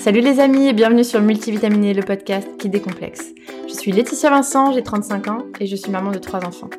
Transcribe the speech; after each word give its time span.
Salut 0.00 0.22
les 0.22 0.40
amis 0.40 0.66
et 0.66 0.72
bienvenue 0.72 1.04
sur 1.04 1.20
Multivitaminé, 1.20 1.92
le 1.92 2.02
podcast 2.02 2.48
qui 2.58 2.70
décomplexe. 2.70 3.34
Je 3.68 3.74
suis 3.74 3.92
Laetitia 3.92 4.30
Vincent, 4.30 4.72
j'ai 4.72 4.82
35 4.82 5.28
ans 5.28 5.42
et 5.60 5.66
je 5.66 5.76
suis 5.76 5.90
maman 5.90 6.10
de 6.10 6.16
trois 6.16 6.42
enfants. 6.46 6.70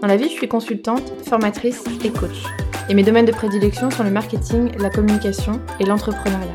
Dans 0.00 0.06
la 0.06 0.14
vie, 0.14 0.28
je 0.28 0.34
suis 0.34 0.46
consultante, 0.46 1.12
formatrice 1.26 1.82
et 2.04 2.10
coach. 2.10 2.44
Et 2.88 2.94
mes 2.94 3.02
domaines 3.02 3.24
de 3.24 3.32
prédilection 3.32 3.90
sont 3.90 4.04
le 4.04 4.12
marketing, 4.12 4.70
la 4.78 4.90
communication 4.90 5.60
et 5.80 5.86
l'entrepreneuriat. 5.86 6.54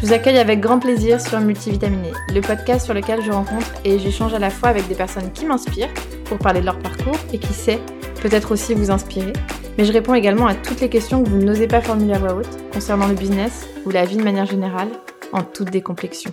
Je 0.00 0.06
vous 0.06 0.12
accueille 0.12 0.38
avec 0.38 0.60
grand 0.60 0.78
plaisir 0.78 1.20
sur 1.20 1.40
Multivitaminé, 1.40 2.12
le 2.32 2.40
podcast 2.40 2.84
sur 2.84 2.94
lequel 2.94 3.20
je 3.20 3.32
rencontre 3.32 3.66
et 3.84 3.98
j'échange 3.98 4.34
à 4.34 4.38
la 4.38 4.50
fois 4.50 4.68
avec 4.68 4.86
des 4.86 4.94
personnes 4.94 5.32
qui 5.32 5.44
m'inspirent 5.44 5.92
pour 6.24 6.38
parler 6.38 6.60
de 6.60 6.66
leur 6.66 6.78
parcours 6.78 7.18
et 7.32 7.38
qui 7.38 7.52
sait, 7.52 7.80
peut-être 8.22 8.52
aussi 8.52 8.74
vous 8.74 8.92
inspirer. 8.92 9.32
Mais 9.76 9.86
je 9.86 9.92
réponds 9.92 10.14
également 10.14 10.46
à 10.46 10.54
toutes 10.54 10.80
les 10.80 10.88
questions 10.88 11.20
que 11.20 11.28
vous 11.28 11.38
n'osez 11.38 11.66
pas 11.66 11.80
formuler 11.80 12.14
à 12.14 12.18
voix 12.18 12.34
haute 12.34 12.72
concernant 12.72 13.08
le 13.08 13.14
business 13.14 13.66
ou 13.84 13.90
la 13.90 14.04
vie 14.04 14.16
de 14.16 14.22
manière 14.22 14.46
générale 14.46 14.88
en 15.32 15.42
toute 15.42 15.70
décomplexion. 15.70 16.32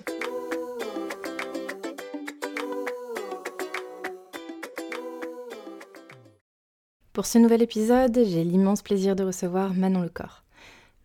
Pour 7.13 7.25
ce 7.25 7.37
nouvel 7.37 7.61
épisode, 7.61 8.19
j'ai 8.25 8.43
l'immense 8.43 8.81
plaisir 8.81 9.15
de 9.15 9.23
recevoir 9.23 9.73
Manon 9.73 10.01
Lecor. 10.01 10.43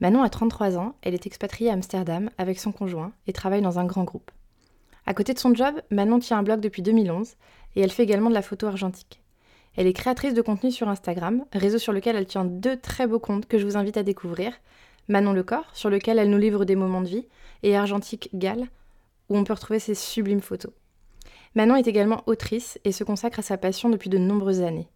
Manon 0.01 0.23
a 0.23 0.29
33 0.29 0.77
ans, 0.77 0.95
elle 1.02 1.15
est 1.15 1.27
expatriée 1.27 1.71
à 1.71 1.75
Amsterdam 1.75 2.30
avec 2.38 2.59
son 2.59 2.73
conjoint 2.73 3.12
et 3.27 3.33
travaille 3.33 3.62
dans 3.62 3.79
un 3.79 3.85
grand 3.85 4.05
groupe. 4.05 4.30
À 5.07 5.15
côté 5.15 5.35
de 5.35 5.38
son 5.38 5.55
job, 5.55 5.74
Manon 5.91 6.19
tient 6.19 6.38
un 6.38 6.43
blog 6.43 6.61
depuis 6.61 6.83
2011 6.83 7.35
et 7.77 7.80
elle 7.80 7.91
fait 7.91 8.02
également 8.02 8.29
de 8.29 8.35
la 8.35 8.43
photo 8.43 8.66
argentique. 8.66 9.23
Elle 9.77 9.87
est 9.87 9.93
créatrice 9.93 10.35
de 10.35 10.43
contenu 10.43 10.71
sur 10.71 10.88
Instagram, 10.88 11.45
réseau 11.52 11.79
sur 11.79 11.93
lequel 11.93 12.16
elle 12.16 12.27
tient 12.27 12.45
deux 12.45 12.77
très 12.77 13.07
beaux 13.07 13.18
comptes 13.18 13.46
que 13.46 13.59
je 13.59 13.66
vous 13.66 13.77
invite 13.77 13.96
à 13.96 14.02
découvrir. 14.05 14.52
Manon 15.09 15.33
Lecor, 15.33 15.65
sur 15.73 15.91
lequel 15.91 16.19
elle 16.19 16.30
nous 16.30 16.38
livre 16.38 16.65
des 16.65 16.77
moments 16.77 17.02
de 17.02 17.09
vie, 17.09 17.27
et 17.63 17.77
Argentique 17.77 18.30
Gall, 18.35 18.69
où 19.29 19.37
on 19.37 19.45
peut 19.45 19.52
retrouver 19.52 19.79
ses 19.79 19.95
sublimes 19.95 20.41
photos. 20.41 20.73
Manon 21.55 21.77
est 21.77 21.87
également 21.87 22.23
autrice 22.27 22.79
et 22.85 22.93
se 22.93 23.05
consacre 23.05 23.38
à 23.38 23.43
sa 23.43 23.57
passion 23.57 23.88
depuis 23.88 24.11
de 24.11 24.19
nombreuses 24.19 24.63
années. 24.63 24.88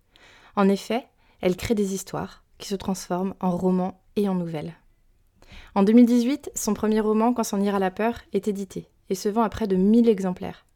En 0.56 0.68
effet, 0.68 1.06
elle 1.40 1.56
crée 1.56 1.74
des 1.74 1.94
histoires 1.94 2.42
qui 2.58 2.68
se 2.68 2.74
transforment 2.74 3.34
en 3.40 3.56
romans 3.56 4.00
et 4.16 4.28
en 4.28 4.34
nouvelles. 4.34 4.74
En 5.74 5.82
2018, 5.82 6.50
son 6.54 6.74
premier 6.74 7.00
roman, 7.00 7.32
Quand 7.32 7.44
s'en 7.44 7.60
ira 7.60 7.78
la 7.78 7.90
peur, 7.90 8.20
est 8.32 8.48
édité 8.48 8.88
et 9.08 9.14
se 9.14 9.28
vend 9.28 9.42
à 9.42 9.48
près 9.48 9.66
de 9.66 9.76
1000 9.76 10.08
exemplaires. 10.08 10.66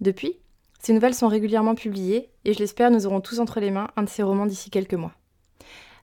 Depuis, 0.00 0.38
ses 0.80 0.94
nouvelles 0.94 1.14
sont 1.14 1.28
régulièrement 1.28 1.74
publiées 1.74 2.30
et 2.44 2.54
je 2.54 2.58
l'espère, 2.58 2.90
nous 2.90 3.06
aurons 3.06 3.20
tous 3.20 3.38
entre 3.38 3.60
les 3.60 3.70
mains 3.70 3.90
un 3.96 4.02
de 4.02 4.08
ses 4.08 4.22
romans 4.22 4.46
d'ici 4.46 4.70
quelques 4.70 4.94
mois. 4.94 5.12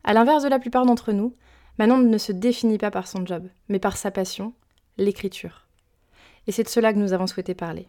À 0.04 0.14
l'inverse 0.14 0.44
de 0.44 0.50
la 0.50 0.60
plupart 0.60 0.86
d'entre 0.86 1.12
nous, 1.12 1.34
Manon 1.80 2.00
ne 2.00 2.18
se 2.18 2.32
définit 2.32 2.78
pas 2.78 2.92
par 2.92 3.08
son 3.08 3.26
job, 3.26 3.48
mais 3.70 3.80
par 3.80 3.98
sa 3.98 4.12
passion 4.12 4.54
l'écriture. 4.98 5.68
Et 6.48 6.52
c'est 6.52 6.64
de 6.64 6.70
cela 6.70 6.92
que 6.92 6.98
nous 6.98 7.14
avons 7.14 7.28
souhaité 7.28 7.54
parler. 7.54 7.88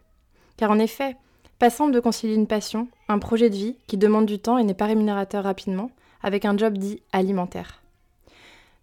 Car 0.56 0.70
en 0.70 0.78
effet, 0.78 1.17
pas 1.58 1.70
simple 1.70 1.92
de 1.92 2.00
concilier 2.00 2.34
une 2.34 2.47
passion, 2.47 2.89
un 3.08 3.19
projet 3.19 3.50
de 3.50 3.56
vie 3.56 3.77
qui 3.86 3.97
demande 3.97 4.27
du 4.27 4.39
temps 4.39 4.58
et 4.58 4.64
n'est 4.64 4.75
pas 4.75 4.86
rémunérateur 4.86 5.45
rapidement, 5.45 5.91
avec 6.22 6.45
un 6.45 6.56
job 6.56 6.77
dit 6.77 7.03
alimentaire. 7.12 7.83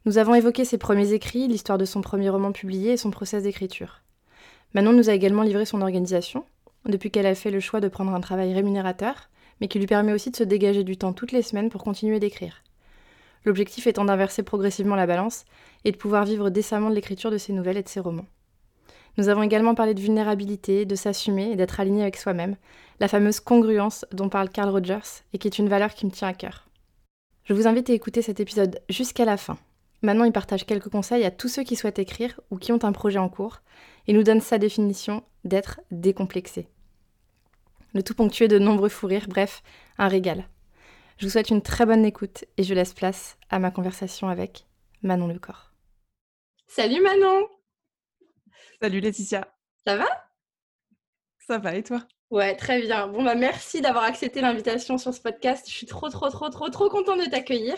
Nous 0.05 0.17
avons 0.17 0.35
évoqué 0.35 0.65
ses 0.65 0.77
premiers 0.77 1.13
écrits, 1.13 1.47
l'histoire 1.47 1.77
de 1.77 1.85
son 1.85 2.01
premier 2.01 2.29
roman 2.29 2.51
publié 2.51 2.93
et 2.93 2.97
son 2.97 3.11
process 3.11 3.43
d'écriture. 3.43 4.01
Manon 4.73 4.91
nous 4.91 5.09
a 5.09 5.13
également 5.13 5.43
livré 5.43 5.65
son 5.65 5.81
organisation, 5.81 6.45
depuis 6.85 7.11
qu'elle 7.11 7.25
a 7.25 7.35
fait 7.35 7.51
le 7.51 7.59
choix 7.59 7.79
de 7.79 7.87
prendre 7.87 8.13
un 8.13 8.21
travail 8.21 8.53
rémunérateur, 8.53 9.29
mais 9.61 9.67
qui 9.67 9.79
lui 9.79 9.87
permet 9.87 10.13
aussi 10.13 10.31
de 10.31 10.35
se 10.35 10.43
dégager 10.43 10.83
du 10.83 10.97
temps 10.97 11.13
toutes 11.13 11.31
les 11.31 11.41
semaines 11.41 11.69
pour 11.69 11.83
continuer 11.83 12.19
d'écrire. 12.19 12.64
L'objectif 13.45 13.87
étant 13.87 14.05
d'inverser 14.05 14.43
progressivement 14.43 14.95
la 14.95 15.05
balance 15.05 15.45
et 15.83 15.91
de 15.91 15.97
pouvoir 15.97 16.25
vivre 16.25 16.49
décemment 16.49 16.89
de 16.89 16.95
l'écriture 16.95 17.31
de 17.31 17.37
ses 17.37 17.53
nouvelles 17.53 17.77
et 17.77 17.83
de 17.83 17.89
ses 17.89 17.99
romans. 17.99 18.25
Nous 19.17 19.29
avons 19.29 19.43
également 19.43 19.75
parlé 19.75 19.93
de 19.93 20.01
vulnérabilité, 20.01 20.85
de 20.85 20.95
s'assumer 20.95 21.51
et 21.51 21.55
d'être 21.55 21.79
aligné 21.79 22.01
avec 22.01 22.17
soi-même, 22.17 22.57
la 22.99 23.07
fameuse 23.07 23.39
congruence 23.39 24.05
dont 24.11 24.29
parle 24.29 24.49
Carl 24.49 24.69
Rogers 24.69 25.23
et 25.31 25.37
qui 25.37 25.47
est 25.47 25.59
une 25.59 25.69
valeur 25.69 25.93
qui 25.93 26.05
me 26.05 26.11
tient 26.11 26.27
à 26.27 26.33
cœur. 26.33 26.67
Je 27.45 27.53
vous 27.53 27.67
invite 27.67 27.89
à 27.89 27.93
écouter 27.93 28.21
cet 28.21 28.39
épisode 28.39 28.81
jusqu'à 28.89 29.23
la 29.23 29.37
fin. 29.37 29.57
Maintenant, 30.01 30.25
il 30.25 30.31
partage 30.31 30.65
quelques 30.65 30.89
conseils 30.89 31.23
à 31.23 31.31
tous 31.31 31.47
ceux 31.47 31.63
qui 31.63 31.75
souhaitent 31.75 31.99
écrire 31.99 32.39
ou 32.51 32.57
qui 32.57 32.71
ont 32.71 32.83
un 32.83 32.91
projet 32.91 33.19
en 33.19 33.29
cours 33.29 33.61
et 34.07 34.13
nous 34.13 34.23
donne 34.23 34.41
sa 34.41 34.57
définition 34.57 35.23
d'être 35.45 35.79
décomplexé. 35.91 36.67
Le 37.93 38.03
tout 38.03 38.15
ponctué 38.15 38.47
de 38.47 38.59
nombreux 38.59 38.89
fous 38.89 39.07
rires, 39.07 39.27
bref, 39.29 39.63
un 39.97 40.07
régal. 40.07 40.45
Je 41.17 41.25
vous 41.25 41.31
souhaite 41.31 41.49
une 41.49 41.61
très 41.61 41.85
bonne 41.85 42.03
écoute 42.03 42.43
et 42.57 42.63
je 42.63 42.73
laisse 42.73 42.93
place 42.93 43.37
à 43.49 43.57
ma 43.57 43.71
conversation 43.71 44.27
avec 44.27 44.65
Manon 45.01 45.27
Lecor. 45.27 45.71
Salut 46.67 47.01
Manon 47.01 47.47
Salut 48.81 48.99
Laetitia 48.99 49.47
Ça 49.87 49.95
va? 49.95 50.07
Ça 51.39 51.57
va 51.57 51.75
et 51.75 51.83
toi? 51.83 52.01
Ouais, 52.31 52.57
très 52.57 52.81
bien. 52.81 53.07
Bon, 53.07 53.23
bah 53.23 53.35
merci 53.35 53.79
d'avoir 53.79 54.03
accepté 54.03 54.41
l'invitation 54.41 54.97
sur 54.97 55.13
ce 55.13 55.21
podcast. 55.21 55.69
Je 55.69 55.73
suis 55.73 55.85
trop, 55.85 56.09
trop, 56.09 56.29
trop, 56.29 56.49
trop, 56.49 56.67
trop 56.67 56.89
contente 56.89 57.19
de 57.23 57.29
t'accueillir. 57.29 57.75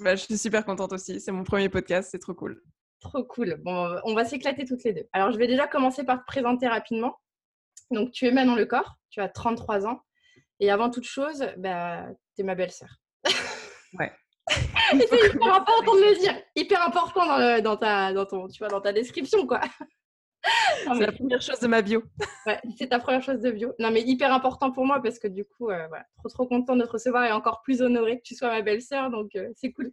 Bah, 0.00 0.14
je 0.14 0.24
suis 0.24 0.36
super 0.36 0.66
contente 0.66 0.92
aussi. 0.92 1.18
C'est 1.18 1.32
mon 1.32 1.44
premier 1.44 1.70
podcast, 1.70 2.10
c'est 2.10 2.18
trop 2.18 2.34
cool. 2.34 2.62
Trop 3.00 3.24
cool. 3.24 3.56
Bon, 3.64 3.98
on 4.04 4.14
va 4.14 4.26
s'éclater 4.26 4.66
toutes 4.66 4.84
les 4.84 4.92
deux. 4.92 5.08
Alors, 5.14 5.32
je 5.32 5.38
vais 5.38 5.46
déjà 5.46 5.66
commencer 5.66 6.04
par 6.04 6.20
te 6.20 6.26
présenter 6.26 6.68
rapidement. 6.68 7.16
Donc, 7.90 8.10
tu 8.10 8.26
es 8.26 8.32
Manon 8.32 8.54
Lecor, 8.54 8.96
tu 9.08 9.20
as 9.20 9.30
33 9.30 9.86
ans. 9.86 10.02
Et 10.60 10.70
avant 10.70 10.90
toute 10.90 11.04
chose, 11.04 11.46
bah, 11.56 12.06
t'es 12.36 12.42
ma 12.42 12.54
belle-sœur. 12.54 12.90
Ouais. 13.98 14.12
c'est 14.50 15.34
hyper 15.34 15.54
important 15.54 15.94
de 15.94 16.10
le 16.10 16.20
dire. 16.20 16.34
Hyper 16.54 16.82
important 16.82 17.24
dans, 17.24 17.62
dans, 17.62 17.76
ta, 17.76 18.12
dans, 18.12 18.26
ton, 18.26 18.48
tu 18.48 18.58
vois, 18.58 18.68
dans 18.68 18.80
ta 18.80 18.92
description, 18.92 19.46
quoi. 19.46 19.60
C'est 20.84 21.06
la 21.06 21.12
première 21.12 21.42
chose 21.42 21.60
de 21.60 21.66
ma 21.66 21.82
bio. 21.82 22.02
ouais, 22.46 22.60
c'est 22.78 22.88
ta 22.88 22.98
première 22.98 23.22
chose 23.22 23.40
de 23.40 23.50
bio. 23.50 23.72
Non, 23.78 23.90
mais 23.90 24.02
hyper 24.02 24.32
important 24.32 24.70
pour 24.70 24.84
moi 24.84 25.00
parce 25.02 25.18
que 25.18 25.28
du 25.28 25.44
coup, 25.44 25.70
euh, 25.70 25.86
voilà, 25.88 26.04
trop 26.18 26.28
trop 26.28 26.46
content 26.46 26.76
de 26.76 26.84
te 26.84 26.90
recevoir 26.90 27.24
et 27.24 27.32
encore 27.32 27.62
plus 27.62 27.82
honorée 27.82 28.18
que 28.18 28.22
tu 28.22 28.34
sois 28.34 28.48
ma 28.48 28.62
belle-sœur, 28.62 29.10
donc 29.10 29.34
euh, 29.36 29.50
c'est 29.56 29.72
cool. 29.72 29.92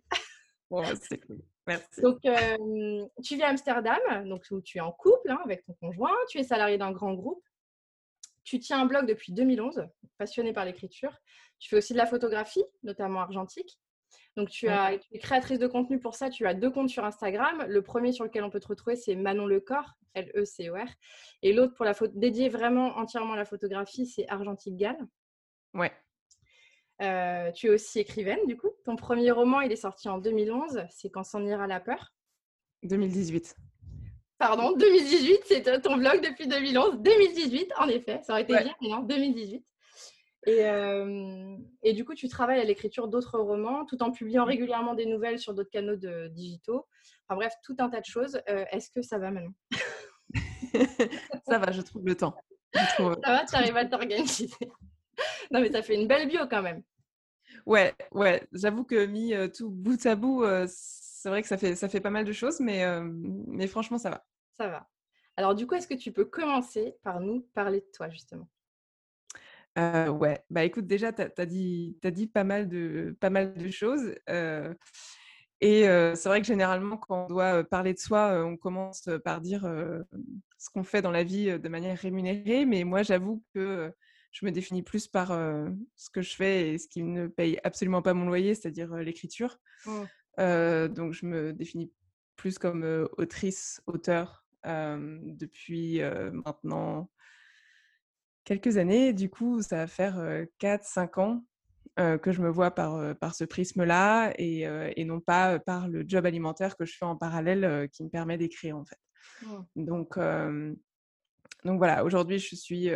c'est 1.01 1.19
cool. 1.25 1.39
Merci. 1.65 2.01
Donc, 2.01 2.19
euh, 2.25 3.05
tu 3.23 3.35
vis 3.35 3.43
à 3.43 3.49
Amsterdam, 3.49 3.99
donc 4.25 4.43
où 4.51 4.61
tu 4.61 4.79
es 4.79 4.81
en 4.81 4.91
couple 4.91 5.31
hein, 5.31 5.39
avec 5.45 5.65
ton 5.65 5.73
conjoint, 5.73 6.11
tu 6.29 6.39
es 6.39 6.43
salarié 6.43 6.77
d'un 6.77 6.91
grand 6.91 7.13
groupe 7.13 7.43
tu 8.43 8.59
tiens 8.59 8.81
un 8.81 8.85
blog 8.85 9.07
depuis 9.07 9.33
2011, 9.33 9.87
passionné 10.17 10.53
par 10.53 10.65
l'écriture. 10.65 11.17
Tu 11.59 11.69
fais 11.69 11.77
aussi 11.77 11.93
de 11.93 11.97
la 11.97 12.05
photographie, 12.05 12.63
notamment 12.83 13.21
argentique. 13.21 13.79
Donc, 14.35 14.49
tu, 14.49 14.67
as, 14.67 14.93
es 14.93 15.19
créatrice 15.19 15.59
de 15.59 15.67
contenu 15.67 15.99
pour 15.99 16.15
ça. 16.15 16.29
Tu 16.29 16.45
as 16.47 16.53
deux 16.53 16.71
comptes 16.71 16.89
sur 16.89 17.05
Instagram. 17.05 17.65
Le 17.67 17.81
premier 17.81 18.11
sur 18.11 18.23
lequel 18.23 18.43
on 18.43 18.49
peut 18.49 18.59
te 18.59 18.67
retrouver, 18.67 18.95
c'est 18.95 19.15
Manon 19.15 19.45
Lecor, 19.45 19.93
L-E-C-O-R. 20.15 20.87
Et 21.43 21.53
l'autre, 21.53 21.75
pour 21.75 21.85
la 21.85 21.93
photo, 21.93 22.11
dédié 22.15 22.49
vraiment 22.49 22.97
entièrement 22.97 23.33
à 23.33 23.37
la 23.37 23.45
photographie, 23.45 24.07
c'est 24.07 24.27
Argentique 24.29 24.75
Gal. 24.75 24.97
Ouais. 25.73 25.91
Euh, 27.01 27.51
tu 27.51 27.67
es 27.67 27.69
aussi 27.69 27.99
écrivaine, 27.99 28.45
du 28.47 28.57
coup. 28.57 28.69
Ton 28.85 28.95
premier 28.95 29.31
roman, 29.31 29.61
il 29.61 29.71
est 29.71 29.77
sorti 29.77 30.09
en 30.09 30.17
2011. 30.17 30.83
C'est 30.89 31.09
Quand 31.09 31.23
s'en 31.23 31.45
ira 31.45 31.67
la 31.67 31.79
peur. 31.79 32.13
2018 32.83 33.55
pardon, 34.37 34.75
2018, 34.75 35.39
c'est 35.45 35.81
ton 35.81 35.97
blog 35.97 36.21
depuis 36.21 36.47
2011. 36.47 36.99
2018, 36.99 37.73
en 37.79 37.87
effet, 37.87 38.21
ça 38.23 38.33
aurait 38.33 38.43
été 38.43 38.53
bien, 38.53 38.75
mais 38.81 38.89
non, 38.89 38.99
2018. 38.99 39.63
Et, 40.45 40.65
euh, 40.65 41.55
et, 41.83 41.93
du 41.93 42.03
coup, 42.03 42.15
tu 42.15 42.27
travailles 42.27 42.59
à 42.59 42.63
l'écriture 42.65 43.07
d'autres 43.07 43.39
romans 43.39 43.85
tout 43.85 44.01
en 44.03 44.11
publiant 44.11 44.43
régulièrement 44.43 44.93
des 44.93 45.05
nouvelles 45.05 45.39
sur 45.39 45.53
d'autres 45.53 45.69
canaux 45.69 45.95
de, 45.95 46.27
digitaux. 46.27 46.85
Enfin 47.27 47.37
bref, 47.37 47.53
tout 47.63 47.75
un 47.79 47.89
tas 47.89 48.01
de 48.01 48.05
choses. 48.05 48.41
Euh, 48.49 48.65
est-ce 48.71 48.89
que 48.89 49.01
ça 49.01 49.17
va 49.19 49.31
maintenant 49.31 49.53
Ça 51.47 51.59
va, 51.59 51.71
je 51.71 51.81
trouve 51.81 52.05
le 52.05 52.15
temps. 52.15 52.35
Ça 52.73 53.09
va, 53.25 53.45
tu 53.45 53.55
arrives 53.55 53.77
à 53.77 53.85
t'organiser? 53.85 54.49
non, 55.51 55.61
mais 55.61 55.71
ça 55.71 55.81
fait 55.81 55.95
une 55.95 56.07
belle 56.07 56.27
bio 56.27 56.41
quand 56.49 56.61
même. 56.61 56.83
Ouais, 57.65 57.93
ouais. 58.11 58.45
J'avoue 58.51 58.83
que 58.83 59.05
mis 59.05 59.33
euh, 59.33 59.47
tout 59.47 59.69
bout 59.69 60.05
à 60.05 60.15
bout, 60.15 60.43
c'est 60.67 61.29
vrai 61.29 61.41
que 61.41 61.47
ça 61.47 61.57
fait, 61.57 61.75
ça 61.75 61.87
fait 61.87 62.01
pas 62.01 62.09
mal 62.09 62.25
de 62.25 62.33
choses, 62.33 62.59
mais, 62.59 62.83
mais 63.47 63.67
franchement, 63.67 63.97
ça 63.97 64.09
va. 64.09 64.25
Ça 64.57 64.67
va. 64.67 64.87
Alors, 65.35 65.55
du 65.55 65.65
coup, 65.65 65.75
est-ce 65.75 65.87
que 65.87 65.93
tu 65.95 66.11
peux 66.11 66.25
commencer 66.25 66.95
par 67.03 67.19
nous 67.19 67.41
parler 67.53 67.81
de 67.81 67.89
toi, 67.93 68.09
justement? 68.09 68.47
Euh, 69.79 70.09
ouais, 70.09 70.43
bah 70.51 70.63
écoute, 70.63 70.85
déjà, 70.85 71.11
tu 71.11 71.23
as, 71.23 71.45
dit, 71.45 71.97
as 72.03 72.11
dit 72.11 72.27
pas 72.27 72.43
mal 72.43 72.69
de, 72.69 73.17
pas 73.19 73.31
mal 73.31 73.55
de 73.55 73.69
choses. 73.71 74.13
et 75.61 75.83
c'est 75.83 76.25
vrai 76.25 76.41
que 76.41 76.47
généralement, 76.47 76.97
quand 76.97 77.25
on 77.25 77.27
doit 77.27 77.63
parler 77.63 77.93
de 77.93 77.99
soi, 77.99 78.43
on 78.45 78.57
commence 78.57 79.09
par 79.23 79.41
dire 79.41 79.63
ce 80.57 80.69
qu'on 80.69 80.83
fait 80.83 81.01
dans 81.01 81.11
la 81.11 81.23
vie 81.23 81.59
de 81.59 81.69
manière 81.69 81.97
rémunérée. 81.97 82.65
Mais 82.65 82.83
moi, 82.83 83.01
j'avoue 83.01 83.43
que 83.55 83.91
je 84.31 84.45
me 84.45 84.51
définis 84.51 84.83
plus 84.83 85.07
par 85.07 85.29
ce 85.95 86.09
que 86.11 86.21
je 86.21 86.35
fais 86.35 86.69
et 86.69 86.77
ce 86.77 86.87
qui 86.87 87.01
ne 87.01 87.25
paye 87.25 87.59
absolument 87.63 88.03
pas 88.03 88.13
mon 88.13 88.27
loyer, 88.27 88.53
c'est-à-dire 88.53 88.93
l'écriture. 88.97 89.57
Mmh. 89.87 90.87
donc, 90.89 91.13
je 91.13 91.25
me 91.25 91.51
définis 91.51 91.91
plus 92.35 92.59
comme 92.59 93.07
autrice, 93.17 93.81
auteur, 93.87 94.42
depuis 94.65 96.01
maintenant 96.31 97.09
quelques 98.43 98.77
années. 98.77 99.13
Du 99.13 99.29
coup, 99.29 99.61
ça 99.61 99.77
va 99.77 99.87
faire 99.87 100.17
4-5 100.59 101.19
ans 101.19 101.45
que 101.97 102.31
je 102.31 102.41
me 102.41 102.49
vois 102.49 102.71
par, 102.71 103.15
par 103.17 103.35
ce 103.35 103.43
prisme-là 103.43 104.33
et, 104.37 104.61
et, 104.95 105.05
non 105.05 105.19
pas 105.19 105.59
par 105.59 105.87
le 105.87 106.03
job 106.07 106.25
alimentaire 106.25 106.75
que 106.75 106.85
je 106.85 106.95
fais 106.97 107.05
en 107.05 107.15
parallèle 107.15 107.89
qui 107.91 108.03
me 108.03 108.09
permet 108.09 108.37
d'écrire 108.37 108.77
en 108.77 108.85
fait. 108.85 108.99
Mmh. 109.41 109.85
Donc, 109.85 110.17
donc 111.65 111.77
voilà, 111.77 112.03
aujourd'hui, 112.03 112.39
je 112.39 112.55
suis 112.55 112.89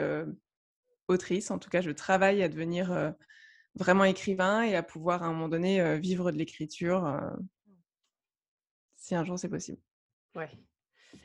autrice. 1.08 1.52
En 1.52 1.60
tout 1.60 1.70
cas, 1.70 1.82
je 1.82 1.92
travaille 1.92 2.44
à 2.44 2.50
devenir 2.50 3.14
vraiment 3.76 4.06
écrivain 4.06 4.64
et 4.64 4.76
à 4.76 4.84
pouvoir 4.84 5.24
à 5.24 5.28
un 5.28 5.34
moment 5.34 5.50
donné 5.50 5.98
vivre 6.00 6.32
de 6.32 6.38
l'écriture 6.38 7.20
si 9.08 9.16
un 9.16 9.24
jour 9.24 9.40
c'est 9.40 9.50
possible. 9.50 9.80
Ouais. 10.36 10.50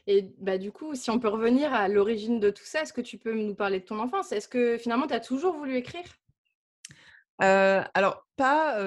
Et 0.07 0.35
bah, 0.39 0.59
du 0.59 0.73
coup, 0.73 0.95
si 0.95 1.11
on 1.11 1.19
peut 1.19 1.29
revenir 1.29 1.73
à 1.73 1.89
l'origine 1.89 2.41
de 2.41 2.51
tout 2.51 2.65
ça, 2.65 2.83
est-ce 2.83 2.93
que 2.93 3.01
tu 3.01 3.19
peux 3.19 3.35
nous 3.35 3.55
parler 3.55 3.81
de 3.81 3.85
ton 3.85 3.99
enfance? 3.99 4.33
Est-ce 4.33 4.49
que 4.49 4.77
finalement, 4.79 5.07
tu 5.07 5.15
as 5.15 5.21
toujours 5.21 5.57
voulu 5.57 5.77
écrire? 5.77 6.05
Alors, 7.39 8.27
pas, 8.37 8.79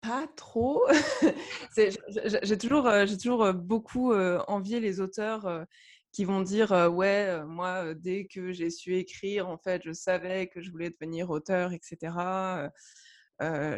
pas 0.00 0.26
trop. 0.36 0.82
j'ai 1.76 2.58
toujours, 2.58 2.90
j'ai 3.06 3.16
toujours 3.16 3.52
beaucoup 3.52 4.12
envié 4.14 4.80
les 4.80 5.00
auteurs 5.00 5.66
qui 6.12 6.24
vont 6.24 6.40
dire 6.40 6.72
ouais 6.92 7.44
moi 7.44 7.94
dès 7.94 8.26
que 8.26 8.52
j'ai 8.52 8.70
su 8.70 8.96
écrire 8.96 9.48
en 9.48 9.58
fait 9.58 9.82
je 9.84 9.92
savais 9.92 10.46
que 10.46 10.62
je 10.62 10.70
voulais 10.70 10.90
devenir 10.90 11.28
auteur 11.30 11.72
etc 11.72 12.12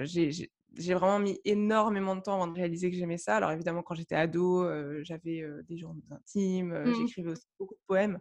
j'ai 0.03 0.51
vraiment 0.79 1.19
mis 1.19 1.41
énormément 1.45 2.17
de 2.17 2.21
temps 2.21 2.35
avant 2.35 2.47
de 2.47 2.55
réaliser 2.55 2.91
que 2.91 2.97
j'aimais 2.97 3.19
ça 3.19 3.37
alors 3.37 3.51
évidemment 3.53 3.83
quand 3.83 3.95
j'étais 3.95 4.15
ado 4.15 4.65
j'avais 5.03 5.45
des 5.69 5.77
journaux 5.77 6.03
intimes 6.11 6.73
mmh. 6.73 6.95
j'écrivais 6.95 7.31
aussi 7.31 7.47
beaucoup 7.59 7.75
de 7.75 7.81
poèmes 7.87 8.19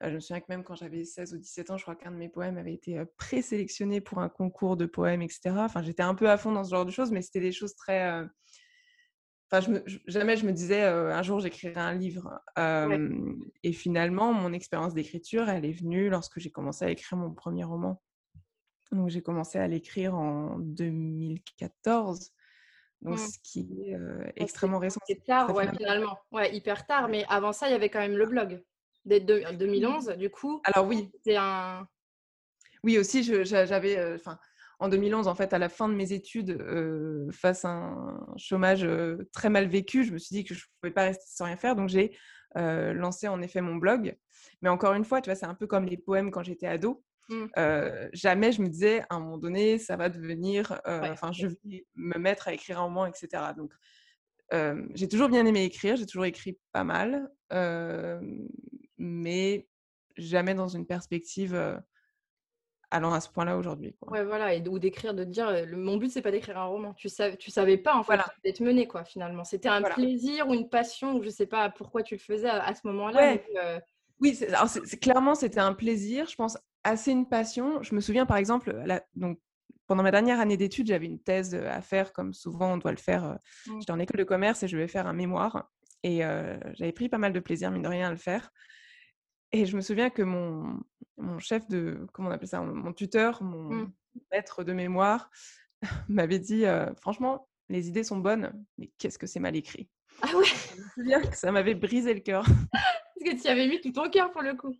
je 0.00 0.10
me 0.10 0.20
souviens 0.20 0.40
que 0.40 0.46
même 0.48 0.64
quand 0.64 0.76
j'avais 0.76 1.04
16 1.04 1.34
ou 1.34 1.38
17 1.38 1.70
ans 1.70 1.76
je 1.76 1.82
crois 1.82 1.96
qu'un 1.96 2.12
de 2.12 2.16
mes 2.16 2.28
poèmes 2.28 2.56
avait 2.56 2.74
été 2.74 3.02
présélectionné 3.16 4.00
pour 4.00 4.18
un 4.18 4.28
concours 4.28 4.76
de 4.76 4.86
poèmes 4.86 5.22
etc 5.22 5.50
enfin 5.56 5.82
j'étais 5.82 6.02
un 6.02 6.14
peu 6.14 6.30
à 6.30 6.36
fond 6.36 6.52
dans 6.52 6.64
ce 6.64 6.70
genre 6.70 6.86
de 6.86 6.90
choses 6.92 7.10
mais 7.10 7.22
c'était 7.22 7.40
des 7.40 7.52
choses 7.52 7.74
très 7.74 8.28
Enfin, 9.50 9.64
je 9.64 9.70
me, 9.70 9.82
jamais 10.06 10.36
je 10.36 10.44
me 10.44 10.52
disais 10.52 10.82
un 10.82 11.22
jour 11.22 11.40
j'écrirai 11.40 11.80
un 11.80 11.94
livre. 11.94 12.40
Et 13.62 13.72
finalement, 13.72 14.32
mon 14.32 14.52
expérience 14.52 14.94
d'écriture, 14.94 15.48
elle 15.48 15.64
est 15.64 15.72
venue 15.72 16.10
lorsque 16.10 16.38
j'ai 16.38 16.50
commencé 16.50 16.84
à 16.84 16.90
écrire 16.90 17.18
mon 17.18 17.32
premier 17.32 17.64
roman. 17.64 18.02
Donc 18.92 19.08
j'ai 19.08 19.22
commencé 19.22 19.58
à 19.58 19.68
l'écrire 19.68 20.14
en 20.14 20.58
2014. 20.58 22.32
Donc, 23.00 23.14
mmh. 23.14 23.18
ce 23.18 23.38
qui 23.44 23.60
est 23.84 23.96
extrêmement 24.34 24.78
récent. 24.78 24.98
C'est 25.06 25.22
tard, 25.24 25.54
ouais, 25.54 25.68
finalement. 25.76 26.18
Ouais, 26.32 26.52
hyper 26.52 26.84
tard. 26.84 27.08
Mais 27.08 27.24
avant 27.28 27.52
ça, 27.52 27.68
il 27.68 27.70
y 27.72 27.74
avait 27.74 27.90
quand 27.90 28.00
même 28.00 28.16
le 28.16 28.26
blog. 28.26 28.64
Dès 29.04 29.20
2011, 29.20 30.16
du 30.18 30.30
coup. 30.30 30.60
Alors 30.64 30.86
oui. 30.86 31.08
C'est 31.24 31.36
un. 31.36 31.88
Oui, 32.82 32.98
aussi, 32.98 33.22
j'avais. 33.22 34.14
Enfin, 34.14 34.38
en 34.80 34.88
2011, 34.88 35.28
en 35.28 35.34
fait, 35.36 35.52
à 35.52 35.58
la 35.58 35.68
fin 35.68 35.88
de 35.88 35.94
mes 35.94 36.12
études, 36.12 36.58
face 37.30 37.64
à 37.64 37.68
un 37.68 38.34
chômage 38.36 38.84
très 39.32 39.48
mal 39.48 39.68
vécu, 39.68 40.02
je 40.02 40.12
me 40.12 40.18
suis 40.18 40.34
dit 40.34 40.44
que 40.44 40.54
je 40.54 40.60
ne 40.64 40.80
pouvais 40.80 40.92
pas 40.92 41.02
rester 41.04 41.24
sans 41.28 41.44
rien 41.44 41.56
faire. 41.56 41.76
Donc, 41.76 41.88
j'ai 41.88 42.18
lancé 42.56 43.28
en 43.28 43.40
effet 43.42 43.60
mon 43.60 43.76
blog. 43.76 44.16
Mais 44.60 44.68
encore 44.68 44.94
une 44.94 45.04
fois, 45.04 45.20
tu 45.20 45.30
vois, 45.30 45.36
c'est 45.36 45.46
un 45.46 45.54
peu 45.54 45.68
comme 45.68 45.84
les 45.84 45.98
poèmes 45.98 46.32
quand 46.32 46.42
j'étais 46.42 46.66
ado. 46.66 47.04
Mmh. 47.28 47.46
jamais 48.12 48.52
je 48.52 48.62
me 48.62 48.68
disais, 48.68 49.02
à 49.10 49.16
un 49.16 49.20
moment 49.20 49.38
donné, 49.38 49.78
ça 49.78 49.96
va 49.96 50.08
devenir, 50.08 50.80
enfin, 50.84 51.32
je 51.32 51.48
vais 51.48 51.84
me 51.94 52.18
mettre 52.18 52.48
à 52.48 52.54
écrire 52.54 52.78
un 52.80 52.84
roman, 52.84 53.06
etc. 53.06 53.28
Donc, 53.56 53.72
j'ai 54.94 55.08
toujours 55.08 55.28
bien 55.28 55.44
aimé 55.46 55.64
écrire, 55.64 55.96
j'ai 55.96 56.06
toujours 56.06 56.24
écrit 56.24 56.58
pas 56.72 56.84
mal, 56.84 57.30
mais 58.98 59.68
jamais 60.16 60.54
dans 60.54 60.68
une 60.68 60.86
perspective 60.86 61.54
allant 62.90 63.12
à 63.12 63.20
ce 63.20 63.28
point-là 63.30 63.56
aujourd'hui. 63.56 63.94
Ouais, 64.06 64.24
voilà, 64.24 64.54
et, 64.54 64.66
ou 64.66 64.78
d'écrire, 64.78 65.14
de 65.14 65.24
dire, 65.24 65.66
mon 65.72 65.96
but 65.96 66.10
c'est 66.10 66.22
pas 66.22 66.30
d'écrire 66.30 66.58
un 66.58 66.64
roman. 66.64 66.94
Tu 66.94 67.08
savais, 67.08 67.36
tu 67.36 67.50
savais 67.50 67.76
pas 67.76 67.94
en 67.94 68.02
fait 68.02 68.14
voilà. 68.14 68.26
d'être 68.44 68.60
mené 68.60 68.86
quoi 68.86 69.04
finalement. 69.04 69.44
C'était 69.44 69.68
un 69.68 69.82
plaisir 69.82 70.48
ou 70.48 70.54
une 70.54 70.68
passion 70.68 71.16
ou 71.16 71.22
je 71.22 71.28
sais 71.28 71.46
pas 71.46 71.70
pourquoi 71.70 72.02
tu 72.02 72.14
le 72.14 72.20
faisais 72.20 72.48
à, 72.48 72.74
ce 72.74 72.86
moment-là. 72.86 73.36
Oui, 74.20 74.34
c'est, 74.34 74.98
clairement 74.98 75.34
c'était 75.34 75.60
un 75.60 75.74
plaisir. 75.74 76.26
Je 76.28 76.34
pense 76.34 76.58
assez 76.84 77.10
une 77.10 77.28
passion. 77.28 77.82
Je 77.82 77.94
me 77.94 78.00
souviens 78.00 78.26
par 78.26 78.36
exemple, 78.36 78.74
donc 79.14 79.38
pendant 79.86 80.02
ma 80.02 80.10
dernière 80.10 80.40
année 80.40 80.56
d'études, 80.56 80.88
j'avais 80.88 81.06
une 81.06 81.20
thèse 81.20 81.54
à 81.54 81.80
faire, 81.80 82.12
comme 82.12 82.34
souvent 82.34 82.74
on 82.74 82.76
doit 82.76 82.90
le 82.90 82.98
faire. 82.98 83.38
Mmh. 83.66 83.80
J'étais 83.80 83.92
en 83.92 83.98
école 83.98 84.18
de 84.18 84.24
commerce 84.24 84.62
et 84.62 84.68
je 84.68 84.76
devais 84.76 84.88
faire 84.88 85.06
un 85.06 85.12
mémoire. 85.12 85.70
Et 86.04 86.20
j'avais 86.74 86.92
pris 86.92 87.08
pas 87.08 87.18
mal 87.18 87.32
de 87.32 87.40
plaisir, 87.40 87.70
mine 87.70 87.82
de 87.82 87.88
rien, 87.88 88.08
à 88.08 88.10
le 88.10 88.16
faire. 88.16 88.50
Et 89.50 89.66
je 89.66 89.76
me 89.76 89.80
souviens 89.80 90.10
que 90.10 90.22
mon, 90.22 90.78
mon 91.16 91.38
chef 91.38 91.66
de, 91.68 92.06
comment 92.12 92.28
on 92.28 92.32
appelle 92.32 92.48
ça, 92.48 92.60
mon 92.60 92.92
tuteur, 92.92 93.42
mon 93.42 93.70
mmh. 93.70 93.92
maître 94.30 94.62
de 94.62 94.72
mémoire, 94.72 95.30
m'avait 96.08 96.38
dit 96.38 96.64
franchement, 97.00 97.48
les 97.68 97.88
idées 97.88 98.04
sont 98.04 98.18
bonnes, 98.18 98.52
mais 98.78 98.90
qu'est-ce 98.98 99.18
que 99.18 99.26
c'est 99.26 99.40
mal 99.40 99.56
écrit? 99.56 99.88
Ah 100.22 100.36
ouais 100.36 100.44
Je 100.46 100.80
me 100.80 100.88
souviens 100.94 101.20
que 101.20 101.36
ça 101.36 101.52
m'avait 101.52 101.74
brisé 101.74 102.14
le 102.14 102.20
cœur. 102.20 102.44
Parce 102.72 103.24
que 103.24 103.40
tu 103.40 103.46
y 103.46 103.48
avais 103.48 103.68
mis 103.68 103.80
tout 103.80 103.92
ton 103.92 104.08
cœur 104.10 104.30
pour 104.30 104.42
le 104.42 104.54
coup. 104.54 104.74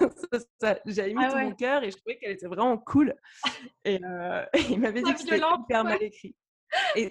J'avais 0.86 1.14
mis 1.14 1.24
ah 1.24 1.30
tout 1.30 1.38
mon 1.38 1.54
cœur 1.54 1.82
et 1.82 1.90
je 1.90 1.96
trouvais 1.96 2.18
qu'elle 2.18 2.32
était 2.32 2.46
vraiment 2.46 2.78
cool. 2.78 3.14
Et, 3.84 3.96
il 4.70 4.80
m'avait 4.80 5.02
dit 5.02 5.12
que 5.12 5.20
c'était 5.20 5.38
hyper 5.38 5.84
mal 5.84 6.02
écrit. 6.02 6.34
Et, 6.94 7.10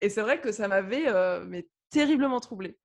et 0.00 0.08
c'est 0.08 0.22
vrai 0.22 0.40
que 0.40 0.52
ça 0.52 0.68
m'avait 0.68 1.06
mais 1.46 1.68
terriblement 1.90 2.40
troublée. 2.40 2.78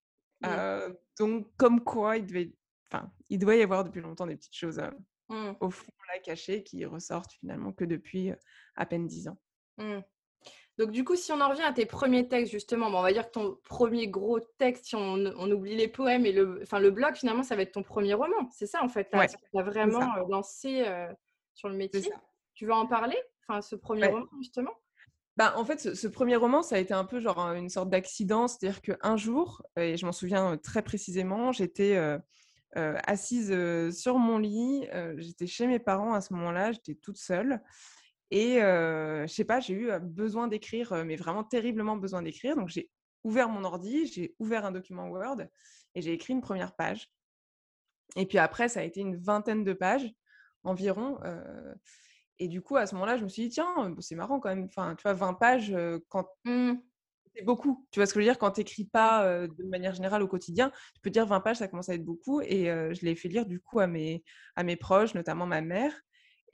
donc, 1.20 1.48
comme 1.58 1.84
quoi, 1.84 2.18
il 2.18 2.26
devait 2.26 2.54
enfin, 2.92 3.12
il 3.30 3.40
doit 3.40 3.56
y 3.56 3.62
avoir 3.62 3.84
depuis 3.84 4.02
longtemps 4.02 4.28
des 4.28 4.36
petites 4.36 4.56
choses 4.56 4.82
mmh. 5.30 5.52
au 5.60 5.70
fond 5.70 5.92
là 6.14 6.20
cachées 6.20 6.64
qui 6.64 6.86
ressortent 6.86 7.34
finalement 7.34 7.72
que 7.72 7.86
depuis 7.86 8.32
à 8.76 8.86
peine 8.86 9.08
dix 9.08 9.28
ans. 9.28 9.40
Mmh. 9.78 10.00
Donc 10.78 10.92
du 10.92 11.06
coup, 11.06 11.16
si 11.16 11.32
on 11.32 11.40
en 11.40 11.50
revient 11.50 11.64
à 11.64 11.72
tes 11.72 11.86
premiers 11.86 12.28
textes 12.28 12.52
justement, 12.52 12.88
on 12.88 13.02
va 13.02 13.14
dire 13.14 13.28
que 13.28 13.32
ton 13.32 13.58
premier 13.64 14.08
gros 14.08 14.40
texte, 14.40 14.86
si 14.86 14.96
on, 14.96 15.26
oublie 15.52 15.76
les 15.76 15.88
poèmes 15.88 16.26
et 16.26 16.34
le, 16.34 16.60
enfin 16.64 16.80
le 16.80 16.92
blog, 16.92 17.16
finalement, 17.16 17.44
ça 17.44 17.56
va 17.56 17.62
être 17.62 17.72
ton 17.72 17.84
premier 17.84 18.14
roman. 18.14 18.50
C'est 18.52 18.66
ça 18.66 18.84
en 18.84 18.90
fait. 18.90 19.10
Tu 19.10 19.18
as 19.58 19.64
vraiment 19.64 20.16
lancé 20.28 20.86
sur 21.54 21.70
le 21.70 21.76
métier. 21.76 22.12
Tu 22.54 22.66
veux 22.66 22.74
en 22.74 22.88
parler 22.88 23.18
Enfin, 23.48 23.62
ce 23.62 23.76
premier 23.76 24.08
roman 24.08 24.26
justement? 24.40 24.72
Bah, 25.38 25.54
en 25.58 25.66
fait, 25.66 25.94
ce, 25.96 26.08
premier 26.08 26.38
roman, 26.38 26.64
ça 26.64 26.78
a 26.78 26.80
été 26.80 26.94
un 26.94 27.04
peu 27.04 27.20
genre 27.20 27.40
une 27.54 27.70
sorte 27.70 27.90
d'accident. 27.90 28.48
C'est-à-dire 28.48 28.82
qu'un 28.82 29.18
jour, 29.18 29.62
et 29.78 29.98
je 29.98 30.06
m'en 30.06 30.14
souviens 30.14 30.58
très 30.58 30.82
précisément, 30.82 31.52
j'étais 31.52 31.98
assise 32.74 33.54
sur 33.92 34.18
mon 34.18 34.40
lit. 34.40 34.88
j'étais 35.18 35.48
chez 35.48 35.68
mes 35.68 35.80
parents 35.80 36.14
à 36.14 36.22
ce 36.22 36.34
moment-là, 36.34 36.72
j'étais 36.72 36.96
toute 36.96 37.18
seule. 37.18 37.62
Et 38.32 38.56
je 38.60 39.26
sais 39.28 39.46
pas, 39.46 39.60
j'ai 39.60 39.74
eu 39.74 39.90
besoin 40.02 40.48
d'écrire, 40.48 41.06
mais 41.06 41.16
vraiment 41.16 41.44
terriblement 41.44 41.98
besoin 41.98 42.22
d'écrire. 42.22 42.56
Donc 42.56 42.70
j'ai 42.70 42.90
ouvert 43.24 43.50
mon 43.50 43.64
ordi, 43.64 44.08
j'ai 44.08 44.36
ouvert 44.40 44.66
un 44.66 44.72
document 44.72 45.10
Word 45.10 45.42
et 45.94 46.02
j'ai 46.02 46.14
écrit 46.14 46.34
une 46.34 46.42
première 46.42 46.76
page. 46.76 47.10
Et 48.16 48.26
puis 48.26 48.38
après, 48.38 48.70
ça 48.70 48.82
a 48.82 48.84
été 48.84 49.00
une 49.00 49.18
vingtaine 49.18 49.64
de 49.64 49.74
pages 49.74 50.12
environ. 50.64 51.20
et 52.40 52.48
du 52.48 52.62
coup, 52.62 52.76
à 52.76 52.86
ce 52.86 52.96
moment-là, 52.96 53.18
je 53.18 53.24
me 53.24 53.30
suis 53.30 53.44
dit, 53.44 53.50
tiens, 53.50 53.96
c'est 54.00 54.16
marrant 54.16 54.40
quand 54.40 54.50
même. 54.50 54.66
Enfin, 54.66 54.96
tu 54.96 55.04
vois, 55.04 55.14
20 55.14 55.34
pages, 55.36 55.76
quand, 56.10 56.28
mmh 56.46 56.74
c'est 57.38 57.44
beaucoup. 57.44 57.86
Tu 57.92 58.00
vois 58.00 58.06
ce 58.06 58.14
que 58.14 58.22
je 58.22 58.26
veux 58.26 58.32
dire? 58.32 58.40
Quand 58.40 58.52
tu 58.52 58.62
n'écris 58.62 58.86
pas 58.86 59.46
de 59.46 59.64
manière 59.66 59.94
générale 59.94 60.24
au 60.24 60.28
quotidien, 60.28 60.72
tu 60.94 61.02
peux 61.02 61.10
dire 61.10 61.26
20 61.26 61.42
pages, 61.42 61.58
ça 61.58 61.68
commence 61.68 61.90
à 61.90 61.94
être 61.96 62.06
beaucoup. 62.06 62.42
Et 62.42 62.66
je 62.66 63.06
l'ai 63.06 63.16
fait 63.16 63.28
lire 63.28 63.46
du 63.46 63.60
coup 63.60 63.80
à 63.80 63.88
mes, 63.88 64.24
à 64.56 64.64
mes 64.64 64.78
proches, 64.78 65.14
notamment 65.16 65.46
ma 65.46 65.62
mère. 65.62 65.92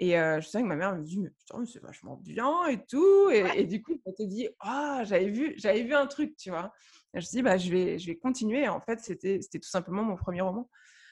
Et 0.04 0.14
je 0.14 0.48
sais 0.48 0.64
que 0.64 0.68
ma 0.68 0.76
mère 0.76 0.96
me 0.96 1.04
dit, 1.04 1.20
mais 1.20 1.30
putain, 1.30 1.64
c'est 1.64 1.80
vachement 1.80 2.18
bien 2.18 2.66
et 2.66 2.84
tout. 2.88 3.30
Et, 3.30 3.66
du 3.66 3.84
coup, 3.84 4.02
elle 4.04 4.16
te 4.16 4.24
dit, 4.24 4.50
ah, 4.60 5.04
j'avais 5.06 5.30
vu, 5.30 5.54
j'avais 5.58 5.84
vu 5.84 5.94
un 5.94 6.08
truc, 6.08 6.36
tu 6.36 6.50
vois. 6.50 6.74
je 7.14 7.20
me 7.20 7.30
dis, 7.30 7.42
bah, 7.44 7.58
je 7.58 7.70
vais, 7.70 8.00
je 8.00 8.08
vais 8.08 8.18
continuer. 8.18 8.68
en 8.68 8.82
fait, 8.82 9.00
c'était, 9.00 9.40
c'était 9.44 9.60
tout 9.60 9.70
simplement 9.70 10.02
mon 10.02 10.16
premier 10.16 10.42
roman. 10.42 10.68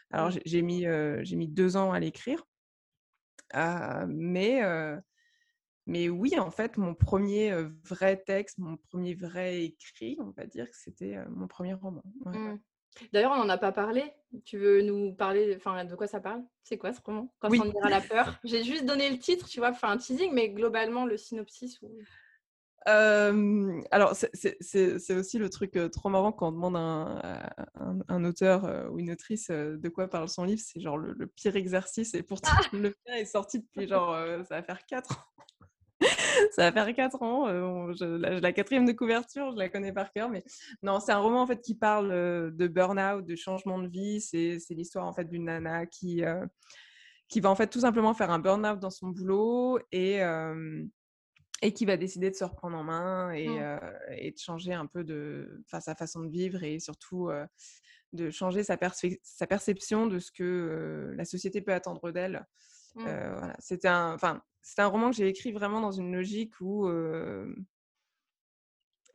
Alors, 0.10 0.30
mmh. 0.30 0.40
j'ai 0.44 0.62
mis, 0.64 0.86
j'ai 1.22 1.36
mis 1.36 1.48
deux 1.48 1.78
ans 1.78 1.92
à 1.92 2.00
l'écrire. 2.00 2.44
mais 3.54 4.62
mais 5.86 6.10
oui, 6.10 6.38
en 6.40 6.50
fait, 6.50 6.78
mon 6.78 6.96
premier 6.96 7.52
vrai 7.84 8.18
texte, 8.18 8.58
mon 8.58 8.78
premier 8.78 9.14
vrai 9.14 9.66
écrit, 9.66 10.18
on 10.20 10.32
va 10.32 10.46
dire 10.48 10.68
que 10.68 10.76
c'était 10.76 11.18
mon 11.30 11.48
premier 11.48 11.76
roman. 11.76 12.04
Mmh. 12.26 12.58
D'ailleurs, 13.14 13.32
on 13.32 13.38
n'en 13.38 13.50
a 13.50 13.58
pas 13.58 13.72
parlé. 13.72 14.04
Tu 14.46 14.58
veux 14.58 14.82
nous 14.82 15.14
parler 15.14 15.56
enfin, 15.56 15.86
de 15.86 15.96
quoi 15.96 16.08
ça 16.08 16.20
parle? 16.20 16.44
C'est 16.64 16.78
quoi 16.78 16.94
ce 16.94 17.02
roman? 17.04 17.34
Quand 17.40 17.50
on 17.50 17.54
ira 17.54 17.90
la 17.90 18.02
peur? 18.02 18.40
J'ai 18.44 18.64
juste 18.64 18.86
donné 18.86 19.10
le 19.10 19.18
titre, 19.18 19.48
tu 19.48 19.60
vois, 19.60 19.74
faire 19.74 19.90
un 19.90 19.98
teasing, 19.98 20.32
mais 20.34 20.50
globalement, 20.50 21.06
le 21.06 21.18
synopsis 21.18 21.82
ou... 21.82 21.90
alors, 22.86 24.16
c'est 24.34 25.16
aussi 25.16 25.38
le 25.38 25.50
truc 25.50 25.80
trop 25.92 26.10
marrant 26.10 26.32
quand 26.32 26.50
on 26.50 26.52
demande 26.52 26.78
à 26.78 27.50
un, 28.08 28.24
auteur 28.24 28.92
ou 28.92 29.00
une 29.00 29.12
autrice 29.12 29.50
de 29.50 29.90
quoi 29.90 30.08
parle 30.08 30.30
son 30.30 30.44
livre. 30.44 30.62
C'est 30.64 30.80
genre 30.80 30.98
le, 30.98 31.28
pire 31.28 31.56
exercice. 31.56 32.14
Et 32.14 32.24
pourtant, 32.24 32.52
ah! 32.54 32.62
le 32.74 32.92
pire 32.92 33.16
est 33.16 33.26
sorti 33.26 33.60
depuis 33.60 33.88
genre, 33.88 34.16
ça 34.48 34.56
va 34.56 34.64
faire 34.64 34.86
4 34.86 35.12
ans. 35.12 35.39
ça 36.52 36.70
va 36.70 36.72
faire 36.72 36.94
4 36.94 37.22
ans. 37.22 37.48
Euh, 37.48 37.94
je, 37.94 38.06
la, 38.06 38.52
quatrième 38.52 38.86
de 38.86 38.92
couverture, 38.92 39.52
je 39.52 39.58
la 39.58 39.70
connais 39.70 39.94
par 39.94 40.12
cœur. 40.12 40.30
Mais 40.30 40.44
non, 40.84 41.00
c'est 41.00 41.12
un 41.12 41.20
roman 41.20 41.42
en 41.42 41.48
fait 41.48 41.62
qui 41.62 41.76
parle 41.76 42.12
euh, 42.12 42.52
de 42.52 42.68
burn-out, 42.68 43.26
de 43.26 43.36
changement 43.36 43.80
de 43.80 43.88
vie. 43.88 44.22
C'est, 44.22 44.60
l'histoire 44.70 45.06
en 45.06 45.14
fait 45.14 45.26
d'une 45.26 45.46
nana 45.46 45.86
qui, 45.86 46.24
euh, 46.24 46.46
qui 47.28 47.40
va 47.40 47.50
en 47.50 47.56
fait 47.56 47.68
tout 47.68 47.82
simplement 47.82 48.14
faire 48.14 48.32
un 48.32 48.40
burn-out 48.40 48.80
dans 48.80 48.90
son 48.90 49.08
boulot 49.08 49.80
et, 49.92 50.20
et 51.62 51.74
qui 51.74 51.86
va 51.86 51.98
décider 51.98 52.30
de 52.30 52.36
se 52.36 52.44
reprendre 52.44 52.78
en 52.78 52.84
main 52.84 53.32
et, 53.32 53.50
mmh. 53.50 53.80
et 54.18 54.32
de 54.32 54.38
changer 54.38 54.74
un 54.74 54.86
peu 54.86 55.04
de, 55.04 55.64
sa 55.68 55.96
façon 55.96 56.22
de 56.22 56.30
vivre 56.30 56.64
et 56.64 56.80
surtout 56.80 57.30
de 58.14 58.30
changer 58.30 58.64
sa, 58.64 58.78
sa 59.22 59.48
perception 59.48 60.08
de 60.08 60.20
ce 60.20 60.32
que 60.32 61.14
la 61.16 61.26
société 61.26 61.62
peut 61.62 61.74
attendre 61.74 62.12
d'elle. 62.12 62.46
Mmh. 62.96 63.04
voilà. 63.04 63.56
C'était 63.60 63.88
un, 63.88 64.14
enfin, 64.14 64.42
c'est 64.62 64.82
un 64.82 64.88
roman 64.88 65.10
que 65.10 65.16
j'ai 65.16 65.28
écrit 65.28 65.52
vraiment 65.52 65.82
dans 65.82 65.92
une 65.92 66.14
logique 66.14 66.54
où 66.62 66.88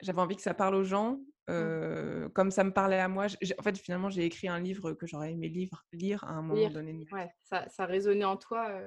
j'avais 0.01 0.21
envie 0.21 0.37
que 0.37 0.43
ça 0.43 0.55
parle 0.55 0.75
aux 0.75 0.85
gens, 0.85 1.21
mmh. 1.49 2.29
comme 2.35 2.51
ça 2.51 2.65
me 2.65 2.73
parlait 2.73 2.99
à 2.99 3.09
moi. 3.09 3.27
en 3.27 3.63
fait, 3.63 3.79
finalement, 3.79 4.11
j'ai 4.11 4.25
écrit 4.25 4.49
un 4.49 4.61
livre 4.61 4.93
que 4.93 5.07
j'aurais 5.07 5.33
aimé 5.33 5.49
lire 5.93 6.25
à 6.25 6.33
un 6.33 6.43
moment 6.43 6.71
donné. 6.71 7.07
Ouais, 7.13 7.31
ça, 7.43 7.69
ça 7.69 7.87
résonnait 7.87 8.25
en 8.25 8.37
toi. 8.37 8.81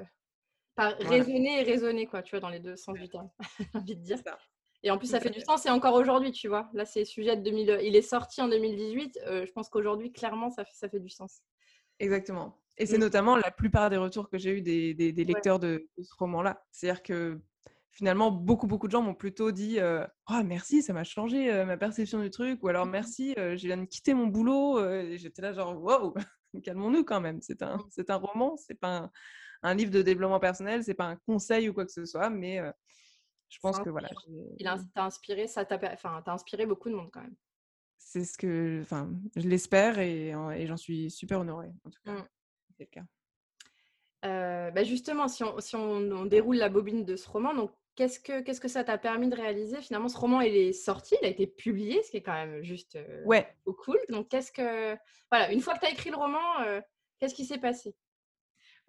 Pas 0.75 0.89
résonner 0.99 1.61
et 1.61 1.63
raisonner, 1.63 2.05
quoi, 2.05 2.21
tu 2.21 2.31
vois, 2.31 2.39
dans 2.39 2.49
les 2.49 2.59
deux 2.59 2.75
sens 2.75 2.97
du 2.97 3.09
terme, 3.09 3.29
j'ai 3.59 3.67
envie 3.73 3.95
de 3.95 4.03
dire. 4.03 4.19
Et 4.83 4.91
en 4.91 4.97
plus, 4.99 5.07
ça 5.07 5.19
fait 5.19 5.31
du 5.31 5.41
sens 5.41 5.65
et 5.65 5.69
encore 5.71 5.95
aujourd'hui, 5.95 6.31
tu 6.31 6.47
vois. 6.47 6.69
Là, 6.73 6.85
c'est 6.85 7.03
sujet 7.03 7.35
de 7.35 7.41
2000. 7.41 7.79
Il 7.83 7.95
est 7.95 8.01
sorti 8.03 8.41
en 8.41 8.47
2018. 8.47 9.19
je 9.25 9.51
pense 9.51 9.69
qu'aujourd'hui, 9.69 10.11
clairement, 10.11 10.51
ça 10.51 10.65
fait, 10.65 10.75
ça 10.75 10.87
fait 10.87 10.99
du 10.99 11.09
sens. 11.09 11.41
Exactement. 11.99 12.55
Et 12.77 12.85
c'est 12.85 12.97
mmh. 12.97 13.01
notamment 13.01 13.35
la 13.35 13.51
plupart 13.51 13.89
des 13.89 13.97
retours 13.97 14.29
que 14.29 14.37
j'ai 14.37 14.57
eu 14.57 14.61
des, 14.61 14.93
des, 14.93 15.23
lecteurs 15.23 15.59
de, 15.59 15.87
ce 16.01 16.13
roman-là. 16.17 16.63
C'est-à-dire 16.71 17.01
que 17.01 17.41
finalement, 17.91 18.29
beaucoup, 18.31 18.67
beaucoup 18.67 18.87
de 18.87 18.91
gens 18.91 19.01
m'ont 19.01 19.15
plutôt 19.15 19.51
dit 19.51 19.79
Oh, 20.29 20.43
merci, 20.45 20.83
ça 20.83 20.93
m'a 20.93 21.03
changé 21.03 21.63
ma 21.65 21.77
perception 21.77 22.21
du 22.21 22.29
truc. 22.29 22.63
Ou 22.63 22.67
alors, 22.67 22.85
mmh 22.85 22.91
merci, 22.91 23.33
je 23.35 23.67
viens 23.67 23.77
de 23.77 23.85
quitter 23.85 24.13
mon 24.13 24.27
boulot. 24.27 24.79
et 24.85 25.17
j'étais 25.17 25.41
là, 25.41 25.53
genre, 25.53 25.81
wow, 25.81 26.13
calmons-nous 26.63 27.03
quand 27.03 27.19
même. 27.19 27.41
C'est 27.41 27.63
un, 27.63 27.77
mmh. 27.77 27.87
c'est 27.89 28.09
un 28.11 28.17
roman, 28.17 28.55
c'est 28.57 28.79
pas 28.79 28.97
un, 28.97 29.11
un, 29.63 29.73
livre 29.73 29.91
de 29.91 30.03
développement 30.03 30.39
personnel, 30.39 30.83
c'est 30.83 30.93
pas 30.93 31.07
un 31.07 31.15
conseil 31.15 31.69
ou 31.69 31.73
quoi 31.73 31.85
que 31.85 31.91
ce 31.91 32.05
soit. 32.05 32.29
Mais 32.29 32.61
je 33.49 33.57
pense 33.59 33.79
que 33.79 33.89
voilà. 33.89 34.09
Il 34.59 34.65
t'a 34.93 35.03
inspiré, 35.03 35.47
ça 35.47 35.65
t'a 35.65 35.79
enfin, 35.93 36.21
inspiré 36.27 36.67
beaucoup 36.67 36.89
de 36.89 36.95
monde 36.95 37.09
quand 37.11 37.21
même. 37.21 37.35
C'est 37.97 38.23
ce 38.23 38.37
que, 38.37 38.79
enfin, 38.83 39.09
je 39.35 39.47
l'espère 39.47 39.97
et, 39.97 40.29
et 40.29 40.67
j'en 40.67 40.77
suis 40.77 41.09
super 41.09 41.41
honorée 41.41 41.71
en 41.83 41.89
tout 41.89 41.99
cas 42.05 42.23
c'est 42.77 42.83
le 42.83 43.01
cas. 43.01 43.05
Euh, 44.25 44.71
bah, 44.71 44.83
justement, 44.83 45.27
si, 45.27 45.43
on, 45.43 45.59
si 45.59 45.75
on, 45.75 46.25
déroule 46.25 46.57
la 46.57 46.69
bobine 46.69 47.05
de 47.05 47.15
ce 47.15 47.29
roman, 47.29 47.53
donc 47.53 47.71
qu'est-ce 47.95 48.19
que, 48.19 48.41
qu'est-ce 48.41 48.61
que 48.61 48.67
ça 48.67 48.83
t'a 48.83 48.97
permis 48.97 49.29
de 49.29 49.35
réaliser? 49.35 49.81
Finalement, 49.81 50.09
ce 50.09 50.17
roman, 50.17 50.41
il 50.41 50.55
est 50.55 50.73
sorti, 50.73 51.15
il 51.21 51.25
a 51.25 51.29
été 51.29 51.47
publié, 51.47 52.01
ce 52.03 52.11
qui 52.11 52.17
est 52.17 52.21
quand 52.21 52.33
même 52.33 52.63
juste 52.63 52.95
euh, 52.95 53.23
ouais. 53.25 53.47
cool. 53.83 53.99
Donc, 54.09 54.29
qu'est-ce 54.29 54.51
que. 54.51 54.97
Voilà, 55.31 55.51
une 55.51 55.61
fois 55.61 55.75
que 55.75 55.79
tu 55.79 55.85
as 55.85 55.91
écrit 55.91 56.09
le 56.09 56.17
roman, 56.17 56.61
euh, 56.65 56.81
qu'est-ce 57.19 57.35
qui 57.35 57.45
s'est 57.45 57.59
passé? 57.59 57.95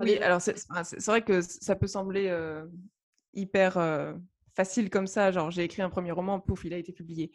Oui, 0.00 0.16
alors 0.18 0.40
c'est, 0.40 0.56
c'est, 0.84 1.06
vrai 1.06 1.22
que 1.22 1.40
ça 1.40 1.74
peut 1.74 1.88
sembler 1.88 2.32
hyper 3.34 3.76
facile 4.58 4.90
comme 4.90 5.06
ça, 5.06 5.30
genre 5.30 5.52
j'ai 5.52 5.62
écrit 5.62 5.82
un 5.82 5.88
premier 5.88 6.10
roman, 6.10 6.40
pouf, 6.40 6.64
il 6.64 6.74
a 6.74 6.78
été 6.78 6.92
publié. 6.92 7.30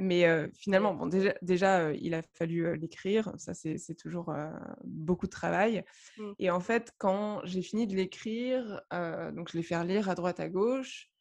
Mais 0.00 0.26
finalement, 0.54 0.92
bon, 0.92 1.06
déjà, 1.06 1.32
déjà 1.40 1.92
il 1.92 2.14
a 2.14 2.22
fallu 2.32 2.76
l'écrire, 2.76 3.32
ça 3.36 3.54
c'est 3.54 3.94
toujours 3.96 4.34
beaucoup 4.82 5.26
de 5.26 5.30
travail. 5.30 5.84
Mmh. 6.18 6.32
Et 6.40 6.50
en 6.50 6.58
fait, 6.58 6.92
quand 6.98 7.42
j'ai 7.44 7.62
fini 7.62 7.86
de 7.86 7.94
l'écrire, 7.94 8.82
donc 8.90 9.52
je 9.52 9.56
l'ai 9.56 9.62
fait 9.62 9.84
lire 9.84 10.08
à 10.08 10.16
droite 10.16 10.40
à 10.40 10.48
gauche, 10.48 11.12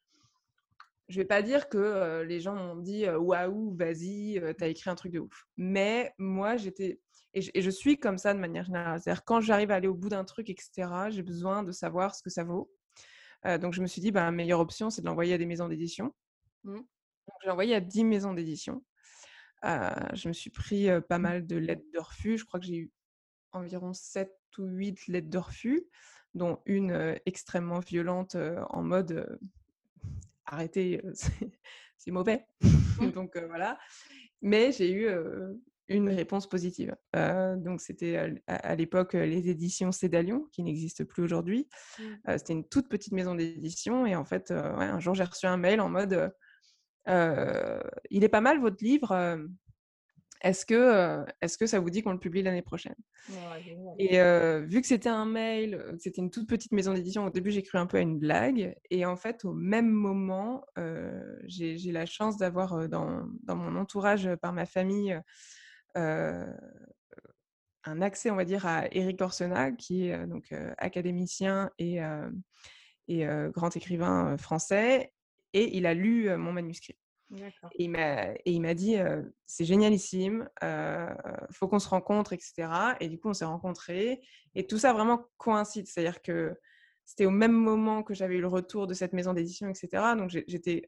je 1.07 1.17
vais 1.19 1.25
pas 1.25 1.43
dire 1.43 1.69
que 1.69 2.23
les 2.23 2.39
gens 2.39 2.55
m'ont 2.55 2.77
dit 2.77 3.07
waouh, 3.07 3.75
vas-y, 3.75 4.41
t'as 4.57 4.69
écrit 4.69 4.89
un 4.89 4.95
truc 4.95 5.11
de 5.11 5.19
ouf. 5.19 5.45
Mais 5.55 6.15
moi, 6.17 6.57
j'étais. 6.57 6.99
Et, 7.35 7.41
et 7.53 7.61
je, 7.61 7.69
suis 7.69 7.99
comme 7.99 8.17
ça 8.17 8.33
de 8.33 8.39
manière 8.39 8.65
générale. 8.65 8.99
C'est-à-dire, 8.99 9.23
quand 9.23 9.39
j'arrive 9.39 9.69
à 9.69 9.75
aller 9.75 9.87
au 9.87 9.93
bout 9.93 10.09
d'un 10.09 10.23
truc, 10.23 10.49
etc., 10.49 10.87
j'ai 11.09 11.23
besoin 11.23 11.61
de 11.61 11.71
savoir 11.71 12.15
ce 12.15 12.23
que 12.23 12.29
ça 12.29 12.43
vaut 12.43 12.71
donc 13.59 13.73
je 13.73 13.81
me 13.81 13.87
suis 13.87 14.01
dit, 14.01 14.11
bah, 14.11 14.23
la 14.23 14.31
meilleure 14.31 14.59
option, 14.59 14.89
c'est 14.89 15.01
de 15.01 15.07
l'envoyer 15.07 15.33
à 15.33 15.37
des 15.37 15.45
maisons 15.45 15.67
d'édition. 15.67 16.13
Mmh. 16.63 16.79
Je 17.41 17.45
l'ai 17.45 17.51
envoyé 17.51 17.75
à 17.75 17.79
10 17.79 18.03
maisons 18.05 18.33
d'édition. 18.33 18.83
je 19.63 20.27
me 20.27 20.33
suis 20.33 20.49
pris 20.49 20.87
pas 21.09 21.19
mal 21.19 21.45
de 21.45 21.57
lettres 21.57 21.85
de 21.93 21.99
refus. 21.99 22.37
Je 22.37 22.45
crois 22.45 22.59
que 22.59 22.65
j'ai 22.65 22.77
eu 22.77 22.91
environ 23.51 23.93
7 23.93 24.31
ou 24.57 24.65
8 24.65 25.07
lettres 25.07 25.29
de 25.29 25.37
refus, 25.37 25.83
dont 26.33 26.59
une 26.65 27.17
extrêmement 27.25 27.79
violente 27.79 28.35
en 28.69 28.83
mode 28.83 29.39
arrêtez, 30.45 31.01
c'est 31.97 32.11
mauvais. 32.11 32.45
Mmh. 32.99 33.11
Donc 33.11 33.37
voilà. 33.37 33.77
Mais 34.41 34.71
j'ai 34.71 34.91
eu 34.91 35.09
une 35.87 36.09
réponse 36.09 36.47
positive. 36.47 36.95
donc, 37.13 37.81
c'était 37.81 38.39
à, 38.47 38.75
l'époque 38.75 39.13
les 39.13 39.49
éditions 39.49 39.91
Cédalion, 39.91 40.47
qui 40.51 40.63
n'existent 40.63 41.05
plus 41.05 41.23
aujourd'hui. 41.23 41.67
Mmh. 41.99 42.03
c'était 42.37 42.53
une 42.53 42.67
toute 42.67 42.89
petite 42.89 43.13
maison 43.13 43.35
d'édition. 43.35 44.05
Et 44.05 44.15
en 44.15 44.25
fait, 44.25 44.51
un 44.51 44.99
jour, 44.99 45.13
j'ai 45.13 45.23
reçu 45.23 45.45
un 45.45 45.57
mail 45.57 45.81
en 45.81 45.89
mode 45.89 46.33
Il 47.07 48.23
est 48.23 48.29
pas 48.29 48.41
mal 48.41 48.59
votre 48.59 48.83
livre. 48.83 49.37
Est-ce 50.43 50.65
que, 50.65 51.23
est 51.41 51.57
que 51.57 51.65
ça 51.65 51.79
vous 51.79 51.89
dit 51.89 52.03
qu'on 52.03 52.11
le 52.11 52.19
publie 52.19 52.43
l'année 52.43 52.61
prochaine? 52.61 52.95
Et 53.97 54.19
vu 54.65 54.81
que 54.81 54.87
c'était 54.87 55.09
un 55.09 55.25
mail, 55.25 55.95
c'était 55.99 56.21
une 56.21 56.31
toute 56.31 56.47
petite 56.47 56.73
maison 56.73 56.93
d'édition, 56.93 57.25
au 57.25 57.29
début 57.29 57.51
j'ai 57.51 57.63
cru 57.63 57.77
un 57.77 57.85
peu 57.85 57.97
à 57.97 58.01
une 58.01 58.19
blague. 58.19 58.75
Et 58.89 59.05
en 59.05 59.15
fait, 59.15 59.45
au 59.45 59.53
même 59.53 59.89
moment, 59.89 60.65
j'ai 61.45 61.91
la 61.91 62.05
chance 62.05 62.37
d'avoir 62.37 62.89
dans, 62.89 63.25
dans, 63.43 63.55
mon 63.55 63.79
entourage, 63.79 64.29
par 64.41 64.51
ma 64.51 64.65
famille, 64.65 65.17
un 65.95 66.51
accès, 68.01 68.31
on 68.31 68.35
va 68.35 68.45
dire, 68.45 68.65
à 68.65 68.85
Eric 68.91 69.21
Orsena, 69.21 69.71
qui 69.71 70.07
est 70.07 70.27
donc 70.27 70.53
académicien 70.77 71.69
et, 71.77 71.99
et 73.07 73.27
grand 73.53 73.75
écrivain 73.75 74.37
français, 74.37 75.13
et 75.53 75.75
il 75.77 75.85
a 75.85 75.93
lu 75.93 76.35
mon 76.37 76.53
manuscrit. 76.53 76.97
Et 77.79 77.85
il 78.45 78.61
m'a 78.61 78.73
dit 78.73 78.95
c'est 79.45 79.65
génialissime, 79.65 80.49
faut 81.51 81.67
qu'on 81.67 81.79
se 81.79 81.89
rencontre, 81.89 82.33
etc. 82.33 82.69
Et 82.99 83.09
du 83.09 83.19
coup, 83.19 83.29
on 83.29 83.33
s'est 83.33 83.45
rencontrés. 83.45 84.21
Et 84.55 84.67
tout 84.67 84.77
ça 84.77 84.93
vraiment 84.93 85.25
coïncide. 85.37 85.87
C'est-à-dire 85.87 86.21
que 86.21 86.55
c'était 87.05 87.25
au 87.25 87.31
même 87.31 87.53
moment 87.53 88.03
que 88.03 88.13
j'avais 88.13 88.35
eu 88.35 88.41
le 88.41 88.47
retour 88.47 88.87
de 88.87 88.93
cette 88.93 89.13
maison 89.13 89.33
d'édition, 89.33 89.67
etc. 89.67 90.15
Donc 90.17 90.29
j'étais 90.29 90.87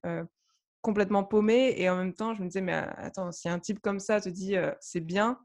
complètement 0.86 1.24
paumée 1.24 1.74
et 1.78 1.90
en 1.90 1.98
même 1.98 2.14
temps 2.14 2.36
je 2.36 2.44
me 2.44 2.48
disais 2.48 2.62
mais 2.62 2.74
attends 2.74 3.32
si 3.32 3.50
un 3.50 3.58
type 3.58 3.80
comme 3.82 4.00
ça 4.00 4.22
te 4.22 4.30
dit 4.30 4.56
c'est 4.80 5.02
bien 5.02 5.40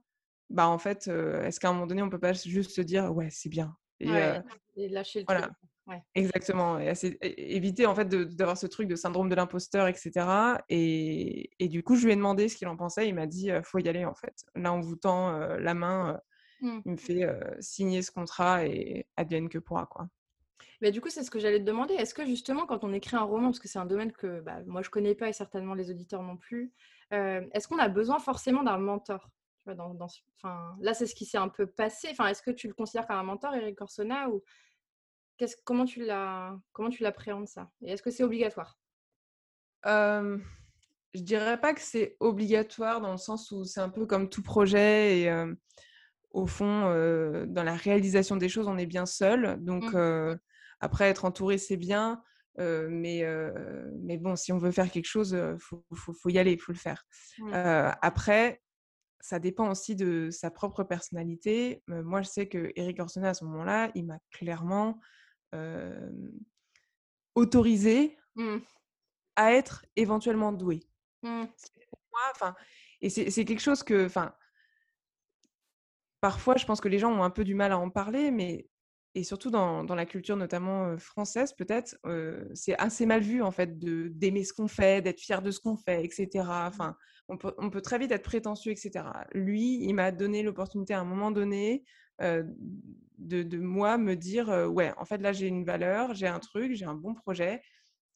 bah 0.50 0.68
en 0.68 0.78
fait 0.78 1.09
est-ce 1.09 1.59
qu'à 1.59 1.70
un 1.70 1.73
moment 1.73 1.87
donné 1.87 2.02
on 2.02 2.11
peut 2.11 2.20
pas 2.20 2.35
juste 2.35 2.73
se 2.73 2.82
dire 2.82 3.11
ouais 3.11 3.28
c'est 3.30 3.49
bien 3.49 3.75
et, 4.00 4.88
lâcher 4.88 5.20
le 5.20 5.25
voilà. 5.26 5.42
truc. 5.42 5.54
Exactement, 6.14 6.78
et 6.78 6.94
éviter 7.56 7.85
en 7.85 7.97
fait 7.97 8.09
d'avoir 8.09 8.56
ce 8.56 8.68
truc 8.68 8.87
de 8.87 8.94
syndrome 8.94 9.28
de 9.28 9.35
l'imposteur, 9.35 9.88
etc. 9.88 10.25
Et, 10.68 11.50
et, 11.59 11.68
du 11.68 11.82
coup, 11.82 11.97
je 11.97 12.06
lui 12.06 12.12
ai 12.12 12.16
demandé 12.16 12.49
ce 12.49 12.54
qu'il 12.54 12.68
en 12.68 12.76
pensait. 12.76 13.09
Il 13.09 13.14
m'a 13.16 13.26
dit 13.26 13.50
faut 13.64 13.80
y 13.80 13.88
aller 13.88 14.04
en 14.04 14.14
fait. 14.14 14.44
Là, 14.54 14.73
on 14.73 14.80
vous 14.80 14.94
tend 14.94 15.32
la 15.32 15.75
main, 15.75 16.20
mmh. 16.61 16.78
il 16.87 16.92
me 16.92 16.97
fait 16.97 17.26
signer 17.59 18.02
ce 18.02 18.12
contrat 18.12 18.64
et 18.66 19.06
advienne 19.16 19.49
que 19.49 19.59
pourra 19.59 19.87
quoi. 19.87 20.06
Mais 20.81 20.90
du 20.90 21.00
coup, 21.00 21.11
c'est 21.11 21.23
ce 21.23 21.31
que 21.31 21.38
j'allais 21.38 21.59
te 21.59 21.64
demander. 21.64 21.95
Est-ce 21.95 22.14
que 22.14 22.25
justement, 22.25 22.67
quand 22.67 22.85
on 22.85 22.93
écrit 22.93 23.17
un 23.17 23.23
roman, 23.23 23.49
parce 23.49 23.59
que 23.59 23.69
c'est 23.69 23.79
un 23.79 23.87
domaine 23.87 24.12
que 24.12 24.40
bah, 24.40 24.59
moi 24.67 24.83
je 24.83 24.90
connais 24.90 25.14
pas 25.14 25.29
et 25.29 25.33
certainement 25.33 25.75
les 25.75 25.90
auditeurs 25.90 26.23
non 26.23 26.37
plus, 26.37 26.73
euh, 27.12 27.43
est-ce 27.52 27.67
qu'on 27.69 27.79
a 27.79 27.88
besoin 27.88 28.19
forcément 28.19 28.62
d'un 28.62 28.79
mentor? 28.79 29.29
Dans, 29.67 29.97
Là, 30.81 30.95
c'est 30.95 31.07
ce 31.07 31.14
qui 31.14 31.26
s'est 31.26 31.38
un 31.38 31.49
peu 31.49 31.67
passé. 31.67 32.09
Enfin, 32.11 32.26
est-ce 32.26 32.43
que 32.43 32.50
tu 32.50 32.67
le 32.67 32.75
considères 32.75 33.07
comme 33.07 33.19
un 33.19 33.23
mentor, 33.23 33.55
Eric 33.55 33.76
Corsona, 33.76 34.29
ou 34.29 34.43
comment 35.64 35.85
tu 35.85 36.05
l'as, 36.05 36.59
comment 36.73 36.88
tu 36.90 37.02
l'appréhendes 37.02 37.47
ça? 37.47 37.71
Et 37.83 37.93
est-ce 37.93 38.02
que 38.02 38.11
c'est 38.11 38.25
obligatoire? 38.25 38.81
Euh, 39.87 40.38
Je 41.14 41.21
dirais 41.21 41.61
pas 41.61 41.73
que 41.75 41.81
c'est 41.81 42.17
obligatoire 42.21 43.00
dans 43.00 43.12
le 43.12 43.19
sens 43.19 43.50
où 43.52 43.64
c'est 43.64 43.81
un 43.81 43.90
peu 43.90 44.07
comme 44.07 44.29
tout 44.29 44.43
projet 44.43 45.21
et 45.21 45.47
au 46.33 46.47
fond, 46.47 46.83
dans 47.47 47.64
la 47.64 47.75
réalisation 47.75 48.37
des 48.37 48.49
choses, 48.49 48.67
on 48.67 48.79
est 48.79 48.87
bien 48.87 49.07
seul. 49.07 49.62
Donc, 49.62 49.93
mmh. 49.93 50.38
Après, 50.81 51.09
être 51.09 51.25
entouré, 51.25 51.59
c'est 51.59 51.77
bien. 51.77 52.23
mais, 52.59 53.25
mais 54.03 54.19
bon, 54.19 54.37
si 54.37 54.53
on 54.53 54.59
veut 54.59 54.73
faire 54.73 54.91
quelque 54.91 55.07
chose, 55.07 55.33
il 55.33 55.59
faut, 55.61 55.85
faut, 55.93 56.29
y 56.29 56.39
aller, 56.39 56.53
il 56.53 56.61
faut 56.61 56.73
le 56.73 56.79
faire. 56.79 57.07
après, 58.03 58.63
ça 59.21 59.39
dépend 59.39 59.71
aussi 59.71 59.97
de 59.97 60.31
sa 60.31 60.51
propre 60.51 60.83
personnalité. 60.83 61.83
moi, 61.87 62.23
je 62.23 62.29
sais 62.29 62.49
que 62.49 62.73
Eric 62.77 63.01
Orsena, 63.01 63.31
à 63.31 63.35
ce 63.35 63.45
moment-là, 63.45 63.91
il 63.95 64.07
m'a 64.07 64.19
clairement 64.31 64.99
autorisé 67.35 68.19
mmh. 68.37 68.57
à 69.37 69.53
être 69.53 69.85
éventuellement 69.97 70.53
doué. 70.53 70.81
Mmh. 71.23 71.45
et 73.03 73.11
c'est 73.11 73.45
quelque 73.45 73.61
chose 73.61 73.83
que, 73.83 74.07
enfin, 74.07 74.35
parfois, 76.21 76.57
je 76.57 76.65
pense 76.65 76.81
que 76.81 76.89
les 76.89 76.99
gens 76.99 77.13
ont 77.13 77.23
un 77.23 77.31
peu 77.31 77.45
du 77.45 77.55
mal 77.55 77.73
à 77.73 77.79
en 77.79 77.91
parler, 77.91 78.31
mais 78.31 78.69
et 79.14 79.25
surtout 79.25 79.50
dans, 79.50 79.85
dans, 79.85 79.95
la 79.95 80.07
culture 80.07 80.37
notamment 80.37 80.97
française 80.99 81.52
peut-être, 81.52 81.97
c'est 82.55 82.79
assez 82.79 83.07
mal 83.07 83.23
vu 83.23 83.43
en 83.43 83.50
fait 83.50 83.79
de 83.79 84.09
d'aimer 84.09 84.45
ce 84.45 84.52
qu'on 84.52 84.69
fait, 84.69 85.02
d'être 85.02 85.21
fier 85.21 85.43
de 85.43 85.50
ce 85.50 85.61
qu'on 85.61 85.76
fait, 85.76 86.05
etc. 86.05 86.29
Mmh. 86.35 86.49
Enfin, 86.69 86.97
on 87.29 87.37
peut, 87.37 87.55
on 87.59 87.71
peut, 87.71 87.81
très 87.81 87.99
vite 87.99 88.12
être 88.12 88.25
prétentieux, 88.25 88.73
etc. 88.73 89.05
Lui, 89.33 89.85
il 89.85 89.95
m'a 89.95 90.12
donné 90.12 90.43
l'opportunité 90.43 90.95
à 90.95 91.00
un 91.00 91.05
moment 91.05 91.31
donné 91.31 91.85
de, 92.21 93.43
de, 93.43 93.59
moi 93.59 93.99
me 93.99 94.14
dire 94.14 94.49
ouais, 94.71 94.93
en 94.99 95.05
fait 95.05 95.19
là 95.19 95.33
j'ai 95.33 95.47
une 95.47 95.64
valeur, 95.64 96.14
j'ai 96.14 96.26
un 96.26 96.38
truc, 96.38 96.75
j'ai 96.75 96.85
un 96.85 96.95
bon 96.95 97.14
projet. 97.14 97.62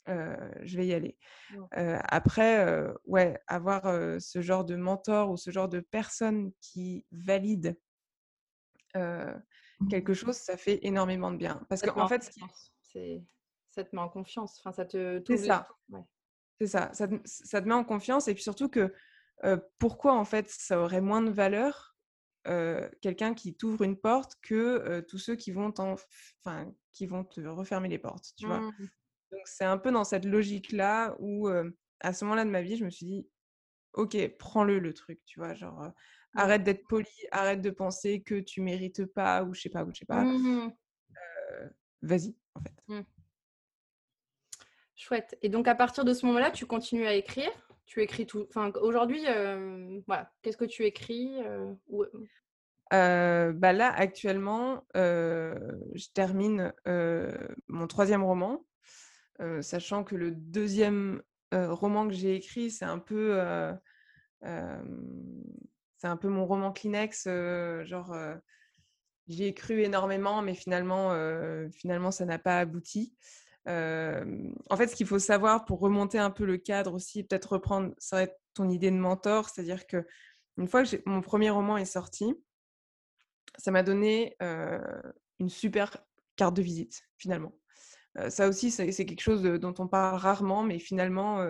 je 0.06 0.76
vais 0.76 0.86
y 0.86 0.94
aller. 0.94 1.16
après, 1.72 2.84
ouais, 3.06 3.38
avoir 3.46 3.82
ce 4.20 4.42
genre 4.42 4.64
de 4.64 4.76
mentor 4.76 5.30
ou 5.30 5.36
ce 5.36 5.50
genre 5.50 5.68
de 5.68 5.80
personne 5.80 6.52
qui 6.60 7.04
valide 7.10 7.76
quelque 9.88 10.14
chose, 10.14 10.36
ça 10.36 10.56
fait 10.56 10.78
énormément 10.82 11.30
de 11.30 11.36
bien. 11.36 11.64
Parce 11.68 11.82
qu'en 11.82 12.08
fait, 12.08 12.22
ça 13.70 13.84
te 13.84 13.94
met 13.94 14.02
en 14.02 14.08
confiance. 14.08 14.58
Enfin, 14.60 14.72
ça 14.72 14.84
te. 14.84 15.22
C'est 15.26 15.36
ça. 15.36 15.68
C'est 16.60 16.66
ça. 16.66 16.90
Ça 16.92 17.08
te, 17.08 17.14
ça 17.24 17.60
te, 17.60 17.66
met 17.66 17.74
en 17.74 17.84
confiance. 17.84 18.28
Et 18.28 18.34
puis 18.34 18.42
surtout 18.42 18.68
que 18.68 18.92
pourquoi 19.78 20.14
en 20.14 20.24
fait 20.24 20.48
ça 20.48 20.80
aurait 20.80 21.00
moins 21.00 21.22
de 21.22 21.30
valeur 21.30 21.96
quelqu'un 23.00 23.34
qui 23.34 23.56
t'ouvre 23.56 23.82
une 23.82 23.96
porte 23.96 24.36
que 24.42 25.00
tous 25.08 25.18
ceux 25.18 25.36
qui 25.36 25.50
vont, 25.50 25.72
enfin, 25.78 26.72
qui 26.92 27.06
vont 27.06 27.24
te 27.24 27.40
refermer 27.40 27.88
les 27.88 27.98
portes, 27.98 28.32
tu 28.36 28.46
vois? 28.46 28.60
Mmh. 28.60 28.88
Donc 29.32 29.40
c'est 29.46 29.64
un 29.64 29.78
peu 29.78 29.90
dans 29.90 30.04
cette 30.04 30.24
logique-là 30.24 31.16
où 31.18 31.48
à 32.00 32.12
ce 32.12 32.24
moment-là 32.24 32.44
de 32.44 32.50
ma 32.50 32.62
vie, 32.62 32.76
je 32.76 32.84
me 32.84 32.90
suis 32.90 33.06
dit, 33.06 33.28
ok, 33.94 34.16
prends-le 34.38 34.78
le 34.78 34.92
truc, 34.92 35.20
tu 35.24 35.40
vois, 35.40 35.54
genre 35.54 35.90
arrête 36.34 36.62
d'être 36.62 36.86
poli, 36.86 37.08
arrête 37.30 37.60
de 37.60 37.70
penser 37.70 38.22
que 38.22 38.40
tu 38.40 38.60
mérites 38.60 39.06
pas 39.06 39.44
ou 39.44 39.54
je 39.54 39.62
sais 39.62 39.70
pas, 39.70 39.84
ou 39.84 39.92
je 39.92 40.00
sais 40.00 40.06
pas. 40.06 40.24
Mmh 40.24 40.72
vas-y, 42.02 42.36
en 42.54 42.60
fait. 42.60 42.82
Mmh. 42.88 43.00
Chouette. 44.94 45.38
Et 45.40 45.48
donc 45.48 45.68
à 45.68 45.74
partir 45.74 46.04
de 46.04 46.12
ce 46.12 46.26
moment-là, 46.26 46.50
tu 46.50 46.66
continues 46.66 47.06
à 47.06 47.14
écrire? 47.14 47.50
Tu 47.86 48.02
écris 48.02 48.26
tout. 48.26 48.46
Enfin, 48.48 48.72
aujourd'hui, 48.80 49.22
voilà, 50.06 50.32
qu'est-ce 50.42 50.56
que 50.56 50.64
tu 50.64 50.84
écris 50.84 51.38
bah 52.90 53.72
là, 53.72 53.92
actuellement, 53.92 54.86
je 54.94 56.12
termine 56.12 56.72
mon 57.68 57.86
troisième 57.86 58.22
roman, 58.22 58.64
sachant 59.60 60.04
que 60.04 60.14
le 60.14 60.30
deuxième 60.30 61.22
roman 61.54 62.08
que 62.08 62.14
j'ai 62.14 62.34
écrit, 62.34 62.70
c'est 62.70 62.84
un 62.84 62.98
peu, 62.98 63.40
c'est 64.42 66.06
un 66.08 66.16
peu 66.16 66.28
mon 66.28 66.46
roman 66.46 66.72
Kleenex, 66.72 67.28
genre. 67.84 68.14
J'y 69.26 69.44
ai 69.44 69.54
cru 69.54 69.80
énormément, 69.80 70.42
mais 70.42 70.54
finalement, 70.54 71.10
finalement 71.70 72.10
ça 72.10 72.26
n'a 72.26 72.38
pas 72.38 72.58
abouti 72.58 73.14
en 73.66 74.76
fait, 74.76 74.88
ce 74.88 74.96
qu'il 74.96 75.06
faut 75.06 75.18
savoir 75.18 75.64
pour 75.64 75.80
remonter 75.80 76.18
un 76.18 76.30
peu 76.30 76.44
le 76.44 76.58
cadre 76.58 76.92
aussi, 76.94 77.24
peut-être 77.24 77.52
reprendre, 77.52 77.94
ça 77.98 78.16
va 78.16 78.22
être 78.24 78.38
ton 78.52 78.68
idée 78.68 78.90
de 78.90 78.96
mentor, 78.96 79.48
c'est-à-dire 79.48 79.86
que 79.86 80.06
une 80.58 80.68
fois 80.68 80.84
que 80.84 80.96
mon 81.06 81.22
premier 81.22 81.50
roman 81.50 81.76
est 81.76 81.84
sorti, 81.86 82.34
ça 83.56 83.70
m'a 83.70 83.82
donné 83.82 84.36
une 85.38 85.48
super 85.48 85.96
carte 86.36 86.54
de 86.54 86.62
visite 86.62 87.02
finalement. 87.16 87.52
Ça 88.28 88.48
aussi, 88.48 88.70
c'est 88.70 88.92
quelque 89.06 89.20
chose 89.20 89.42
dont 89.42 89.74
on 89.78 89.88
parle 89.88 90.16
rarement, 90.16 90.62
mais 90.62 90.78
finalement, 90.78 91.44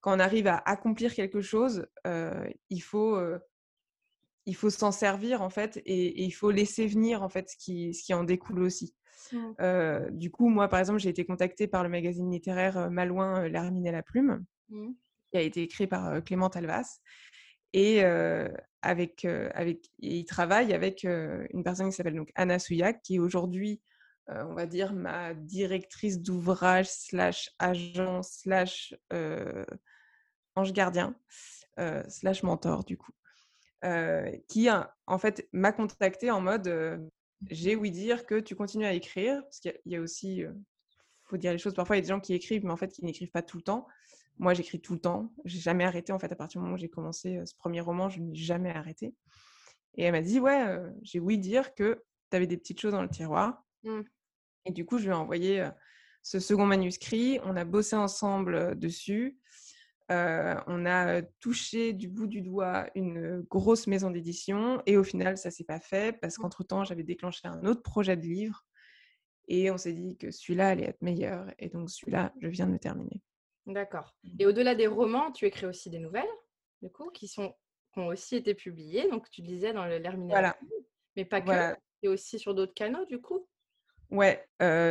quand 0.00 0.16
on 0.16 0.18
arrive 0.18 0.48
à 0.48 0.56
accomplir 0.56 1.14
quelque 1.14 1.40
chose, 1.40 1.86
il 2.70 2.80
faut 2.80 3.16
il 4.46 4.56
faut 4.56 4.70
s'en 4.70 4.92
servir 4.92 5.42
en 5.42 5.50
fait 5.50 5.80
et, 5.86 6.22
il 6.24 6.32
faut 6.32 6.50
laisser 6.50 6.86
venir 6.86 7.22
en 7.22 7.28
fait 7.28 7.48
ce 7.48 7.56
qui, 7.56 7.94
ce 7.94 8.02
qui 8.04 8.14
en 8.14 8.24
découle 8.24 8.60
aussi. 8.60 8.94
Mmh. 9.32 10.10
du 10.10 10.30
coup, 10.30 10.48
moi, 10.48 10.68
par 10.68 10.80
exemple, 10.80 10.98
j'ai 10.98 11.08
été 11.08 11.24
contactée 11.24 11.66
par 11.66 11.82
le 11.82 11.88
magazine 11.88 12.30
littéraire 12.30 12.90
Malouin, 12.90 13.48
L'Hermine 13.48 13.86
et 13.86 13.92
la 13.92 14.02
Plume, 14.02 14.44
mmh. 14.68 14.90
qui 15.30 15.38
a 15.38 15.40
été 15.40 15.62
écrit 15.62 15.86
par 15.86 16.22
Clément 16.24 16.48
Alvas. 16.48 17.00
Et, 17.72 18.02
avec, 18.82 19.24
avec, 19.24 19.90
il 20.00 20.24
travaille 20.24 20.74
avec 20.74 21.04
une 21.04 21.62
personne 21.64 21.88
qui 21.88 21.96
s'appelle 21.96 22.16
donc 22.16 22.32
Anna 22.34 22.58
Souillac, 22.58 23.00
qui 23.02 23.14
est 23.16 23.20
aujourd'hui, 23.20 23.80
on 24.48 24.54
va 24.54 24.66
dire, 24.66 24.92
ma 24.92 25.34
directrice 25.34 26.20
d'ouvrage, 26.20 26.88
slash 26.88 27.50
agent, 27.58 28.22
slash 28.22 28.94
ange 30.54 30.72
gardien, 30.72 31.14
slash 32.08 32.42
mentor, 32.42 32.84
du 32.84 32.96
coup. 32.96 33.12
qui, 34.48 34.68
en 35.06 35.18
fait, 35.18 35.48
m'a 35.52 35.72
contactée 35.72 36.30
en 36.30 36.40
mode 36.40 37.10
j'ai 37.50 37.76
ouï 37.76 37.90
dire 37.90 38.26
que 38.26 38.40
tu 38.40 38.54
continues 38.54 38.86
à 38.86 38.92
écrire, 38.92 39.42
parce 39.42 39.60
qu'il 39.60 39.74
y, 39.86 39.96
a 39.96 40.00
aussi, 40.00 40.36
il 40.36 40.54
faut 41.24 41.36
dire 41.36 41.52
les 41.52 41.58
choses, 41.58 41.74
parfois 41.74 41.96
il 41.96 41.98
y 41.98 42.02
a 42.02 42.02
des 42.02 42.08
gens 42.08 42.20
qui 42.20 42.34
écrivent, 42.34 42.64
mais 42.64 42.72
en 42.72 42.76
fait 42.76 42.92
qui 42.92 43.04
n'écrivent 43.04 43.30
pas 43.30 43.42
tout 43.42 43.56
le 43.56 43.62
temps. 43.62 43.86
Moi, 44.38 44.54
j'écris 44.54 44.80
tout 44.80 44.94
le 44.94 44.98
temps. 44.98 45.32
J'ai 45.44 45.60
jamais 45.60 45.84
arrêté. 45.84 46.12
En 46.12 46.18
fait, 46.18 46.32
à 46.32 46.36
partir 46.36 46.58
du 46.58 46.64
moment 46.64 46.76
où 46.76 46.78
j'ai 46.78 46.88
commencé 46.88 47.44
ce 47.44 47.54
premier 47.54 47.80
roman, 47.80 48.08
je 48.08 48.18
n'ai 48.20 48.34
jamais 48.34 48.70
arrêté. 48.70 49.14
Et 49.94 50.04
elle 50.04 50.12
m'a 50.12 50.22
dit, 50.22 50.40
ouais, 50.40 50.78
j'ai 51.02 51.20
ouï 51.20 51.38
dire 51.38 51.74
que 51.74 52.02
tu 52.30 52.36
avais 52.36 52.46
des 52.46 52.56
petites 52.56 52.80
choses 52.80 52.92
dans 52.92 53.02
le 53.02 53.10
tiroir. 53.10 53.62
Mmh. 53.82 54.00
Et 54.64 54.72
du 54.72 54.84
coup, 54.84 54.98
je 54.98 55.04
lui 55.04 55.10
ai 55.10 55.14
envoyé 55.14 55.68
ce 56.22 56.38
second 56.38 56.66
manuscrit. 56.66 57.40
On 57.44 57.56
a 57.56 57.64
bossé 57.64 57.96
ensemble 57.96 58.78
dessus. 58.78 59.38
on 60.08 60.86
a 60.86 61.22
touché 61.40 61.92
du 61.92 62.08
bout 62.08 62.26
du 62.26 62.42
doigt 62.42 62.88
une 62.94 63.40
grosse 63.42 63.86
maison 63.86 64.10
d'édition 64.10 64.82
et 64.86 64.96
au 64.96 65.04
final, 65.04 65.36
ça 65.36 65.50
s'est 65.50 65.64
pas 65.64 65.80
fait 65.80 66.18
parce 66.20 66.38
mmh. 66.38 66.42
qu'entre-temps, 66.42 66.84
j'avais 66.84 67.04
déclenché 67.04 67.48
un 67.48 67.64
autre 67.64 67.82
projet 67.82 68.16
de 68.16 68.22
livre 68.22 68.64
et 69.48 69.70
on 69.70 69.78
s'est 69.78 69.92
dit 69.92 70.16
que 70.16 70.30
celui-là 70.30 70.68
allait 70.68 70.86
être 70.86 71.02
meilleur 71.02 71.46
et 71.58 71.68
donc 71.68 71.90
celui-là, 71.90 72.32
je 72.40 72.48
viens 72.48 72.66
de 72.66 72.72
le 72.72 72.78
terminer. 72.78 73.22
D'accord. 73.66 74.14
Mmh. 74.24 74.36
Et 74.40 74.46
au-delà 74.46 74.74
des 74.74 74.86
romans, 74.86 75.30
tu 75.32 75.46
écris 75.46 75.66
aussi 75.66 75.90
des 75.90 75.98
nouvelles, 75.98 76.24
du 76.82 76.90
coup, 76.90 77.10
qui, 77.10 77.28
sont, 77.28 77.54
ont 77.96 78.06
aussi 78.06 78.36
été 78.36 78.54
publiées. 78.54 79.08
Donc, 79.08 79.30
tu 79.30 79.42
disais 79.42 79.72
dans 79.72 79.86
l'Herminé. 79.86 80.32
Voilà. 80.32 80.56
Mais 81.16 81.24
pas 81.24 81.40
que. 81.40 81.76
Et 82.04 82.08
aussi 82.08 82.40
sur 82.40 82.54
d'autres 82.54 82.74
canaux, 82.74 83.04
du 83.06 83.20
coup? 83.20 83.46
Ouais, 84.12 84.46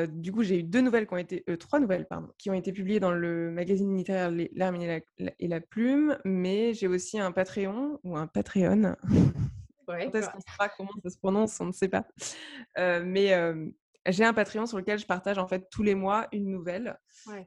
du 0.07 0.31
coup, 0.31 0.41
j'ai 0.41 0.59
eu 0.59 0.63
deux 0.63 0.81
nouvelles 0.81 1.05
qui 1.05 1.13
ont 1.13 1.17
été, 1.17 1.45
trois 1.59 1.79
nouvelles, 1.79 2.07
pardon, 2.07 2.29
qui 2.39 2.49
ont 2.49 2.55
été 2.55 2.73
publiées 2.73 2.99
dans 2.99 3.11
le 3.11 3.51
magazine 3.51 3.95
littéraire 3.95 4.31
L'Hermine 4.31 4.81
et, 4.81 5.05
et, 5.39 5.47
la 5.47 5.61
Plume, 5.61 6.17
mais 6.25 6.73
j'ai 6.73 6.87
aussi 6.87 7.19
un 7.19 7.31
Patreon 7.31 7.99
ou 8.03 8.17
un 8.17 8.25
Patreon. 8.25 8.95
Ouais, 9.87 10.05
Quand 10.11 10.15
est-ce 10.15 10.29
qu'on 10.29 10.41
sera, 10.41 10.69
comment 10.69 10.91
ça 11.03 11.09
se 11.11 11.17
prononce, 11.19 11.61
on 11.61 11.65
ne 11.65 11.71
sait 11.71 11.87
pas. 11.87 12.07
mais 12.77 13.53
j'ai 14.07 14.23
un 14.25 14.33
Patreon 14.33 14.65
sur 14.65 14.79
lequel 14.79 14.97
je 14.97 15.05
partage 15.05 15.37
en 15.37 15.47
fait 15.47 15.69
tous 15.69 15.83
les 15.83 15.93
mois 15.93 16.27
une 16.31 16.49
nouvelle. 16.49 16.97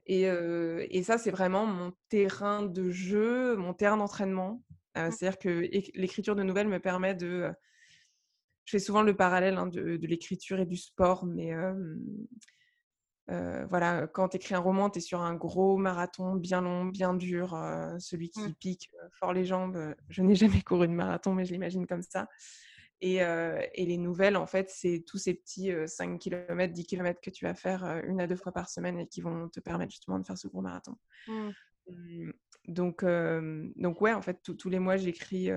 Et, 0.07 0.23
et, 0.23 1.03
ça, 1.03 1.19
c'est 1.19 1.33
vraiment 1.33 1.67
mon 1.67 1.93
terrain 2.09 2.63
de 2.63 2.91
jeu, 2.91 3.57
mon 3.57 3.75
terrain 3.75 3.97
d'entraînement. 3.97 4.63
Mmh. 4.97 5.11
C'est-à-dire 5.11 5.41
que 5.41 5.49
l'écriture 5.99 6.37
de 6.37 6.45
nouvelles 6.45 6.69
me 6.69 6.79
permet 6.79 7.17
de 7.17 7.51
je 8.65 8.71
fais 8.71 8.79
souvent 8.79 9.03
le 9.03 9.15
parallèle 9.15 9.57
hein, 9.59 9.67
de, 9.67 10.07
l'écriture 10.07 10.59
et 10.61 10.67
du 10.67 10.77
sport, 10.77 11.27
mais 11.27 11.53
voilà, 13.69 14.07
quand 14.07 14.31
tu 14.31 14.37
écris 14.37 14.55
un 14.55 14.61
roman, 14.61 14.91
tu 14.91 14.99
es 14.99 15.03
sur 15.03 15.21
un 15.21 15.35
gros 15.35 15.77
marathon 15.77 16.35
bien 16.35 16.61
long, 16.61 16.87
bien 16.87 17.15
dur, 17.15 17.59
celui 17.99 18.31
qui 18.31 18.41
mmh. 18.41 18.55
pique 18.55 18.91
fort 19.13 19.33
les 19.33 19.45
jambes. 19.45 19.95
Je 20.09 20.23
n'ai 20.23 20.35
jamais 20.35 20.63
couru 20.67 20.89
de 20.89 20.93
marathon, 20.93 21.35
mais 21.35 21.45
je 21.45 21.53
l'imagine 21.53 21.87
comme 21.87 22.03
ça. 22.03 22.29
Et, 23.01 23.19
les 23.77 23.99
nouvelles, 23.99 24.37
en 24.37 24.47
fait, 24.47 24.71
c'est 24.71 25.05
tous 25.07 25.19
ces 25.19 25.35
petits 25.35 25.73
5 25.87 26.19
km, 26.19 26.73
10 26.73 26.87
km 26.87 27.21
que 27.21 27.31
tu 27.31 27.45
vas 27.45 27.55
faire 27.55 27.85
une 28.07 28.21
à 28.21 28.27
deux 28.27 28.37
fois 28.37 28.53
par 28.53 28.69
semaine 28.69 28.99
et 28.99 29.07
qui 29.07 29.21
vont 29.21 29.49
te 29.49 29.61
permettre 29.61 29.93
justement 29.93 30.19
de 30.19 30.27
faire 30.27 30.39
ce 30.39 30.49
gros 30.49 30.63
marathon. 30.63 30.97
Mmh. 31.29 31.51
Donc, 32.67 33.05
donc 33.77 34.01
ouais, 34.01 34.13
en 34.13 34.23
fait, 34.23 34.41
tous 34.57 34.69
les 34.69 34.79
mois, 34.79 34.97
j'écris, 34.97 35.51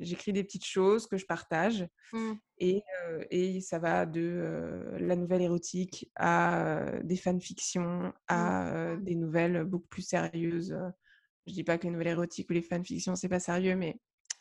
j'écris 0.00 0.32
des 0.32 0.44
petites 0.44 0.66
choses 0.66 1.06
que 1.06 1.16
je 1.16 1.24
partage. 1.24 1.86
Mmh. 2.12 2.32
Et, 2.58 2.82
et, 3.30 3.60
ça 3.60 3.78
va 3.78 4.04
de 4.04 4.96
la 4.98 5.16
nouvelle 5.16 5.42
érotique 5.42 6.10
à 6.16 6.84
des 7.02 7.16
fanfictions, 7.16 8.08
mmh. 8.08 8.12
à 8.28 8.96
des 9.00 9.14
nouvelles 9.14 9.64
beaucoup 9.64 9.88
plus 9.88 10.06
sérieuses. 10.06 10.76
Je 11.46 11.52
dis 11.52 11.64
pas 11.64 11.78
que 11.78 11.84
les 11.84 11.90
nouvelles 11.90 12.08
érotiques 12.08 12.50
ou 12.50 12.52
les 12.52 12.62
fanfictions, 12.62 13.16
c'est 13.16 13.28
pas 13.28 13.40
sérieux, 13.40 13.76
mais 13.76 13.98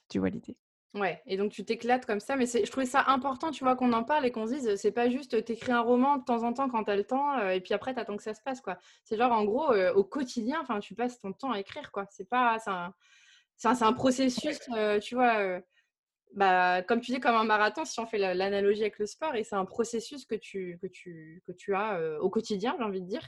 tu 0.09 0.19
vois 0.19 0.29
l'idée. 0.29 0.57
Ouais, 0.93 1.23
et 1.25 1.37
donc 1.37 1.51
tu 1.51 1.65
t'éclates 1.65 2.05
comme 2.05 2.19
ça, 2.19 2.35
mais 2.35 2.45
je 2.45 2.69
trouvais 2.69 2.85
ça 2.85 3.03
important, 3.07 3.49
tu 3.49 3.63
vois, 3.63 3.75
qu'on 3.75 3.93
en 3.93 4.03
parle 4.03 4.27
et 4.27 4.31
qu'on 4.31 4.45
se 4.45 4.53
dise, 4.53 4.75
c'est 4.75 4.91
pas 4.91 5.09
juste 5.09 5.43
t'écris 5.43 5.71
un 5.71 5.81
roman 5.81 6.17
de 6.17 6.23
temps 6.23 6.43
en 6.43 6.53
temps 6.53 6.69
quand 6.69 6.83
t'as 6.83 6.95
le 6.95 7.03
temps, 7.03 7.49
et 7.49 7.61
puis 7.61 7.73
après 7.73 7.95
t'attends 7.95 8.15
que 8.15 8.21
ça 8.21 8.35
se 8.35 8.41
passe, 8.43 8.61
quoi. 8.61 8.77
C'est 9.03 9.17
genre, 9.17 9.31
en 9.31 9.43
gros, 9.43 9.73
au 9.73 10.03
quotidien, 10.03 10.59
enfin, 10.61 10.79
tu 10.79 10.93
passes 10.93 11.19
ton 11.19 11.33
temps 11.33 11.51
à 11.51 11.59
écrire, 11.59 11.91
quoi. 11.91 12.05
C'est 12.11 12.29
pas, 12.29 12.59
c'est 12.59 12.69
un, 12.69 12.93
c'est 13.57 13.83
un, 13.83 13.93
processus, 13.93 14.59
tu 15.01 15.15
vois, 15.15 15.59
bah, 16.35 16.83
comme 16.83 17.01
tu 17.01 17.11
dis, 17.11 17.19
comme 17.19 17.35
un 17.35 17.43
marathon, 17.43 17.85
si 17.85 17.99
on 17.99 18.05
fait 18.05 18.19
l'analogie 18.19 18.81
avec 18.81 18.99
le 18.99 19.07
sport, 19.07 19.33
et 19.33 19.43
c'est 19.43 19.55
un 19.55 19.65
processus 19.65 20.25
que 20.25 20.35
tu, 20.35 20.77
que 20.79 20.87
tu, 20.87 21.41
que 21.47 21.53
tu 21.53 21.73
as 21.73 22.19
au 22.21 22.29
quotidien, 22.29 22.75
j'ai 22.77 22.83
envie 22.83 23.01
de 23.01 23.07
dire. 23.07 23.27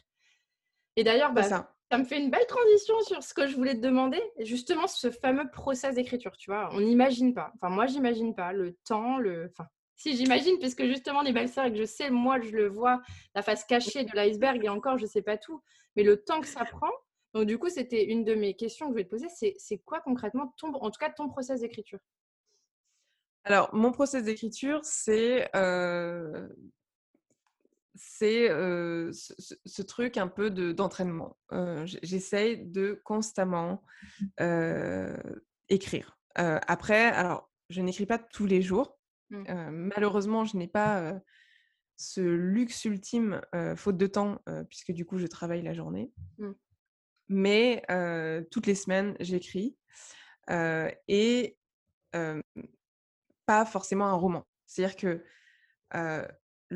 Et 0.97 1.03
d'ailleurs, 1.03 1.33
bah, 1.33 1.41
ça 1.41 1.74
ça 1.91 1.97
me 1.97 2.03
fait 2.03 2.19
une 2.19 2.31
belle 2.31 2.45
transition 2.47 2.99
sur 3.01 3.21
ce 3.21 3.33
que 3.33 3.47
je 3.47 3.55
voulais 3.55 3.75
te 3.75 3.79
demander. 3.79 4.21
Justement, 4.39 4.87
ce 4.87 5.11
fameux 5.11 5.49
process 5.51 5.95
d'écriture, 5.95 6.35
tu 6.37 6.49
vois. 6.49 6.69
On 6.73 6.81
n'imagine 6.81 7.33
pas. 7.33 7.51
Enfin, 7.55 7.69
moi, 7.69 7.85
j'imagine 7.85 8.33
pas 8.33 8.53
le 8.53 8.73
temps, 8.85 9.17
le. 9.17 9.49
Enfin, 9.51 9.67
si 9.95 10.15
j'imagine, 10.15 10.57
puisque 10.59 10.85
justement, 10.85 11.21
les 11.21 11.31
belles 11.31 11.49
sœurs, 11.49 11.69
que 11.69 11.75
je 11.75 11.85
sais, 11.85 12.09
moi, 12.09 12.41
je 12.41 12.51
le 12.51 12.67
vois, 12.67 13.01
la 13.33 13.41
face 13.41 13.63
cachée 13.63 14.03
de 14.03 14.11
l'iceberg, 14.13 14.63
et 14.63 14.69
encore, 14.69 14.97
je 14.97 15.05
sais 15.05 15.21
pas 15.21 15.37
tout. 15.37 15.61
Mais 15.95 16.03
le 16.03 16.21
temps 16.21 16.41
que 16.41 16.47
ça 16.47 16.65
prend. 16.65 16.91
Donc, 17.33 17.45
du 17.45 17.57
coup, 17.57 17.69
c'était 17.69 18.03
une 18.05 18.23
de 18.23 18.33
mes 18.33 18.55
questions 18.55 18.87
que 18.87 18.93
je 18.93 18.97
vais 18.97 19.03
te 19.03 19.09
poser. 19.09 19.27
C'est 19.29 19.77
quoi 19.79 20.01
concrètement, 20.01 20.53
ton, 20.57 20.73
en 20.73 20.89
tout 20.89 20.99
cas, 20.99 21.11
ton 21.11 21.29
process 21.29 21.61
d'écriture? 21.61 21.99
Alors, 23.43 23.73
mon 23.73 23.91
process 23.91 24.23
d'écriture, 24.23 24.79
c'est. 24.83 25.49
Euh, 25.55 26.47
c'est 27.95 28.49
ce, 28.49 29.81
truc 29.81 30.17
un 30.17 30.27
peu 30.27 30.49
d'entraînement. 30.49 31.37
J'essaye 31.85 32.65
de 32.65 33.01
constamment 33.03 33.83
écrire. 35.69 36.17
après, 36.35 37.05
alors, 37.05 37.49
je 37.69 37.81
n'écris 37.81 38.05
pas 38.05 38.19
tous 38.19 38.45
les 38.45 38.61
jours. 38.61 38.97
Mmh. 39.31 39.71
malheureusement, 39.71 40.45
je 40.45 40.55
n'ai 40.55 40.67
pas 40.67 41.19
ce 41.97 42.21
luxe 42.21 42.85
ultime, 42.85 43.41
faute 43.75 43.97
de 43.97 44.07
temps, 44.07 44.39
puisque 44.69 44.91
du 44.91 45.05
coup, 45.05 45.17
je 45.17 45.27
travaille 45.27 45.61
la 45.61 45.73
journée. 45.73 46.11
Mmh. 46.37 46.51
Mais 47.29 47.83
toutes 48.51 48.67
les 48.67 48.75
semaines, 48.75 49.15
j'écris. 49.19 49.77
et 50.49 51.57
pas 53.45 53.65
forcément 53.65 54.07
un 54.07 54.13
roman. 54.13 54.45
C'est-à-dire 54.65 54.95
que 54.95 55.23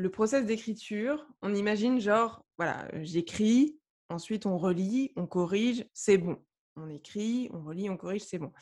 le 0.00 0.10
process 0.10 0.46
d'écriture, 0.46 1.26
on 1.42 1.54
imagine 1.54 2.00
genre, 2.00 2.44
voilà, 2.56 2.88
j'écris, 3.02 3.78
ensuite 4.08 4.46
on 4.46 4.56
relit, 4.56 5.12
on 5.16 5.26
corrige, 5.26 5.86
c'est 5.92 6.18
bon. 6.18 6.42
On 6.76 6.88
écrit, 6.88 7.50
on 7.52 7.62
relit, 7.62 7.90
on 7.90 7.96
corrige, 7.96 8.22
c'est 8.22 8.38
bon. 8.38 8.52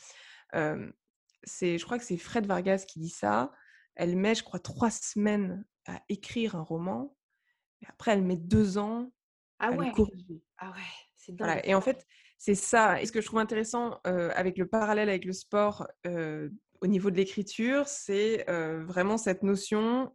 c'est, 1.43 1.77
je 1.77 1.85
crois 1.85 1.97
que 1.97 2.03
c'est 2.03 2.17
Fred 2.17 2.45
Vargas 2.45 2.83
qui 2.87 2.99
dit 2.99 3.09
ça. 3.09 3.51
Elle 3.95 4.17
met, 4.17 4.35
je 4.35 4.43
crois, 4.43 4.59
trois 4.59 4.91
semaines 4.91 5.65
à 5.85 6.01
écrire 6.09 6.55
un 6.55 6.61
roman. 6.61 7.15
Et 7.81 7.85
après, 7.87 8.11
elle 8.11 8.23
met 8.23 8.37
deux 8.37 8.77
ans 8.77 9.11
ah 9.59 9.67
à 9.67 9.71
le 9.71 9.91
corriger. 9.93 10.41
Ah 10.57 10.71
ouais, 10.71 10.91
c'est 11.15 11.35
dingue. 11.35 11.61
Et 11.63 11.73
en 11.73 11.81
fait, 11.81 12.05
c'est 12.37 12.55
ça. 12.55 13.01
Et 13.01 13.05
ce 13.05 13.13
que 13.13 13.21
je 13.21 13.27
trouve 13.27 13.39
intéressant 13.39 13.99
avec 14.03 14.57
le 14.57 14.67
parallèle 14.67 15.07
avec 15.07 15.23
le 15.23 15.33
sport 15.33 15.87
au 16.05 16.87
niveau 16.87 17.11
de 17.11 17.15
l'écriture, 17.15 17.87
c'est 17.87 18.45
vraiment 18.85 19.17
cette 19.17 19.43
notion 19.43 20.13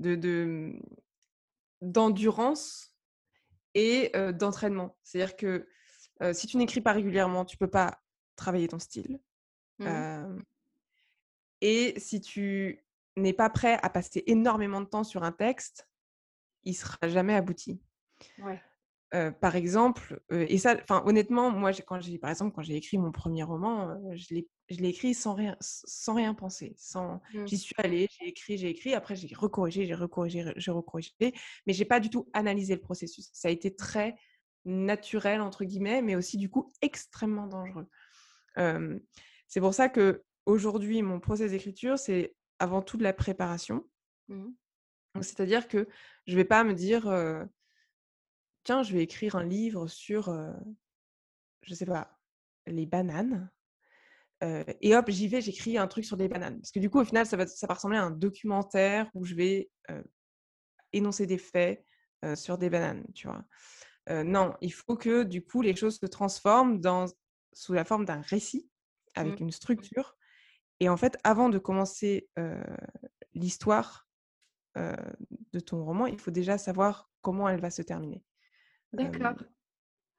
de, 0.00 0.72
d'endurance 1.80 2.94
et 3.74 4.12
d'entraînement. 4.32 4.96
C'est-à-dire 5.02 5.36
que 5.36 5.68
si 6.32 6.46
tu 6.46 6.56
n'écris 6.56 6.80
pas 6.80 6.92
régulièrement, 6.92 7.44
tu 7.44 7.56
peux 7.56 7.70
pas 7.70 8.00
travailler 8.36 8.68
ton 8.68 8.78
style. 8.78 9.20
Mmh 9.78 10.38
et 11.60 11.98
si 11.98 12.20
tu 12.20 12.84
n'es 13.16 13.32
pas 13.32 13.50
prêt 13.50 13.80
à 13.82 13.90
passer 13.90 14.22
énormément 14.28 14.80
de 14.80 14.86
temps 14.86 15.02
sur 15.02 15.24
un 15.24 15.32
texte, 15.32 15.88
il 16.62 16.74
sera 16.74 17.08
jamais 17.08 17.34
abouti. 17.34 17.80
Ouais 18.38 18.62
par 19.40 19.56
exemple, 19.56 20.20
et 20.30 20.58
ça, 20.58 20.76
enfin 20.82 21.02
honnêtement, 21.06 21.50
moi, 21.50 21.72
quand 21.86 22.00
j'ai, 22.00 22.18
par 22.18 22.30
exemple, 22.30 22.54
quand 22.54 22.62
j'ai 22.62 22.76
écrit 22.76 22.98
mon 22.98 23.10
premier 23.10 23.42
roman, 23.42 23.98
je 24.14 24.34
l'ai, 24.34 24.48
je 24.68 24.76
l'ai 24.80 24.88
écrit 24.88 25.14
sans 25.14 25.34
rien, 25.34 25.56
sans 25.60 26.14
rien 26.14 26.34
penser, 26.34 26.74
sans, 26.76 27.20
mmh. 27.32 27.46
j'y 27.46 27.58
suis 27.58 27.74
allée, 27.78 28.08
j'ai 28.18 28.28
écrit, 28.28 28.58
j'ai 28.58 28.68
écrit, 28.68 28.94
après 28.94 29.16
j'ai 29.16 29.34
recorrigé, 29.34 29.86
j'ai 29.86 29.94
recorrigé, 29.94 30.52
j'ai 30.56 30.70
recorrigé, 30.70 31.12
mais 31.66 31.72
j'ai 31.72 31.86
pas 31.86 32.00
du 32.00 32.10
tout 32.10 32.28
analysé 32.34 32.74
le 32.74 32.80
processus. 32.80 33.30
Ça 33.32 33.48
a 33.48 33.50
été 33.50 33.74
très 33.74 34.14
naturel 34.66 35.40
entre 35.40 35.64
guillemets, 35.64 36.02
mais 36.02 36.14
aussi 36.14 36.36
du 36.36 36.50
coup 36.50 36.70
extrêmement 36.82 37.46
dangereux. 37.46 37.86
c'est 39.46 39.60
pour 39.60 39.72
ça 39.72 39.88
que 39.88 40.22
aujourd'hui, 40.44 41.00
mon 41.00 41.20
process 41.20 41.52
d'écriture, 41.52 41.98
c'est 41.98 42.34
avant 42.58 42.82
tout 42.82 42.98
de 42.98 43.04
la 43.04 43.14
préparation. 43.14 43.84
Mmh. 44.28 44.50
C'est-à-dire 45.22 45.66
que 45.68 45.88
je 46.26 46.36
vais 46.36 46.44
pas 46.44 46.62
me 46.62 46.74
dire 46.74 47.08
tiens, 48.68 48.82
je 48.82 48.92
vais 48.92 49.02
écrire 49.02 49.34
un 49.34 49.44
livre 49.44 49.86
sur, 49.86 50.30
je 50.30 50.52
je 51.62 51.74
sais 51.74 51.86
pas, 51.86 52.20
les 52.66 52.84
bananes. 52.84 53.50
et 54.42 54.94
hop, 54.94 55.08
j'y 55.08 55.26
vais, 55.26 55.40
j'écris 55.40 55.78
un 55.78 55.86
truc 55.86 56.04
sur 56.04 56.18
les 56.18 56.28
bananes. 56.28 56.60
Parce 56.60 56.70
que 56.70 56.78
du 56.78 56.90
coup, 56.90 57.00
au 57.00 57.04
final, 57.04 57.24
ça 57.24 57.38
va, 57.38 57.46
ça 57.46 57.66
va 57.66 57.72
ressembler 57.72 57.96
à 57.96 58.04
un 58.04 58.10
documentaire 58.10 59.10
où 59.14 59.24
je 59.24 59.34
vais 59.34 59.70
énoncer 60.92 61.26
des 61.26 61.38
faits 61.38 61.82
sur 62.34 62.58
des 62.58 62.68
bananes, 62.68 63.06
tu 63.14 63.26
vois. 63.26 63.42
non, 64.22 64.54
il 64.60 64.74
faut 64.74 64.96
que 64.96 65.22
du 65.22 65.42
coup, 65.42 65.62
les 65.62 65.74
choses 65.74 65.98
se 65.98 66.04
transforment 66.04 66.78
dans, 66.78 67.06
sous 67.54 67.72
la 67.72 67.86
forme 67.86 68.04
d'un 68.04 68.20
récit, 68.20 68.68
avec 69.14 69.40
mmh. 69.40 69.44
une 69.44 69.50
structure. 69.50 70.14
Et 70.78 70.90
en 70.90 70.98
fait, 70.98 71.16
avant 71.24 71.48
de 71.48 71.56
commencer 71.56 72.28
l'histoire 73.32 74.06
de 74.76 75.60
ton 75.60 75.82
roman, 75.82 76.04
il 76.04 76.20
faut 76.20 76.32
déjà 76.32 76.58
savoir 76.58 77.10
comment 77.22 77.48
elle 77.48 77.62
va 77.62 77.70
se 77.70 77.80
terminer. 77.80 78.22
D'accord. 78.92 79.34
tu 79.36 79.44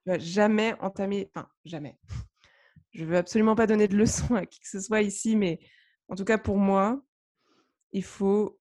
vas 0.06 0.18
jamais 0.18 0.74
entamer, 0.80 1.30
enfin 1.34 1.48
jamais. 1.64 1.98
Je 2.92 3.04
veux 3.04 3.16
absolument 3.16 3.54
pas 3.54 3.66
donner 3.66 3.86
de 3.86 3.96
leçons 3.96 4.34
à 4.34 4.46
qui 4.46 4.60
que 4.60 4.68
ce 4.68 4.80
soit 4.80 5.02
ici, 5.02 5.36
mais 5.36 5.60
en 6.08 6.16
tout 6.16 6.24
cas 6.24 6.38
pour 6.38 6.56
moi, 6.56 7.00
il 7.92 8.04
faut 8.04 8.58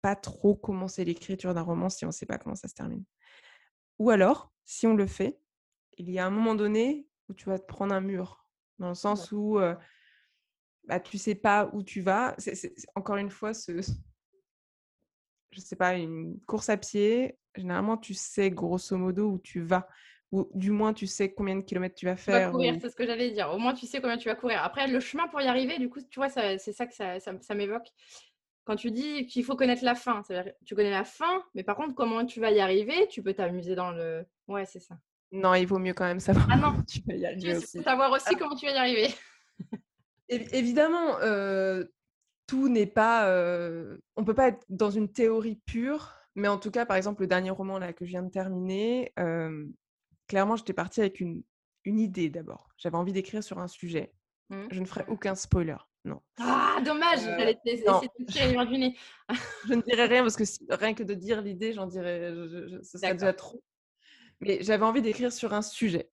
pas 0.00 0.16
trop 0.16 0.54
commencer 0.54 1.04
l'écriture 1.04 1.52
d'un 1.52 1.62
roman 1.62 1.88
si 1.88 2.04
on 2.04 2.08
ne 2.08 2.12
sait 2.12 2.26
pas 2.26 2.38
comment 2.38 2.54
ça 2.54 2.68
se 2.68 2.74
termine. 2.74 3.04
Ou 3.98 4.10
alors, 4.10 4.52
si 4.64 4.86
on 4.86 4.94
le 4.94 5.06
fait, 5.06 5.38
il 5.98 6.10
y 6.10 6.18
a 6.18 6.26
un 6.26 6.30
moment 6.30 6.54
donné 6.54 7.06
où 7.28 7.34
tu 7.34 7.46
vas 7.46 7.58
te 7.58 7.66
prendre 7.66 7.94
un 7.94 8.00
mur, 8.00 8.46
dans 8.78 8.88
le 8.88 8.94
sens 8.94 9.32
où 9.32 9.58
euh, 9.58 9.74
bah, 10.84 11.00
tu 11.00 11.18
sais 11.18 11.34
pas 11.34 11.70
où 11.72 11.82
tu 11.82 12.00
vas. 12.00 12.34
C'est, 12.38 12.72
encore 12.94 13.16
une 13.16 13.30
fois, 13.30 13.54
ce, 13.54 13.80
je 15.50 15.60
sais 15.60 15.76
pas, 15.76 15.94
une 15.94 16.40
course 16.46 16.68
à 16.68 16.76
pied, 16.76 17.38
généralement, 17.56 17.96
tu 17.96 18.14
sais 18.14 18.50
grosso 18.50 18.96
modo 18.96 19.30
où 19.30 19.38
tu 19.38 19.60
vas. 19.60 19.88
Ou 20.32 20.50
du 20.54 20.70
moins, 20.70 20.92
tu 20.92 21.06
sais 21.06 21.32
combien 21.32 21.54
de 21.54 21.60
kilomètres 21.60 21.94
tu 21.94 22.06
vas 22.06 22.16
faire. 22.16 22.38
Tu 22.38 22.44
vas 22.46 22.50
courir, 22.50 22.74
c'est 22.80 22.90
ce 22.90 22.96
que 22.96 23.06
j'allais 23.06 23.30
dire. 23.30 23.48
Au 23.50 23.58
moins, 23.58 23.74
tu 23.74 23.86
sais 23.86 24.00
combien 24.00 24.16
tu 24.16 24.28
vas 24.28 24.34
courir. 24.34 24.60
Après, 24.62 24.88
le 24.88 24.98
chemin 24.98 25.28
pour 25.28 25.40
y 25.40 25.46
arriver, 25.46 25.78
du 25.78 25.88
coup, 25.88 26.00
tu 26.10 26.18
vois, 26.18 26.28
c'est 26.28 26.58
ça 26.58 26.86
que 26.86 26.94
ça, 26.94 27.20
ça, 27.20 27.54
m'évoque. 27.54 27.86
Quand 28.64 28.74
tu 28.74 28.90
dis 28.90 29.26
qu'il 29.26 29.44
faut 29.44 29.54
connaître 29.54 29.84
la 29.84 29.94
fin, 29.94 30.22
tu 30.64 30.74
connais 30.74 30.90
la 30.90 31.04
fin, 31.04 31.44
mais 31.54 31.62
par 31.62 31.76
contre, 31.76 31.94
comment 31.94 32.26
tu 32.26 32.40
vas 32.40 32.50
y 32.50 32.58
arriver, 32.58 33.06
tu 33.08 33.22
peux 33.22 33.34
t'amuser 33.34 33.76
dans 33.76 33.92
le. 33.92 34.26
Ouais, 34.48 34.64
c'est 34.64 34.80
ça. 34.80 34.96
Non, 35.30 35.54
il 35.54 35.66
vaut 35.66 35.78
mieux 35.78 35.94
quand 35.94 36.04
même 36.04 36.20
savoir. 36.20 36.48
Ah 36.50 36.56
non, 36.56 36.82
tu 36.82 37.00
vas 37.06 37.14
y 37.14 37.26
arriver 37.26 37.56
aussi. 37.56 37.82
Savoir 37.82 38.10
aussi 38.10 38.26
ah. 38.30 38.34
comment 38.38 38.56
tu 38.56 38.66
vas 38.66 38.72
y 38.72 38.76
arriver. 38.76 39.14
Évidemment, 40.28 41.18
euh, 41.20 41.84
tout 42.46 42.68
n'est 42.68 42.86
pas. 42.86 43.28
Euh, 43.28 43.98
on 44.16 44.24
peut 44.24 44.34
pas 44.34 44.48
être 44.48 44.64
dans 44.68 44.90
une 44.90 45.12
théorie 45.12 45.60
pure, 45.66 46.14
mais 46.36 46.48
en 46.48 46.58
tout 46.58 46.70
cas, 46.70 46.86
par 46.86 46.96
exemple, 46.96 47.22
le 47.22 47.26
dernier 47.26 47.50
roman 47.50 47.78
là, 47.78 47.92
que 47.92 48.04
je 48.04 48.10
viens 48.10 48.22
de 48.22 48.30
terminer, 48.30 49.12
euh, 49.18 49.66
clairement, 50.28 50.56
j'étais 50.56 50.72
partie 50.72 51.00
avec 51.00 51.20
une, 51.20 51.42
une 51.84 51.98
idée 51.98 52.30
d'abord. 52.30 52.68
J'avais 52.76 52.96
envie 52.96 53.12
d'écrire 53.12 53.42
sur 53.42 53.58
un 53.58 53.68
sujet. 53.68 54.12
Mmh. 54.50 54.66
Je 54.70 54.80
ne 54.80 54.86
ferai 54.86 55.04
aucun 55.08 55.34
spoiler, 55.34 55.76
non. 56.04 56.20
Ah, 56.38 56.78
dommage, 56.84 57.26
euh, 57.26 57.34
j'allais 57.36 57.58
essayer 57.64 57.82
de 57.82 58.94
je 59.68 59.74
ne 59.74 59.82
dirais 59.82 60.06
rien 60.06 60.22
parce 60.22 60.36
que 60.36 60.44
rien 60.74 60.94
que 60.94 61.02
de 61.02 61.14
dire 61.14 61.42
l'idée, 61.42 61.72
j'en 61.72 61.86
dirais, 61.86 62.32
ce 62.82 62.98
serait 62.98 63.14
déjà 63.14 63.32
trop. 63.32 63.62
Mais 64.40 64.58
j'avais 64.62 64.84
envie 64.84 65.02
d'écrire 65.02 65.32
sur 65.32 65.54
un 65.54 65.62
sujet. 65.62 66.10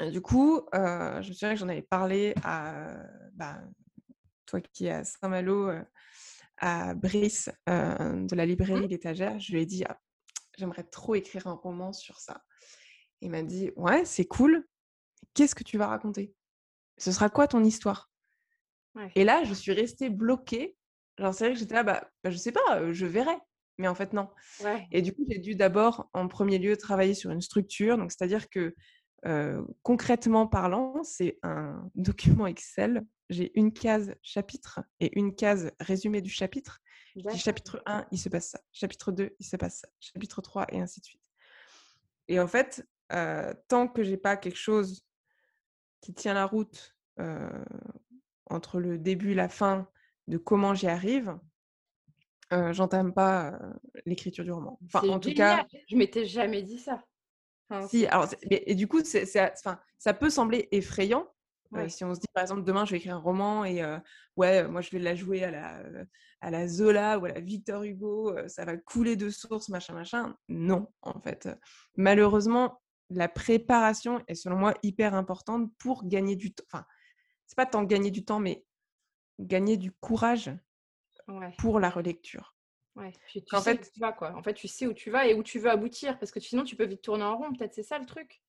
du 0.00 0.20
coup, 0.20 0.66
je 0.72 1.28
me 1.28 1.32
souviens 1.32 1.52
que 1.52 1.60
j'en 1.60 1.68
avais 1.68 1.82
parlé 1.82 2.34
à 2.42 2.96
bah, 3.34 3.60
toi 4.46 4.60
qui 4.60 4.86
es 4.86 4.90
à 4.90 5.04
Saint-Malo, 5.04 5.68
euh, 5.68 5.82
à 6.58 6.94
Brice, 6.94 7.50
euh, 7.68 8.24
de 8.24 8.34
la 8.34 8.46
librairie 8.46 8.86
mmh. 8.86 8.90
L'Étagère, 8.90 9.38
je 9.40 9.52
lui 9.52 9.62
ai 9.62 9.66
dit 9.66 9.84
«Ah, 9.88 9.98
j'aimerais 10.56 10.84
trop 10.84 11.14
écrire 11.14 11.46
un 11.46 11.54
roman 11.54 11.92
sur 11.92 12.18
ça. 12.18 12.42
Il 13.20 13.30
m'a 13.30 13.42
dit 13.42 13.70
ouais, 13.76 14.04
c'est 14.04 14.26
cool. 14.26 14.66
Qu'est-ce 15.34 15.54
que 15.54 15.64
tu 15.64 15.78
vas 15.78 15.86
raconter? 15.86 16.34
Ce 16.98 17.12
sera 17.12 17.28
quoi 17.28 17.46
ton 17.46 17.62
histoire? 17.62 18.10
Et 19.14 19.24
là, 19.24 19.44
je 19.44 19.52
suis 19.52 19.72
restée 19.72 20.08
bloquée. 20.08 20.74
Genre, 21.18 21.34
c'est 21.34 21.44
vrai 21.44 21.52
que 21.52 21.58
j'étais 21.58 21.74
là, 21.74 21.82
bah, 21.82 22.08
bah, 22.24 22.30
je 22.30 22.36
sais 22.38 22.52
pas, 22.52 22.80
euh, 22.80 22.94
je 22.94 23.04
verrai. 23.04 23.36
Mais 23.76 23.88
en 23.88 23.94
fait, 23.94 24.14
non. 24.14 24.30
Et 24.90 25.02
du 25.02 25.12
coup, 25.12 25.26
j'ai 25.28 25.38
dû 25.38 25.54
d'abord, 25.54 26.08
en 26.14 26.28
premier 26.28 26.58
lieu, 26.58 26.78
travailler 26.78 27.12
sur 27.12 27.30
une 27.30 27.42
structure. 27.42 27.98
Donc, 27.98 28.10
c'est-à-dire 28.10 28.48
que 28.48 28.74
concrètement 29.82 30.46
parlant, 30.46 31.02
c'est 31.02 31.38
un 31.42 31.90
document 31.94 32.46
Excel. 32.46 33.04
J'ai 33.28 33.58
une 33.58 33.72
case 33.72 34.14
chapitre 34.22 34.80
et 35.00 35.18
une 35.18 35.34
case 35.34 35.70
résumé 35.80 36.20
du 36.20 36.30
chapitre. 36.30 36.80
chapitre 37.34 37.82
1, 37.86 38.06
il 38.12 38.18
se 38.18 38.28
passe 38.28 38.50
ça. 38.50 38.60
Chapitre 38.72 39.12
2, 39.12 39.34
il 39.38 39.46
se 39.46 39.56
passe 39.56 39.80
ça. 39.80 39.88
Chapitre 40.00 40.40
3, 40.42 40.66
et 40.72 40.80
ainsi 40.80 41.00
de 41.00 41.06
suite. 41.06 41.22
Et 42.28 42.38
en 42.40 42.46
fait, 42.46 42.86
tant 43.68 43.88
que 43.88 44.02
j'ai 44.02 44.16
pas 44.16 44.36
quelque 44.36 44.58
chose 44.58 45.04
qui 46.00 46.14
tient 46.14 46.34
la 46.34 46.46
route 46.46 46.96
entre 48.46 48.80
le 48.80 48.98
début 48.98 49.32
et 49.32 49.34
la 49.34 49.48
fin 49.48 49.88
de 50.28 50.38
comment 50.38 50.74
j'y 50.74 50.86
arrive, 50.88 51.38
j'entame 52.50 53.12
pas 53.12 53.58
l'écriture 54.04 54.44
du 54.44 54.52
roman. 54.52 54.78
Enfin, 54.84 55.08
en 55.08 55.18
tout 55.18 55.34
cas, 55.34 55.66
je 55.88 55.96
m'étais 55.96 56.26
jamais 56.26 56.62
dit 56.62 56.78
ça 56.78 57.02
si, 57.88 58.06
alors, 58.06 58.28
et, 58.42 58.76
du 58.76 58.86
coup, 58.86 59.02
c'est, 59.02 59.26
ça 59.26 60.14
peut 60.14 60.30
sembler 60.30 60.68
effrayant. 60.70 61.26
Si 61.88 62.04
on 62.04 62.14
se 62.14 62.20
dit, 62.20 62.26
par 62.32 62.42
exemple, 62.42 62.64
demain, 62.64 62.84
je 62.84 62.92
vais 62.92 62.96
écrire 62.98 63.16
un 63.16 63.20
roman 63.20 63.64
et 63.64 63.82
ouais, 64.36 64.66
moi, 64.68 64.80
je 64.80 64.90
vais 64.90 64.98
la 64.98 65.14
jouer 65.14 65.44
à 65.44 65.50
la, 65.50 65.82
à 66.40 66.50
la 66.50 66.68
Zola 66.68 67.18
ou 67.18 67.24
à 67.24 67.28
la 67.28 67.40
Victor 67.40 67.82
Hugo, 67.82 68.36
ça 68.48 68.64
va 68.64 68.76
couler 68.76 69.16
de 69.16 69.30
sources, 69.30 69.68
machin, 69.68 69.94
machin. 69.94 70.36
Non, 70.48 70.92
en 71.02 71.20
fait. 71.20 71.48
Malheureusement, 71.96 72.80
la 73.10 73.28
préparation 73.28 74.22
est, 74.26 74.34
selon 74.34 74.56
moi, 74.56 74.74
hyper 74.82 75.14
importante 75.14 75.70
pour 75.78 76.06
gagner 76.06 76.36
du 76.36 76.52
temps. 76.52 76.64
Enfin, 76.72 76.84
c'est 77.46 77.56
pas 77.56 77.66
tant 77.66 77.84
gagner 77.84 78.10
du 78.10 78.24
temps, 78.24 78.40
mais 78.40 78.64
gagner 79.38 79.76
du 79.76 79.92
courage 79.92 80.50
pour 81.58 81.78
la 81.80 81.90
relecture. 81.90 82.56
Ouais, 82.96 83.12
puis 83.26 83.44
tu 83.44 83.56
sais 83.58 83.74
où 83.74 83.76
tu 83.76 84.00
vas, 84.00 84.12
quoi. 84.12 84.34
En 84.34 84.42
fait, 84.42 84.54
tu 84.54 84.68
sais 84.68 84.86
où 84.86 84.94
tu 84.94 85.10
vas 85.10 85.26
et 85.26 85.34
où 85.34 85.42
tu 85.42 85.58
veux 85.58 85.70
aboutir, 85.70 86.18
parce 86.18 86.32
que 86.32 86.40
sinon, 86.40 86.64
tu 86.64 86.76
peux 86.76 86.86
vite 86.86 87.02
tourner 87.02 87.24
en 87.24 87.36
rond. 87.36 87.52
Peut-être 87.52 87.74
c'est 87.74 87.82
ça 87.82 87.98
le 87.98 88.06
truc. 88.06 88.40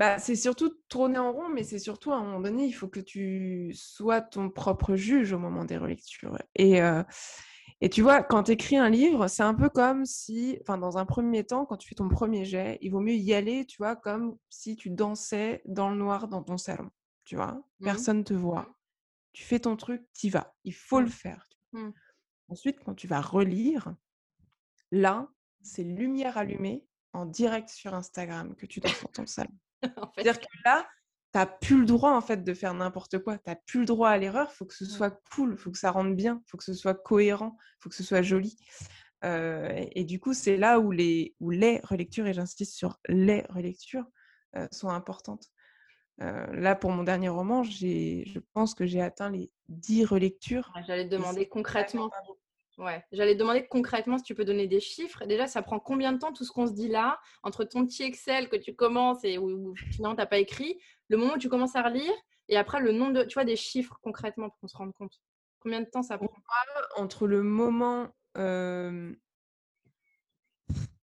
Bah, 0.00 0.18
c'est 0.18 0.34
surtout 0.34 0.70
tourner 0.88 1.18
en 1.18 1.30
rond, 1.30 1.50
mais 1.50 1.62
c'est 1.62 1.78
surtout 1.78 2.10
à 2.10 2.16
un 2.16 2.24
moment 2.24 2.40
donné, 2.40 2.64
il 2.64 2.72
faut 2.72 2.88
que 2.88 3.00
tu 3.00 3.70
sois 3.74 4.22
ton 4.22 4.48
propre 4.48 4.96
juge 4.96 5.34
au 5.34 5.38
moment 5.38 5.66
des 5.66 5.76
relectures. 5.76 6.38
Et, 6.54 6.80
euh, 6.80 7.02
et 7.82 7.90
tu 7.90 8.00
vois, 8.00 8.22
quand 8.22 8.44
tu 8.44 8.52
écris 8.52 8.78
un 8.78 8.88
livre, 8.88 9.28
c'est 9.28 9.42
un 9.42 9.52
peu 9.52 9.68
comme 9.68 10.06
si, 10.06 10.56
enfin, 10.62 10.78
dans 10.78 10.96
un 10.96 11.04
premier 11.04 11.44
temps, 11.44 11.66
quand 11.66 11.76
tu 11.76 11.86
fais 11.86 11.96
ton 11.96 12.08
premier 12.08 12.46
jet, 12.46 12.78
il 12.80 12.92
vaut 12.92 13.00
mieux 13.00 13.12
y 13.12 13.34
aller, 13.34 13.66
tu 13.66 13.76
vois, 13.76 13.94
comme 13.94 14.38
si 14.48 14.74
tu 14.74 14.88
dansais 14.88 15.60
dans 15.66 15.90
le 15.90 15.96
noir 15.96 16.28
dans 16.28 16.42
ton 16.42 16.56
salon. 16.56 16.88
Tu 17.24 17.36
vois, 17.36 17.62
mmh. 17.80 17.84
personne 17.84 18.24
te 18.24 18.32
voit. 18.32 18.62
Mmh. 18.62 18.74
Tu 19.34 19.44
fais 19.44 19.60
ton 19.60 19.76
truc, 19.76 20.02
y 20.22 20.30
vas. 20.30 20.54
Il 20.64 20.72
faut 20.72 21.00
le 21.00 21.08
mmh. 21.08 21.10
faire. 21.10 21.46
Ensuite, 22.48 22.80
quand 22.82 22.94
tu 22.94 23.06
vas 23.06 23.20
relire, 23.20 23.94
là, 24.92 25.28
c'est 25.60 25.84
lumière 25.84 26.38
allumée 26.38 26.86
en 27.12 27.26
direct 27.26 27.68
sur 27.68 27.92
Instagram 27.92 28.56
que 28.56 28.64
tu 28.64 28.80
danses 28.80 29.02
dans 29.02 29.10
ton 29.12 29.26
salon. 29.26 29.52
C'est-à-dire 30.14 30.40
que 30.40 30.46
là, 30.64 30.86
tu 31.32 31.38
n'as 31.38 31.46
plus 31.46 31.80
le 31.80 31.86
droit 31.86 32.12
en 32.12 32.20
fait 32.20 32.42
de 32.42 32.54
faire 32.54 32.74
n'importe 32.74 33.18
quoi. 33.18 33.38
Tu 33.38 33.48
n'as 33.48 33.56
plus 33.56 33.80
le 33.80 33.86
droit 33.86 34.10
à 34.10 34.18
l'erreur. 34.18 34.48
Il 34.52 34.56
faut 34.56 34.66
que 34.66 34.74
ce 34.74 34.84
soit 34.84 35.20
cool, 35.32 35.52
il 35.52 35.58
faut 35.58 35.70
que 35.70 35.78
ça 35.78 35.90
rentre 35.90 36.14
bien, 36.14 36.42
il 36.44 36.50
faut 36.50 36.56
que 36.56 36.64
ce 36.64 36.74
soit 36.74 36.94
cohérent, 36.94 37.56
il 37.58 37.82
faut 37.82 37.88
que 37.88 37.94
ce 37.94 38.04
soit 38.04 38.22
joli. 38.22 38.56
et, 39.22 40.04
du 40.04 40.18
coup, 40.18 40.34
c'est 40.34 40.56
là 40.56 40.80
où 40.80 40.90
les, 40.90 41.34
où 41.40 41.50
les 41.50 41.80
relectures, 41.84 42.26
et 42.26 42.32
j'insiste 42.32 42.74
sur 42.74 42.98
les 43.08 43.42
relectures, 43.50 44.06
sont 44.72 44.88
importantes. 44.88 45.46
là, 46.18 46.74
pour 46.74 46.90
mon 46.90 47.04
dernier 47.04 47.28
roman, 47.28 47.62
je 47.62 48.38
pense 48.52 48.74
que 48.74 48.86
j'ai 48.86 49.00
atteint 49.00 49.30
les 49.30 49.50
10 49.68 50.04
relectures. 50.06 50.72
J'allais 50.86 51.08
te 51.08 51.14
demander 51.14 51.48
concrètement. 51.48 52.10
Ouais, 52.80 53.04
j'allais 53.12 53.34
demander 53.34 53.66
concrètement 53.66 54.16
si 54.16 54.24
tu 54.24 54.34
peux 54.34 54.46
donner 54.46 54.66
des 54.66 54.80
chiffres. 54.80 55.26
Déjà, 55.26 55.46
ça 55.46 55.60
prend 55.60 55.78
combien 55.78 56.12
de 56.12 56.18
temps 56.18 56.32
tout 56.32 56.44
ce 56.44 56.50
qu'on 56.50 56.66
se 56.66 56.72
dit 56.72 56.88
là, 56.88 57.20
entre 57.42 57.64
ton 57.64 57.84
petit 57.86 58.04
Excel 58.04 58.48
que 58.48 58.56
tu 58.56 58.74
commences 58.74 59.22
et 59.22 59.36
où, 59.36 59.74
finalement 59.76 60.14
tu 60.14 60.20
n'as 60.20 60.26
pas 60.26 60.38
écrit, 60.38 60.80
le 61.08 61.18
moment 61.18 61.34
où 61.34 61.38
tu 61.38 61.50
commences 61.50 61.76
à 61.76 61.82
relire 61.82 62.14
et 62.48 62.56
après 62.56 62.80
le 62.80 62.92
nombre 62.92 63.12
de, 63.12 63.24
tu 63.24 63.34
vois, 63.34 63.44
des 63.44 63.56
chiffres 63.56 63.98
concrètement 64.02 64.48
pour 64.48 64.58
qu'on 64.60 64.68
se 64.68 64.78
rende 64.78 64.94
compte? 64.94 65.20
Combien 65.58 65.82
de 65.82 65.86
temps 65.90 66.02
ça 66.02 66.16
prend? 66.16 66.30
Entre 66.96 67.26
le 67.26 67.42
moment 67.42 68.08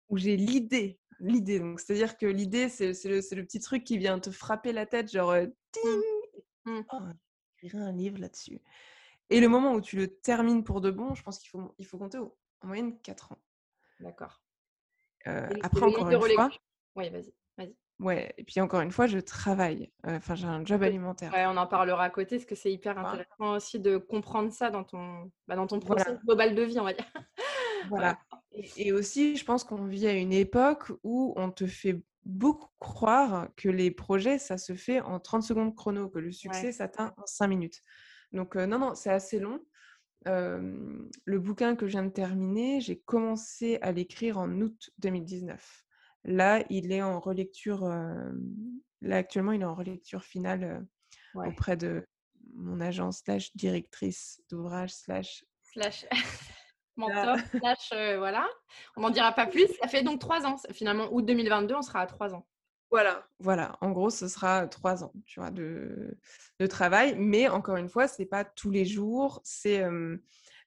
où 0.08 0.16
j'ai 0.16 0.36
l'idée, 0.36 1.00
l'idée, 1.18 1.58
donc 1.58 1.80
c'est-à-dire 1.80 2.16
que 2.16 2.26
l'idée, 2.26 2.68
c'est 2.68 2.92
le, 3.08 3.20
le, 3.34 3.44
petit 3.44 3.58
truc 3.58 3.82
qui 3.82 3.98
vient 3.98 4.20
te 4.20 4.30
frapper 4.30 4.72
la 4.72 4.86
tête, 4.86 5.10
genre, 5.10 5.34
mmh. 5.34 5.50
ting 5.72 6.02
mmh. 6.66 6.80
Oh, 6.92 6.98
un 7.78 7.92
livre 7.92 8.18
là-dessus. 8.18 8.60
Et 9.30 9.40
le 9.40 9.48
moment 9.48 9.72
où 9.72 9.80
tu 9.80 9.96
le 9.96 10.08
termines 10.08 10.64
pour 10.64 10.80
de 10.80 10.90
bon, 10.90 11.14
je 11.14 11.22
pense 11.22 11.38
qu'il 11.38 11.48
faut, 11.48 11.74
il 11.78 11.86
faut 11.86 11.98
compter 11.98 12.18
en 12.18 12.30
moyenne 12.62 12.98
4 13.00 13.32
ans. 13.32 13.38
D'accord. 14.00 14.42
Euh, 15.26 15.48
après, 15.62 15.82
encore 15.82 16.12
une 16.12 16.34
fois. 16.34 16.50
Oui, 16.96 17.08
vas-y. 17.10 17.32
Vas-y. 17.56 17.74
Ouais, 18.00 18.34
et 18.36 18.44
puis 18.44 18.60
encore 18.60 18.80
une 18.80 18.90
fois, 18.90 19.06
je 19.06 19.18
travaille. 19.18 19.90
Euh, 20.06 20.16
enfin, 20.16 20.34
j'ai 20.34 20.46
un 20.46 20.64
job 20.64 20.82
alimentaire. 20.82 21.32
Ouais, 21.32 21.46
on 21.46 21.56
en 21.56 21.66
parlera 21.66 22.04
à 22.04 22.10
côté, 22.10 22.36
parce 22.36 22.46
que 22.46 22.54
c'est 22.54 22.72
hyper 22.72 22.98
intéressant 22.98 23.54
aussi 23.56 23.80
de 23.80 23.96
comprendre 23.96 24.52
ça 24.52 24.70
dans 24.70 24.84
ton, 24.84 25.30
bah, 25.48 25.56
dans 25.56 25.66
ton 25.66 25.80
processus 25.80 26.18
global 26.24 26.54
de 26.54 26.62
vie, 26.62 26.78
on 26.80 26.84
va 26.84 26.92
dire. 26.92 27.06
Voilà. 27.90 28.18
Et, 28.52 28.86
et, 28.86 28.92
aussi, 28.92 29.36
je 29.36 29.44
pense 29.44 29.62
qu'on 29.62 29.84
vit 29.84 30.06
à 30.06 30.14
une 30.14 30.32
époque 30.32 30.90
où 31.02 31.34
on 31.36 31.50
te 31.50 31.66
fait 31.66 32.02
beaucoup 32.24 32.70
croire 32.78 33.48
que 33.56 33.68
les 33.68 33.90
projets, 33.90 34.38
ça 34.38 34.56
se 34.56 34.74
fait 34.74 35.00
en 35.02 35.20
30 35.20 35.42
secondes 35.42 35.74
chrono, 35.74 36.08
que 36.08 36.18
le 36.18 36.32
succès 36.32 36.72
s'atteint 36.72 37.12
en 37.18 37.26
5 37.26 37.46
minutes. 37.46 37.82
Donc, 38.34 38.56
non, 38.56 38.78
non, 38.78 38.94
c'est 38.94 39.10
assez 39.10 39.38
long. 39.38 39.60
le 40.26 41.38
bouquin 41.38 41.76
que 41.76 41.86
je 41.86 41.92
viens 41.92 42.04
de 42.04 42.12
terminer, 42.12 42.80
j'ai 42.80 42.98
commencé 42.98 43.78
à 43.80 43.92
l'écrire 43.92 44.38
en 44.38 44.50
août 44.60 44.90
2019. 44.98 45.84
Là, 46.24 46.64
il 46.68 46.92
est 46.92 47.02
en 47.02 47.20
relecture. 47.20 47.86
là, 49.00 49.16
actuellement, 49.16 49.52
il 49.52 49.62
est 49.62 49.66
en 49.66 49.74
relecture 49.74 50.24
finale 50.24 50.86
auprès 51.34 51.76
de 51.76 52.06
mon 52.54 52.80
agence 52.80 53.18
slash 53.24 53.54
directrice 53.56 54.42
d'ouvrage 54.50 54.92
slash. 54.92 55.44
Slash. 55.62 56.06
mentor 56.96 57.36
slash. 57.50 57.88
voilà. 58.18 58.46
On 58.96 59.02
n'en 59.02 59.10
dira 59.10 59.32
pas 59.32 59.46
plus. 59.46 59.68
Ça 59.80 59.88
fait 59.88 60.02
donc 60.02 60.20
trois 60.20 60.46
ans. 60.46 60.56
Finalement, 60.72 61.08
août 61.12 61.24
2022, 61.24 61.74
on 61.74 61.82
sera 61.82 62.00
à 62.00 62.06
trois 62.06 62.34
ans. 62.34 62.46
Voilà, 62.94 63.26
voilà. 63.40 63.76
En 63.80 63.90
gros, 63.90 64.08
ce 64.08 64.28
sera 64.28 64.68
trois 64.68 65.02
ans, 65.02 65.12
tu 65.26 65.40
vois, 65.40 65.50
de, 65.50 66.16
travail. 66.70 67.16
Mais 67.18 67.48
encore 67.48 67.76
une 67.76 67.88
fois, 67.88 68.06
c'est 68.06 68.24
pas 68.24 68.44
tous 68.44 68.70
les 68.70 68.84
jours. 68.84 69.40
C'est 69.42 69.82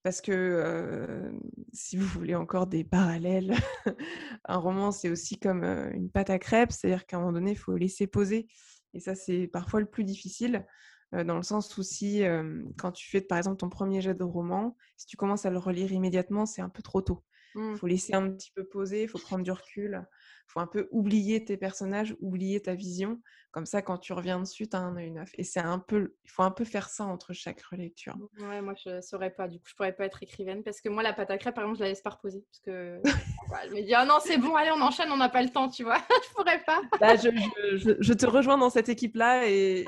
parce 0.03 0.19
que 0.19 1.31
si 1.71 1.95
vous 1.95 2.05
voulez 2.05 2.35
encore 2.35 2.67
des 2.67 2.83
parallèles, 2.83 3.55
un 4.43 4.57
roman, 4.57 4.91
c'est 4.91 5.09
aussi 5.09 5.39
comme 5.39 5.63
une 5.63 6.11
pâte 6.11 6.29
à 6.29 6.37
crêpes, 6.37 6.73
c'est-à-dire 6.73 7.05
qu'à 7.05 7.15
un 7.15 7.21
moment 7.21 7.31
donné, 7.31 7.51
il 7.51 7.57
faut 7.57 7.77
laisser 7.77 8.07
poser. 8.07 8.49
Et 8.93 8.99
ça, 8.99 9.15
c'est 9.15 9.47
parfois 9.47 9.79
le 9.79 9.85
plus 9.85 10.03
difficile, 10.03 10.65
dans 11.13 11.37
le 11.37 11.43
sens 11.43 11.77
où 11.77 11.83
si, 11.83 12.23
quand 12.77 12.91
tu 12.91 13.09
fais, 13.09 13.21
par 13.21 13.37
exemple, 13.37 13.55
ton 13.55 13.69
premier 13.69 14.01
jet 14.01 14.15
de 14.15 14.25
roman, 14.25 14.75
si 14.97 15.05
tu 15.05 15.15
commences 15.15 15.45
à 15.45 15.49
le 15.49 15.59
relire 15.59 15.93
immédiatement, 15.93 16.45
c'est 16.45 16.61
un 16.61 16.67
peu 16.67 16.81
trop 16.83 17.01
tôt. 17.01 17.23
Il 17.55 17.61
mmh. 17.61 17.77
faut 17.77 17.87
laisser 17.87 18.13
un 18.15 18.29
petit 18.31 18.51
peu 18.51 18.65
poser, 18.65 19.03
il 19.03 19.07
faut 19.07 19.17
prendre 19.17 19.45
du 19.45 19.51
recul 19.51 20.05
faut 20.47 20.59
un 20.59 20.67
peu 20.67 20.87
oublier 20.91 21.43
tes 21.43 21.57
personnages, 21.57 22.15
oublier 22.19 22.61
ta 22.61 22.73
vision. 22.73 23.21
Comme 23.51 23.65
ça, 23.65 23.81
quand 23.81 23.97
tu 23.97 24.13
reviens 24.13 24.39
dessus, 24.39 24.67
tu 24.67 24.75
as 24.75 24.79
un 24.79 24.95
œil 24.97 25.11
neuf. 25.11 25.29
Et 25.35 25.43
c'est 25.43 25.59
un 25.59 25.79
peu, 25.79 26.15
il 26.23 26.29
faut 26.29 26.43
un 26.43 26.51
peu 26.51 26.63
faire 26.63 26.89
ça 26.89 27.05
entre 27.05 27.33
chaque 27.33 27.61
relecture. 27.61 28.15
Ouais, 28.39 28.61
moi, 28.61 28.73
je 28.85 29.01
saurais 29.01 29.31
pas. 29.31 29.47
Du 29.47 29.57
coup, 29.59 29.65
je 29.67 29.75
pourrais 29.75 29.93
pas 29.93 30.05
être 30.05 30.21
écrivaine 30.23 30.63
parce 30.63 30.79
que 30.81 30.89
moi, 30.89 31.03
la 31.03 31.13
pâte 31.13 31.31
à 31.31 31.37
crêpes, 31.37 31.55
par 31.55 31.63
exemple, 31.63 31.79
je 31.79 31.83
la 31.83 31.89
laisse 31.89 32.01
pas 32.01 32.11
reposer. 32.11 32.43
Parce 32.51 32.59
que 32.59 33.01
je 33.69 33.75
me 33.75 33.81
dis, 33.81 33.93
ah 33.93 34.05
non, 34.05 34.19
c'est 34.21 34.37
bon, 34.37 34.55
allez, 34.55 34.71
on 34.71 34.81
enchaîne, 34.81 35.11
on 35.11 35.17
n'a 35.17 35.29
pas 35.29 35.41
le 35.41 35.49
temps, 35.49 35.69
tu 35.69 35.83
vois. 35.83 35.97
je 36.29 36.33
pourrais 36.33 36.63
pas. 36.63 36.81
Bah, 36.99 37.15
je, 37.15 37.29
je, 37.99 38.13
te 38.13 38.25
rejoins 38.25 38.57
dans 38.57 38.69
cette 38.69 38.89
équipe-là 38.89 39.49
et, 39.49 39.85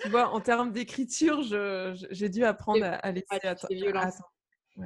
tu 0.00 0.08
vois, 0.08 0.28
en 0.28 0.40
termes 0.40 0.72
d'écriture, 0.72 1.42
j'ai 1.42 2.28
dû 2.28 2.44
apprendre 2.44 2.84
à, 2.84 3.12
laisser 3.12 3.46
à, 3.46 3.54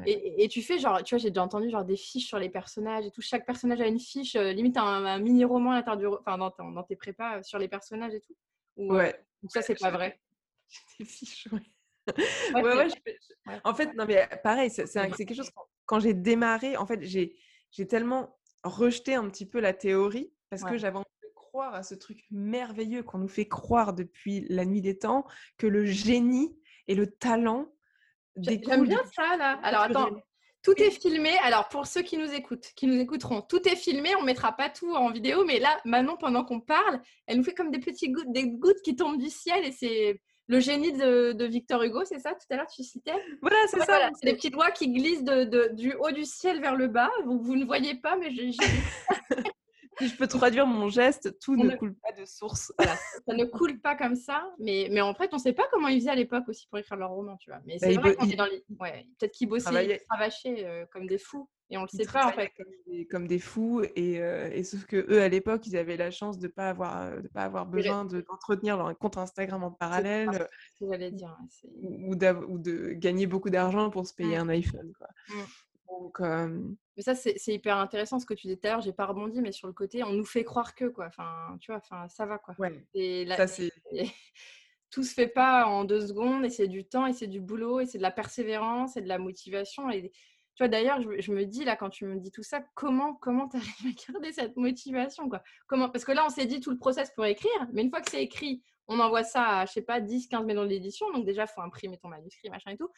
et, 0.04 0.48
tu 0.48 0.62
fais 0.62 0.78
genre, 0.78 1.02
tu 1.02 1.14
vois, 1.14 1.22
j'ai 1.22 1.30
déjà 1.30 1.42
entendu 1.42 1.70
genre 1.70 1.84
des 1.84 1.96
fiches 1.96 2.26
sur 2.26 2.38
les 2.38 2.48
personnages 2.48 3.06
et 3.06 3.10
tout. 3.10 3.22
Chaque 3.22 3.46
personnage 3.46 3.80
a 3.80 3.86
une 3.86 4.00
fiche, 4.00 4.34
euh, 4.36 4.52
limite 4.52 4.76
un, 4.76 5.18
mini 5.18 5.44
roman 5.44 5.72
à 5.72 5.74
l'intérieur 5.76 6.18
enfin 6.20 6.38
dans, 6.38 6.52
dans, 6.72 6.82
tes 6.82 6.96
prépas 6.96 7.38
euh, 7.38 7.42
sur 7.42 7.58
les 7.58 7.68
personnages 7.68 8.14
et 8.14 8.20
tout. 8.20 8.36
Euh, 8.78 8.96
ouais. 8.96 9.24
ça 9.48 9.62
c'est 9.62 9.78
pas 9.78 9.90
vrai. 9.90 10.20
Des 10.98 11.04
fiches, 11.04 11.48
ouais. 11.52 11.60
ouais, 12.54 12.62
ouais, 12.62 12.88
En 13.64 13.74
fait, 13.74 13.94
non 13.94 14.04
mais 14.06 14.28
pareil, 14.42 14.70
c'est 14.70 14.86
quelque 14.86 15.34
chose 15.34 15.50
quand, 15.86 16.00
j'ai 16.00 16.14
démarré, 16.14 16.76
en 16.76 16.86
fait, 16.86 17.02
j'ai 17.02 17.86
tellement 17.88 18.36
rejeté 18.64 19.14
un 19.14 19.28
petit 19.28 19.46
peu 19.46 19.60
la 19.60 19.72
théorie 19.72 20.32
parce 20.50 20.64
que 20.64 20.76
j'avais 20.78 20.96
envie 20.96 21.04
de 21.22 21.28
croire 21.34 21.74
à 21.74 21.84
ce 21.84 21.94
truc 21.94 22.24
merveilleux 22.30 23.04
qu'on 23.04 23.18
nous 23.18 23.28
fait 23.28 23.46
croire 23.46 23.92
depuis 23.92 24.46
la 24.48 24.64
nuit 24.64 24.80
des 24.80 24.98
temps 24.98 25.26
que 25.58 25.66
le 25.66 25.84
génie 25.84 26.58
et 26.88 26.94
le 26.94 27.06
talent 27.06 27.68
J'aime 28.38 28.84
bien 28.84 29.02
ça, 29.14 29.36
là. 29.36 29.58
Alors, 29.62 29.82
attends, 29.82 30.10
tout 30.62 30.74
est 30.82 30.90
filmé. 30.90 31.30
Alors, 31.42 31.68
pour 31.68 31.86
ceux 31.86 32.02
qui 32.02 32.18
nous 32.18 32.32
écoutent, 32.32 32.72
qui 32.74 32.86
nous 32.86 33.00
écouteront, 33.00 33.40
tout 33.40 33.66
est 33.68 33.76
filmé. 33.76 34.14
On 34.16 34.22
ne 34.22 34.26
mettra 34.26 34.52
pas 34.52 34.68
tout 34.68 34.94
en 34.94 35.10
vidéo, 35.10 35.44
mais 35.44 35.58
là, 35.58 35.78
Manon, 35.84 36.16
pendant 36.16 36.44
qu'on 36.44 36.60
parle, 36.60 37.00
elle 37.26 37.38
nous 37.38 37.44
fait 37.44 37.54
comme 37.54 37.70
des 37.70 37.78
petites 37.78 38.12
gouttes, 38.12 38.32
des 38.32 38.48
gouttes 38.48 38.82
qui 38.82 38.96
tombent 38.96 39.18
du 39.18 39.30
ciel 39.30 39.64
et 39.64 39.72
c'est 39.72 40.20
le 40.48 40.60
génie 40.60 40.92
de, 40.92 41.44
Victor 41.44 41.82
Hugo, 41.82 42.04
c'est 42.04 42.20
ça 42.20 42.30
Tout 42.30 42.46
à 42.50 42.56
l'heure, 42.56 42.66
tu 42.66 42.84
citais? 42.84 43.14
Voilà, 43.40 43.56
c'est 43.68 43.80
ça. 43.80 44.10
c'est 44.20 44.30
des 44.30 44.36
petites 44.36 44.52
doigts 44.52 44.70
qui 44.70 44.88
glissent 44.88 45.24
de, 45.24 45.72
du 45.74 45.92
haut 45.94 46.12
du 46.12 46.24
ciel 46.24 46.60
vers 46.60 46.76
le 46.76 46.88
bas. 46.88 47.10
Vous, 47.24 47.40
vous 47.40 47.56
ne 47.56 47.64
voyez 47.64 47.96
pas, 47.96 48.16
mais 48.16 48.30
j'ai. 48.30 48.50
si 49.98 50.08
je 50.08 50.16
peux 50.16 50.26
traduire 50.26 50.66
mon 50.66 50.88
geste, 50.88 51.38
tout 51.40 51.56
ne, 51.56 51.74
coule 51.76 51.94
pas 51.94 52.12
de 52.12 52.24
source. 52.24 52.72
ça 52.78 53.34
ne 53.34 53.44
coule 53.44 53.80
pas 53.80 53.96
comme 53.96 54.16
ça, 54.16 54.48
mais, 54.58 54.88
mais 54.90 55.00
en 55.00 55.14
fait, 55.14 55.30
on 55.32 55.36
ne 55.36 55.40
sait 55.40 55.52
pas 55.52 55.64
comment 55.70 55.88
ils 55.88 56.00
faisaient 56.00 56.10
à 56.10 56.16
l'époque 56.16 56.48
aussi 56.48 56.66
pour 56.68 56.78
écrire 56.78 56.96
leur 56.96 57.10
roman, 57.10 57.36
tu 57.36 57.50
vois. 57.50 57.60
Mais 57.66 57.78
bah, 57.80 57.88
c'est 57.88 57.94
vrai 57.94 58.14
qu'on 58.16 58.28
est 58.28 58.36
dans 58.36 58.46
les... 58.46 58.64
ouais, 58.80 59.06
peut-être 59.18 59.32
qu'ils 59.32 59.48
bossaient, 59.48 59.86
ils 59.86 60.00
travaillaient 60.08 60.64
euh, 60.64 60.86
comme 60.92 61.06
des 61.06 61.18
fous. 61.18 61.48
Et 61.68 61.76
on 61.76 61.82
le 61.82 61.88
sait 61.88 62.04
pas 62.04 62.28
en 62.28 62.32
fait. 62.32 62.52
Comme 63.10 63.26
des, 63.26 63.40
fous 63.40 63.82
et, 63.96 64.22
euh, 64.22 64.48
et, 64.52 64.62
sauf 64.62 64.84
que 64.84 65.04
eux 65.10 65.20
à 65.20 65.28
l'époque 65.28 65.66
ils 65.66 65.76
avaient 65.76 65.96
la 65.96 66.12
chance 66.12 66.38
de 66.38 66.46
pas 66.46 66.68
avoir 66.68 67.02
euh, 67.02 67.20
de 67.20 67.28
pas 67.28 67.42
avoir 67.42 67.66
besoin 67.66 68.04
d'entretenir 68.04 68.76
leur 68.76 68.96
compte 68.96 69.16
Instagram 69.18 69.64
en 69.64 69.72
parallèle. 69.72 70.48
Dire. 70.80 71.36
Ou, 71.82 72.14
de 72.14 72.92
gagner 72.92 73.26
beaucoup 73.26 73.50
d'argent 73.50 73.90
pour 73.90 74.06
se 74.06 74.14
payer 74.14 74.36
mmh. 74.36 74.40
un 74.40 74.48
iPhone. 74.50 74.92
Quoi. 74.96 75.08
Mmh. 75.28 75.42
Donc, 76.06 76.20
Mais 76.20 77.02
ça, 77.02 77.14
c'est 77.14 77.54
hyper 77.54 77.76
intéressant 77.76 78.18
ce 78.18 78.26
que 78.26 78.34
tu 78.34 78.46
disais 78.46 78.56
tout 78.56 78.66
à 78.66 78.70
l'heure. 78.70 78.80
J'ai 78.80 78.92
pas 78.92 79.06
rebondi, 79.06 79.40
mais 79.40 79.52
sur 79.52 79.66
le 79.66 79.74
côté, 79.74 80.02
on 80.04 80.12
nous 80.12 80.24
fait 80.24 80.44
croire 80.44 80.74
que, 80.74 80.86
quoi. 80.86 81.06
Enfin, 81.06 81.56
tu 81.60 81.70
vois, 81.70 81.80
enfin, 81.82 82.08
ça 82.08 82.26
va, 82.26 82.38
quoi. 82.38 82.54
et 82.94 83.26
ça, 83.36 83.46
c'est... 83.46 83.70
Tout 84.90 85.02
se 85.02 85.12
fait 85.12 85.26
pas 85.26 85.66
en 85.66 85.84
deux 85.84 86.06
secondes, 86.06 86.44
et 86.44 86.48
c'est 86.48 86.68
du 86.68 86.86
temps, 86.86 87.06
et 87.06 87.12
c'est 87.12 87.26
du 87.26 87.40
boulot, 87.40 87.80
et 87.80 87.86
c'est 87.86 87.98
de 87.98 88.02
la 88.02 88.12
persévérance, 88.12 88.96
et 88.96 89.02
de 89.02 89.08
la 89.08 89.18
motivation. 89.18 89.90
Et 89.90 90.10
tu 90.10 90.62
vois, 90.62 90.68
d'ailleurs, 90.68 91.00
je, 91.02 91.32
me 91.32 91.44
dis, 91.44 91.64
là, 91.64 91.76
quand 91.76 91.90
tu 91.90 92.06
me 92.06 92.18
dis 92.18 92.30
tout 92.30 92.44
ça, 92.44 92.62
comment 92.74 93.14
comment 93.14 93.48
tu 93.48 93.56
arrives 93.56 93.94
à 93.98 94.12
garder 94.12 94.32
cette 94.32 94.56
motivation, 94.56 95.28
quoi? 95.28 95.42
Comment... 95.66 95.90
Parce 95.90 96.04
que 96.04 96.12
là, 96.12 96.24
on 96.24 96.30
s'est 96.30 96.46
dit 96.46 96.60
tout 96.60 96.70
le 96.70 96.78
process 96.78 97.10
pour 97.10 97.26
écrire, 97.26 97.66
mais 97.72 97.82
une 97.82 97.90
fois 97.90 98.00
que 98.00 98.10
c'est 98.10 98.22
écrit, 98.22 98.62
on 98.86 99.00
envoie 99.00 99.24
ça 99.24 99.58
à, 99.58 99.66
je 99.66 99.72
sais 99.72 99.82
pas, 99.82 100.00
10, 100.00 100.28
15 100.28 100.46
maisons 100.46 100.64
d'édition. 100.64 101.10
Donc 101.12 101.26
déjà, 101.26 101.42
il 101.42 101.48
faut 101.48 101.60
imprimer 101.60 101.98
ton 101.98 102.08
manuscrit, 102.08 102.48
machin 102.48 102.70
et 102.70 102.76
tout 102.76 102.88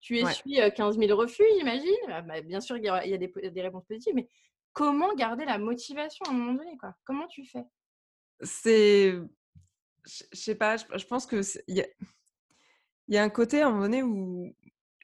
Tu 0.00 0.18
essuies 0.18 0.60
15 0.76 0.98
000 0.98 1.18
refus, 1.18 1.44
j'imagine? 1.58 1.92
Ah, 2.08 2.22
bah, 2.22 2.40
bien 2.40 2.60
sûr, 2.60 2.76
il 2.76 2.84
y 2.84 2.88
a, 2.88 3.18
des, 3.18 3.62
réponses 3.62 3.84
positives, 3.84 4.14
mais 4.14 4.28
comment 4.72 5.14
garder 5.14 5.44
la 5.44 5.58
motivation 5.58 6.24
à 6.26 6.30
un 6.30 6.34
moment 6.34 6.54
donné 6.54 6.76
quoi? 6.76 6.94
Comment 7.04 7.26
tu 7.26 7.44
fais? 7.44 7.64
C'est. 8.40 9.14
Je 10.04 10.24
sais 10.32 10.54
pas, 10.54 10.76
je 10.76 11.04
pense 11.04 11.26
que. 11.26 11.40
Il 11.66 11.76
y, 11.76 11.80
a... 11.80 11.86
y 13.08 13.16
a 13.16 13.22
un 13.22 13.28
côté 13.28 13.60
à 13.60 13.66
un 13.66 13.70
moment 13.70 13.82
donné 13.82 14.02
où 14.02 14.54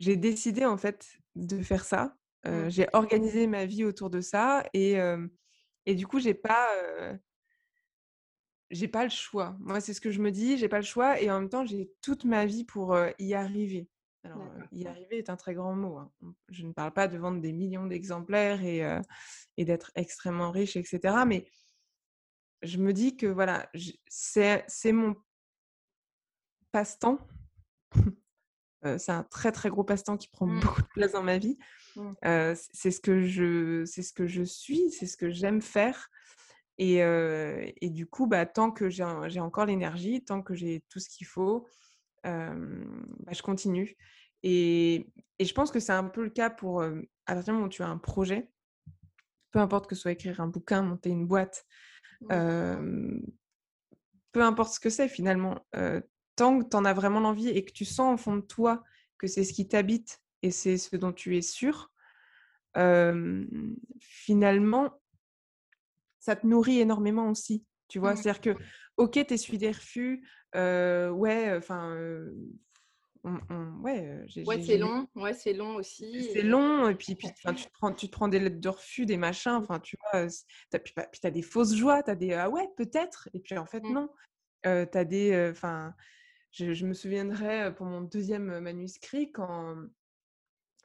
j'ai 0.01 0.17
décidé 0.17 0.65
en 0.65 0.77
fait 0.77 1.19
de 1.35 1.61
faire 1.63 1.85
ça. 1.85 2.17
Mmh. 2.47 2.69
J'ai 2.69 2.87
organisé 2.93 3.47
ma 3.47 3.67
vie 3.67 3.85
autour 3.85 4.11
de 4.11 4.21
ça 4.21 4.65
et, 4.75 4.97
et 5.87 5.95
du 5.95 6.07
coup, 6.07 6.21
j'ai 6.21 6.35
pas 6.35 6.69
j'ai 8.71 8.89
pas 8.89 9.05
le 9.05 9.11
choix. 9.11 9.57
Moi, 9.61 9.81
c'est 9.81 9.95
ce 9.95 10.01
que 10.01 10.11
je 10.11 10.21
me 10.21 10.31
dis, 10.31 10.57
j'ai 10.59 10.69
pas 10.69 10.79
le 10.79 10.85
choix 10.85 11.21
et 11.21 11.31
en 11.31 11.41
même 11.41 11.49
temps, 11.49 11.65
j'ai 11.65 11.91
toute 12.01 12.25
ma 12.25 12.47
vie 12.47 12.65
pour 12.65 12.97
y 13.19 13.35
arriver. 13.35 13.89
Alors, 14.25 14.43
y 14.73 14.87
arriver 14.87 15.19
est 15.19 15.29
un 15.29 15.37
très 15.37 15.55
grand 15.55 15.75
mot. 15.75 15.99
Hein. 15.99 16.11
Je 16.49 16.65
ne 16.65 16.73
parle 16.73 16.93
pas 16.93 17.09
de 17.09 17.19
vendre 17.19 17.41
des 17.41 17.53
millions 17.53 17.87
d'exemplaires 17.87 18.63
et, 18.65 18.83
et 19.59 19.65
d'être 19.67 19.93
extrêmement 19.95 20.51
riche, 20.51 20.77
etc. 20.77 21.25
Mais 21.27 21.47
je 22.63 22.79
me 22.79 22.93
dis 22.93 23.17
que 23.17 23.27
voilà, 23.27 23.71
c'est 24.09 24.93
mon 24.93 25.15
passe-temps. 26.73 27.19
c'est 28.99 29.13
un 29.13 29.25
très 29.25 29.53
très 29.53 29.69
gros 29.69 29.85
passe-temps 29.85 30.17
qui 30.17 30.29
prend 30.29 30.47
mmh. 30.47 30.61
beaucoup 30.61 30.83
de 30.83 30.89
place 30.89 31.13
dans 31.13 31.23
ma 31.23 31.39
vie. 31.39 31.59
Mmh. 31.97 32.13
c'est 32.73 32.91
ce 32.91 33.01
que 33.01 33.23
je, 33.23 33.85
c'est 33.85 34.03
ce 34.03 34.13
que 34.13 34.27
je 34.27 34.43
suis, 34.43 34.91
c'est 34.91 35.07
ce 35.07 35.19
que 35.19 35.31
j'aime 35.31 35.61
faire. 35.61 36.09
Et, 36.79 36.97
et, 36.97 37.91
du 37.91 38.07
coup, 38.07 38.27
bah, 38.27 38.47
tant 38.47 38.73
que 38.73 38.89
j'ai 38.89 39.05
encore 39.05 39.67
l'énergie, 39.67 40.25
tant 40.25 40.43
que 40.43 40.55
j'ai 40.55 40.83
tout 40.89 40.99
ce 40.99 41.09
qu'il 41.09 41.27
faut, 41.27 41.69
bah, 42.25 43.33
je 43.33 43.43
continue. 43.43 43.97
Et, 44.43 45.07
et, 45.39 45.45
je 45.45 45.55
pense 45.55 45.71
que 45.71 45.81
c'est 45.81 45.93
un 45.93 46.05
peu 46.05 46.25
le 46.25 46.31
cas 46.31 46.51
pour, 46.51 46.83
à 46.83 46.91
partir 47.27 47.45
du 47.45 47.53
moment 47.53 47.67
où 47.67 47.71
tu 47.71 47.83
as 47.83 47.89
un 47.89 47.99
projet, 47.99 48.51
peu 49.53 49.59
importe 49.59 49.89
que 49.89 49.95
ce 49.95 50.03
soit 50.03 50.13
écrire 50.13 50.41
un 50.41 50.49
bouquin, 50.49 50.83
monter 50.83 51.11
une 51.11 51.27
boîte, 51.27 51.65
peu 52.29 53.23
importe 54.43 54.75
ce 54.75 54.81
que 54.81 54.91
c'est 54.91 55.09
finalement, 55.09 55.67
tant 56.37 56.59
que 56.59 56.69
tu 56.69 56.77
en 56.77 56.85
as 56.85 56.93
vraiment 56.93 57.21
l'envie 57.21 57.49
et 57.49 57.65
que 57.65 57.73
tu 57.73 57.85
sens 57.85 58.15
au 58.15 58.23
fond 58.23 58.37
de 58.37 58.43
toi 58.43 58.83
que 59.19 59.27
c'est 59.27 59.45
ce 59.45 59.53
qui 59.53 59.69
t'habite 59.69 60.21
et 60.43 60.51
c'est 60.51 60.77
ce 60.77 60.97
dont 60.97 61.13
tu 61.13 61.37
es 61.37 61.43
sûr, 61.43 61.91
finalement, 64.01 65.01
ça 66.19 66.37
te 66.37 66.47
nourrit 66.47 66.81
énormément 66.81 67.31
aussi. 67.31 67.65
Tu 67.95 68.01
vois, 68.01 68.15
mmh. 68.15 68.17
c'est-à-dire 68.17 68.41
que, 68.41 68.61
ok, 68.97 69.25
tu 69.25 69.39
suis 69.39 69.57
des 69.57 69.71
refus, 69.71 70.27
ouais, 70.53 71.55
enfin, 71.57 71.97
ouais, 73.23 74.19
ouais 74.45 74.63
c'est 74.65 74.79
long, 74.79 75.07
ouais, 75.15 75.33
c'est 75.33 75.53
long 75.53 75.77
aussi. 75.77 76.29
C'est 76.33 76.43
long, 76.43 76.89
et 76.89 76.97
puis, 76.97 77.15
puis 77.15 77.29
tu, 77.29 77.35
te 77.35 77.73
prends, 77.73 77.93
tu 77.93 78.09
te 78.09 78.11
prends 78.11 78.27
des 78.27 78.41
lettres 78.41 78.59
de 78.59 78.69
refus, 78.69 79.07
des 79.07 79.17
machins, 79.17 79.53
enfin, 79.53 79.79
tu 79.79 79.97
vois, 80.11 80.27
puis, 80.27 80.93
bah, 80.97 81.07
puis 81.13 81.21
tu 81.21 81.27
as 81.29 81.31
des 81.31 81.43
fausses 81.43 81.77
joies, 81.77 82.03
tu 82.03 82.11
as 82.11 82.17
des 82.17 82.33
ah 82.33 82.51
ouais, 82.51 82.67
peut-être, 82.77 83.29
et 83.33 83.39
puis 83.39 83.57
en 83.57 83.67
fait, 83.67 83.85
mmh. 83.85 83.93
non. 83.93 84.09
tu 84.65 84.69
as 84.71 85.05
des, 85.05 85.51
enfin, 85.53 85.95
je, 86.51 86.73
je, 86.73 86.87
me 86.87 86.95
souviendrai 86.95 87.73
pour 87.77 87.87
mon 87.87 88.01
deuxième 88.01 88.59
manuscrit 88.59 89.31
quand. 89.31 89.77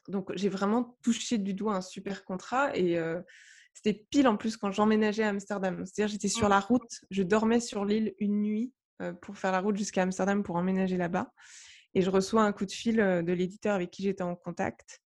Donc, 0.09 0.31
j'ai 0.35 0.49
vraiment 0.49 0.95
touché 1.01 1.39
du 1.39 1.55
doigt 1.55 1.73
un 1.73 1.81
super 1.81 2.23
contrat, 2.23 2.77
et 2.77 2.99
c'était 3.73 4.05
pile 4.09 4.27
en 4.27 4.37
plus 4.37 4.57
quand 4.57 4.71
j'emménageais 4.71 5.23
à 5.23 5.29
Amsterdam. 5.29 5.85
C'est-à-dire, 5.85 6.11
j'étais 6.11 6.27
sur 6.27 6.47
mmh. 6.47 6.51
la 6.51 6.59
route, 6.59 7.01
je 7.11 7.23
dormais 7.23 7.59
sur 7.59 7.85
l'île 7.85 8.13
une 8.19 8.41
nuit 8.41 8.73
pour 9.21 9.37
faire 9.37 9.51
la 9.51 9.61
route 9.61 9.77
jusqu'à 9.77 10.01
Amsterdam 10.01 10.43
pour 10.43 10.57
emménager 10.57 10.97
là-bas. 10.97 11.31
Et 11.93 12.01
je 12.01 12.09
reçois 12.09 12.43
un 12.43 12.51
coup 12.51 12.65
de 12.65 12.71
fil 12.71 12.97
de 12.97 13.31
l'éditeur 13.31 13.75
avec 13.75 13.91
qui 13.91 14.03
j'étais 14.03 14.23
en 14.23 14.35
contact. 14.35 15.01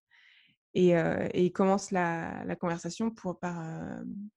Et, 0.74 0.94
il 1.34 1.52
commence 1.52 1.92
la, 1.92 2.44
conversation 2.58 3.10
pour 3.10 3.38
par 3.38 3.64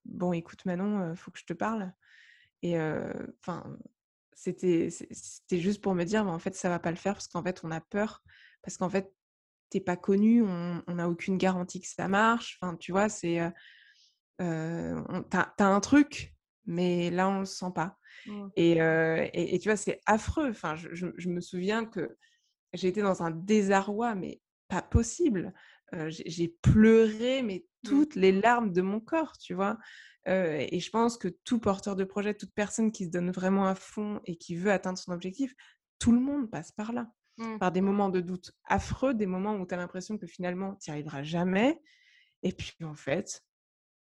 bon 0.06 0.34
écoute 0.34 0.63
Manon, 0.66 1.12
il 1.12 1.18
faut 1.18 1.32
que 1.32 1.40
je 1.40 1.46
te 1.46 1.54
parle. 1.54 1.92
Et 2.62 2.78
enfin 3.42 3.78
c'était 4.34 4.90
c'était 4.92 5.60
juste 5.60 5.82
pour 5.82 5.96
me 5.96 6.04
dire 6.04 6.24
mais 6.24 6.32
en 6.32 6.38
fait 6.38 6.56
ça 6.56 6.70
va 6.70 6.78
pas 6.78 6.92
le 6.92 6.98
faire 6.98 7.13
parce 7.13 7.28
qu'en 7.28 7.44
fait 7.44 7.62
on 7.63 7.72
a 7.72 7.82
peur 7.82 8.24
parce 8.62 8.78
qu'en 8.78 8.90
fait 8.90 9.12
t'es 9.72 9.82
pas 9.82 9.98
connu, 9.98 10.44
on 10.44 10.94
n'a 10.94 11.10
aucune 11.10 11.38
garantie 11.38 11.82
que 11.82 11.88
ça 11.88 12.08
marche. 12.08 12.60
Enfin 12.62 12.76
tu 12.78 12.92
vois 12.92 13.10
c'est 13.10 13.42
euh, 14.41 15.02
t'as 15.30 15.54
as 15.58 15.65
un 15.65 15.80
truc 15.80 16.34
mais 16.65 17.10
là 17.10 17.30
on 17.30 17.39
le 17.39 17.45
sent 17.45 17.71
pas. 17.73 17.97
Mmh. 18.26 18.47
Et, 18.58 18.71
et, 19.34 19.60
tu 19.60 19.69
vois 19.69 19.78
c'est 19.78 20.02
affreux. 20.06 20.50
Enfin 20.50 20.76
je, 20.76 20.89
je 20.91 21.30
me 21.30 21.39
souviens 21.39 21.86
que 21.86 22.17
j'ai 22.73 22.89
été 22.89 23.02
dans 23.02 23.23
un 23.23 23.32
désarroi, 23.32 24.15
mais 24.15 24.41
pas 24.67 24.82
possible. 24.82 25.54
j'ai 26.08 26.50
pleuré, 26.62 27.41
mais 27.41 27.65
mmh. 27.84 27.88
toutes 27.88 28.15
les 28.15 28.34
larmes 28.34 28.73
de 28.73 28.82
mon 28.82 29.00
corps, 29.00 29.38
tu 29.38 29.54
vois? 29.54 29.78
et 30.26 30.82
je 30.82 30.89
pense 30.89 31.17
que 31.17 31.30
tout 31.45 31.58
porteur 31.58 31.95
de 31.95 32.04
projet, 32.04 32.34
toute 32.34 32.54
personne 32.54 32.91
qui 32.91 33.06
se 33.06 33.10
donne 33.10 33.32
vraiment 33.32 33.65
à 33.65 33.76
fond 33.76 34.19
et 34.26 34.36
qui 34.36 34.58
veut 34.58 34.73
atteindre 34.73 34.97
son 34.97 35.13
objectif, 35.13 35.56
tout 36.00 36.12
le 36.12 36.19
monde 36.19 36.50
passe 36.50 36.71
par 36.71 36.91
là. 36.91 37.10
Mmh. 37.38 37.60
Par 37.60 37.71
des 37.71 37.82
moments 37.82 38.10
de 38.10 38.19
doute 38.19 38.52
affreux, 38.65 39.13
des 39.13 39.28
moments 39.28 39.56
où 39.56 39.65
tu 39.65 39.73
as 39.73 39.78
l'impression 39.78 40.17
que 40.17 40.26
finalement, 40.26 40.76
tu 40.82 40.89
n'y 40.89 40.93
arriveras 40.93 41.21
jamais. 41.21 41.80
Et 42.41 42.52
puis, 42.52 42.76
en 42.84 42.95
fait, 42.95 43.43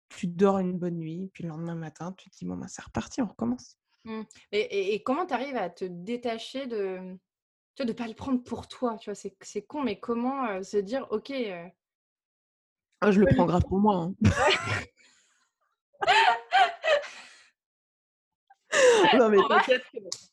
tu 0.10 0.28
dors 0.28 0.60
une 0.60 0.78
bonne 0.78 0.98
nuit, 0.98 1.30
puis 1.34 1.44
le 1.44 1.50
lendemain 1.50 1.76
matin, 1.76 2.14
tu 2.18 2.30
te 2.30 2.38
dis, 2.38 2.46
bon, 2.46 2.56
ben, 2.56 2.68
c'est 2.68 2.84
reparti, 2.84 3.22
on 3.22 3.28
recommence. 3.28 3.78
Mmh. 4.04 4.22
Et, 4.52 4.94
et, 4.94 5.04
comment 5.04 5.26
tu 5.26 5.34
arrives 5.34 5.58
à 5.58 5.70
te 5.70 5.86
détacher 5.86 6.68
de, 6.68 7.18
tu 7.76 7.84
vois, 7.84 7.86
de 7.86 7.94
pas 7.94 8.08
le 8.08 8.14
prendre 8.14 8.44
pour 8.44 8.68
toi, 8.68 8.98
tu 8.98 9.10
vois, 9.10 9.16
c'est, 9.16 9.62
con, 9.64 9.82
mais 9.82 10.00
comment 10.00 10.64
se 10.64 10.78
dire, 10.78 11.08
ok. 11.10 11.34
Ah, 13.02 13.12
je 13.12 13.20
le 13.20 13.28
prends 13.34 13.46
grave 13.46 13.64
pour 13.68 13.80
moi. 13.80 13.96
Hein. 13.96 14.14
non, 19.18 19.30
mais. 19.30 19.38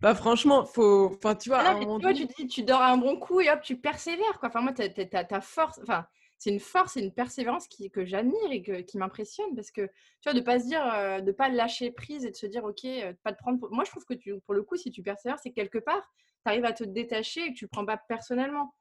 Bah, 0.00 0.14
franchement, 0.14 0.66
faut. 0.66 1.16
Enfin, 1.16 1.34
tu 1.34 1.48
vois, 1.48 1.60
ah 1.60 1.74
tu, 1.80 1.86
vois 1.86 2.12
tu, 2.12 2.26
dis, 2.26 2.46
tu 2.46 2.62
dors 2.62 2.82
un 2.82 2.98
bon 2.98 3.18
coup 3.18 3.40
et 3.40 3.50
hop, 3.50 3.62
tu 3.62 3.78
persévères. 3.78 4.38
Quoi. 4.38 4.50
Enfin, 4.50 4.60
moi, 4.60 4.72
ta 4.72 5.40
force. 5.40 5.80
Enfin, 5.82 6.06
c'est 6.38 6.50
une 6.50 6.60
force 6.60 6.96
et 6.96 7.00
une 7.00 7.12
persévérance 7.12 7.66
qui, 7.68 7.90
que 7.90 8.04
j'admire 8.04 8.50
et 8.50 8.62
que, 8.62 8.80
qui 8.82 8.98
m'impressionne 8.98 9.54
parce 9.54 9.70
que, 9.70 9.86
tu 9.86 10.30
vois, 10.30 10.34
de 10.34 10.40
pas 10.40 10.60
se 10.60 10.66
dire, 10.66 11.22
de 11.22 11.32
pas 11.32 11.48
lâcher 11.48 11.90
prise 11.90 12.24
et 12.24 12.30
de 12.30 12.36
se 12.36 12.46
dire, 12.46 12.64
ok, 12.64 12.86
pas 13.22 13.32
de 13.32 13.36
prendre. 13.36 13.58
Pour... 13.58 13.70
Moi, 13.72 13.84
je 13.84 13.90
trouve 13.90 14.04
que 14.04 14.14
tu, 14.14 14.38
pour 14.40 14.54
le 14.54 14.62
coup, 14.62 14.76
si 14.76 14.90
tu 14.90 15.02
persévères, 15.02 15.38
c'est 15.42 15.52
quelque 15.52 15.78
part, 15.78 16.02
tu 16.44 16.50
arrives 16.50 16.64
à 16.64 16.72
te 16.72 16.84
détacher 16.84 17.40
et 17.40 17.52
que 17.52 17.58
tu 17.58 17.64
ne 17.64 17.70
prends 17.70 17.86
pas 17.86 17.96
personnellement. 17.96 18.74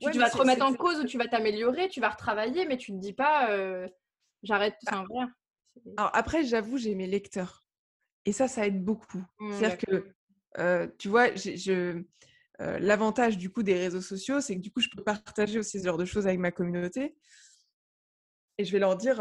Tu, 0.00 0.18
vas 0.18 0.30
te 0.30 0.36
remettre 0.36 0.64
en 0.64 0.74
cause 0.74 1.00
ou 1.00 1.04
tu 1.04 1.18
vas 1.18 1.26
t'améliorer, 1.26 1.88
tu 1.88 2.00
vas 2.00 2.10
retravailler, 2.10 2.66
mais 2.66 2.76
tu 2.76 2.92
ne 2.92 2.98
te 2.98 3.02
dis 3.02 3.12
pas 3.12 3.50
euh, 3.50 3.88
j'arrête 4.42 4.74
tout 4.80 4.94
ça. 4.94 5.04
Bah, 5.08 5.26
alors 5.96 6.10
après, 6.14 6.44
j'avoue, 6.44 6.78
j'ai 6.78 6.94
mes 6.94 7.06
lecteurs. 7.06 7.64
Et 8.24 8.32
ça, 8.32 8.48
ça 8.48 8.66
aide 8.66 8.84
beaucoup. 8.84 9.24
Mmh, 9.38 9.52
C'est-à-dire 9.52 9.78
que, 9.78 10.14
euh, 10.58 10.86
tu 10.98 11.08
vois, 11.08 11.34
je, 11.34 12.02
euh, 12.60 12.78
l'avantage 12.78 13.38
du 13.38 13.50
coup 13.50 13.62
des 13.62 13.78
réseaux 13.78 14.00
sociaux, 14.00 14.40
c'est 14.40 14.56
que 14.56 14.60
du 14.60 14.70
coup, 14.70 14.80
je 14.80 14.88
peux 14.88 15.02
partager 15.02 15.58
aussi 15.58 15.80
ce 15.80 15.84
genre 15.84 15.98
de 15.98 16.04
choses 16.04 16.26
avec 16.26 16.38
ma 16.38 16.50
communauté. 16.50 17.16
Et 18.58 18.64
je 18.64 18.72
vais 18.72 18.80
leur 18.80 18.96
dire, 18.96 19.16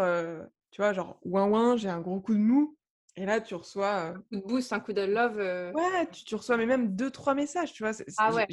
tu 0.71 0.81
vois, 0.81 0.93
genre, 0.93 1.19
ouin 1.23 1.47
ouin, 1.47 1.77
j'ai 1.77 1.89
un 1.89 2.01
gros 2.01 2.19
coup 2.19 2.33
de 2.33 2.39
mou. 2.39 2.75
Et 3.15 3.25
là, 3.25 3.39
tu 3.39 3.53
reçois. 3.53 4.07
Un 4.07 4.13
coup 4.13 4.35
de 4.35 4.41
boost, 4.41 4.73
un 4.73 4.79
coup 4.79 4.93
de 4.93 5.01
love. 5.01 5.37
Ouais, 5.75 6.07
tu, 6.09 6.33
reçois 6.35 6.57
mais 6.57 6.65
même 6.65 6.95
deux, 6.95 7.11
trois 7.11 7.35
messages, 7.35 7.73
tu 7.73 7.83
vois. 7.83 7.93
ah 8.17 8.33
ouais. 8.33 8.47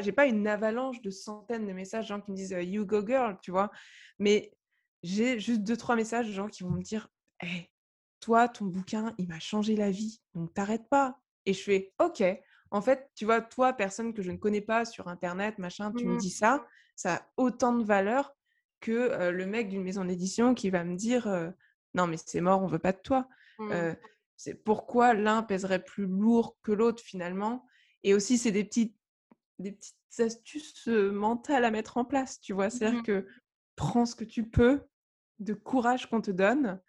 J'ai 0.00 0.12
pas, 0.12 0.26
une 0.26 0.46
avalanche 0.46 1.00
de 1.00 1.10
centaines 1.10 1.66
de 1.66 1.72
messages, 1.72 2.08
gens 2.08 2.20
qui 2.20 2.30
me 2.30 2.36
disent 2.36 2.54
You 2.60 2.84
go 2.84 3.06
girl, 3.06 3.38
tu 3.42 3.50
vois. 3.50 3.70
Mais 4.18 4.52
j'ai 5.02 5.38
juste 5.38 5.62
deux, 5.62 5.76
trois 5.76 5.96
messages 5.96 6.26
de 6.26 6.32
gens 6.32 6.48
qui 6.48 6.62
vont 6.62 6.70
me 6.70 6.82
dire 6.82 7.08
hey, 7.40 7.70
Toi, 8.20 8.48
ton 8.48 8.66
bouquin, 8.66 9.14
il 9.18 9.28
m'a 9.28 9.40
changé 9.40 9.76
la 9.76 9.90
vie, 9.90 10.20
donc 10.34 10.52
t'arrêtes 10.52 10.88
pas. 10.88 11.18
Et 11.46 11.52
je 11.52 11.62
fais 11.62 11.92
Ok. 11.98 12.22
En 12.70 12.82
fait, 12.82 13.10
tu 13.14 13.24
vois, 13.24 13.40
toi, 13.40 13.72
personne 13.72 14.12
que 14.12 14.22
je 14.22 14.30
ne 14.30 14.36
connais 14.36 14.60
pas 14.60 14.84
sur 14.84 15.08
Internet, 15.08 15.58
machin, 15.58 15.92
tu 15.92 16.06
me 16.06 16.14
mmh 16.14 16.18
dis 16.18 16.30
ça, 16.30 16.66
ça 16.96 17.14
a 17.14 17.26
autant 17.36 17.72
de 17.74 17.84
valeur 17.84 18.34
que 18.80 19.30
le 19.30 19.46
mec 19.46 19.68
d'une 19.68 19.82
maison 19.82 20.04
d'édition 20.04 20.54
qui 20.54 20.70
va 20.70 20.84
me 20.84 20.96
dire 20.96 21.26
Non, 21.94 22.06
mais 22.06 22.16
c'est 22.16 22.40
mort, 22.40 22.62
on 22.62 22.66
veut 22.66 22.78
pas 22.78 22.92
de 22.92 23.00
toi. 23.02 23.28
Mmh. 23.58 23.94
c'est 24.36 24.54
pourquoi 24.54 25.14
l'un 25.14 25.42
pèserait 25.42 25.82
plus 25.82 26.06
lourd 26.06 26.56
que 26.62 26.72
l'autre 26.72 27.02
finalement? 27.02 27.66
Et 28.04 28.14
aussi, 28.14 28.38
c'est 28.38 28.52
des 28.52 28.64
petites, 28.64 28.96
des 29.58 29.72
petites 29.72 29.96
astuces 30.18 30.86
mentales 30.86 31.64
à 31.64 31.70
mettre 31.70 31.96
en 31.96 32.04
place, 32.04 32.40
tu 32.40 32.52
vois? 32.52 32.70
C'est-à-dire 32.70 33.00
mmh 33.00 33.04
que 33.04 33.26
prends 33.76 34.06
ce 34.06 34.14
que 34.14 34.24
tu 34.24 34.48
peux, 34.48 34.82
de 35.38 35.54
courage 35.54 36.10
qu'on 36.10 36.20
te 36.20 36.30
donne. 36.30 36.80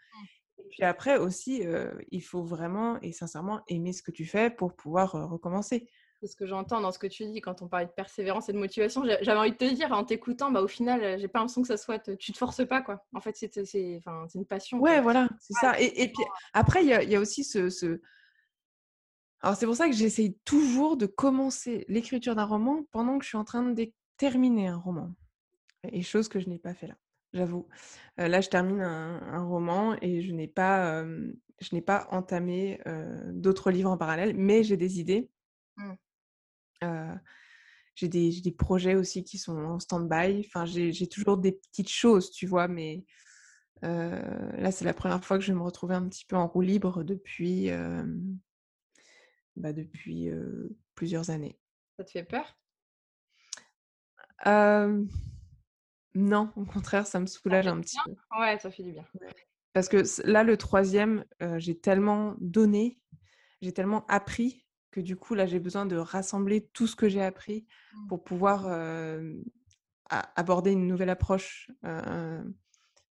Et 0.70 0.76
puis 0.76 0.84
après 0.84 1.18
aussi, 1.18 1.64
il 2.12 2.22
faut 2.22 2.44
vraiment 2.44 3.02
et 3.02 3.12
sincèrement 3.12 3.62
aimer 3.68 3.92
ce 3.92 4.04
que 4.04 4.12
tu 4.12 4.26
fais 4.26 4.52
pour 4.52 4.76
pouvoir 4.76 5.14
recommencer. 5.14 5.90
C'est 6.22 6.28
ce 6.28 6.36
que 6.36 6.46
j'entends 6.46 6.80
dans 6.80 6.92
ce 6.92 7.00
que 7.00 7.08
tu 7.08 7.26
dis 7.26 7.42
quand 7.42 7.64
on 7.64 7.68
parle 7.68 7.88
de 7.88 7.92
persévérance 7.92 8.50
et 8.50 8.54
de 8.54 8.60
motivation. 8.60 9.04
J'avais 9.22 9.40
envie 9.40 9.52
de 9.52 9.58
te 9.58 9.74
dire 9.74 9.92
en 9.94 10.04
t'écoutant, 10.04 10.52
bah, 10.52 10.62
au 10.62 10.68
final, 10.68 11.20
j'ai 11.20 11.28
pas 11.28 11.40
l'impression 11.40 11.64
que 11.64 11.68
ça 11.68 11.78
soit. 11.78 12.16
Tu 12.18 12.32
te 12.32 12.38
forces 12.38 12.68
pas, 12.68 12.82
quoi. 12.84 13.04
En 13.16 13.20
fait, 13.20 13.36
c'est 13.36 14.02
une 14.36 14.46
passion. 14.46 14.80
Ouais, 14.80 15.02
voilà, 15.02 15.28
c'est 15.40 15.54
ça. 15.54 15.80
Et, 15.80 16.12
puis 16.12 16.24
après, 16.54 16.84
il 16.84 16.90
y, 16.90 17.16
a 17.16 17.20
aussi 17.20 17.44
ce. 17.44 18.00
Alors, 19.42 19.56
c'est 19.56 19.66
pour 19.66 19.76
ça 19.76 19.88
que 19.88 19.96
j'essaye 19.96 20.38
toujours 20.46 20.98
de 20.98 21.08
commencer 21.08 21.84
l'écriture 21.88 22.36
d'un 22.36 22.46
roman 22.46 22.84
pendant 22.92 23.18
que 23.18 23.24
je 23.24 23.30
suis 23.30 23.38
en 23.38 23.46
train 23.46 23.74
terminer 24.18 24.68
un 24.68 24.78
roman. 24.78 25.12
Et 25.92 26.04
chose 26.04 26.28
que 26.28 26.40
je 26.40 26.48
n'ai 26.48 26.60
pas 26.60 26.76
fait 26.76 26.88
là, 26.88 26.98
j'avoue. 27.34 27.68
là, 28.18 28.42
je 28.42 28.50
termine 28.50 28.82
un, 28.82 29.44
roman 29.44 29.96
et 30.02 30.22
je 30.22 30.32
n'ai 30.34 30.48
pas, 30.48 31.04
je 31.04 31.74
n'ai 31.74 31.82
pas 31.82 32.08
entamé 32.12 32.80
d'autres 33.28 33.72
livres 33.72 33.92
en 33.92 33.98
parallèle, 33.98 34.36
mais 34.36 34.64
j'ai 34.64 34.78
des 34.78 35.00
idées. 35.00 35.30
Mmh. 35.78 37.16
j'ai 37.96 38.10
des, 38.10 38.42
des, 38.42 38.52
projets 38.52 38.96
aussi 38.96 39.24
qui 39.24 39.38
sont 39.38 39.58
en 39.58 39.80
stand-by. 39.80 40.46
Enfin, 40.46 40.66
j'ai 40.66 41.08
toujours 41.08 41.38
des 41.38 41.54
petites 41.54 41.90
choses, 41.90 42.32
tu 42.32 42.46
vois, 42.46 42.68
mais 42.68 43.06
là, 43.82 44.72
c'est 44.72 44.86
la 44.86 44.94
première 44.94 45.24
fois 45.24 45.38
que 45.38 45.44
je 45.44 45.52
vais 45.52 45.58
me 45.58 45.64
retrouver 45.64 45.96
un 45.96 46.08
petit 46.08 46.26
peu 46.26 46.36
en 46.36 46.48
roue 46.48 46.62
libre 46.62 47.04
depuis, 47.04 47.70
bah, 49.56 49.74
depuis 49.74 50.30
plusieurs 50.96 51.30
années. 51.30 51.58
Ça 51.98 52.04
te 52.04 52.12
fait 52.12 52.24
peur? 52.24 52.58
Non, 56.16 56.52
au 56.56 56.66
contraire, 56.66 57.06
ça 57.06 57.20
me 57.20 57.26
soulage 57.26 57.68
un 57.68 57.80
petit 57.80 57.98
peu. 58.04 58.16
Ouais, 58.40 58.58
ça 58.60 58.72
fait 58.72 58.84
du 58.84 58.92
bien. 58.92 59.06
Parce 59.74 59.88
que 59.88 60.04
là, 60.30 60.44
le 60.44 60.58
troisième, 60.58 61.24
j'ai 61.58 61.80
tellement 61.80 62.36
donné, 62.40 63.00
j'ai 63.62 63.72
tellement 63.72 64.06
appris 64.08 64.66
que 64.92 65.00
du 65.00 65.16
coup, 65.16 65.36
là, 65.36 65.46
j'ai 65.46 65.60
besoin 65.60 65.86
de 65.86 65.96
rassembler 65.96 66.68
tout 66.74 66.88
ce 66.88 66.96
que 66.96 67.08
j'ai 67.08 67.22
appris 67.22 67.68
mmh. 67.94 68.08
pour 68.08 68.24
pouvoir 68.24 68.68
aborder 70.10 70.72
une 70.72 70.88
nouvelle 70.88 71.10
approche 71.10 71.70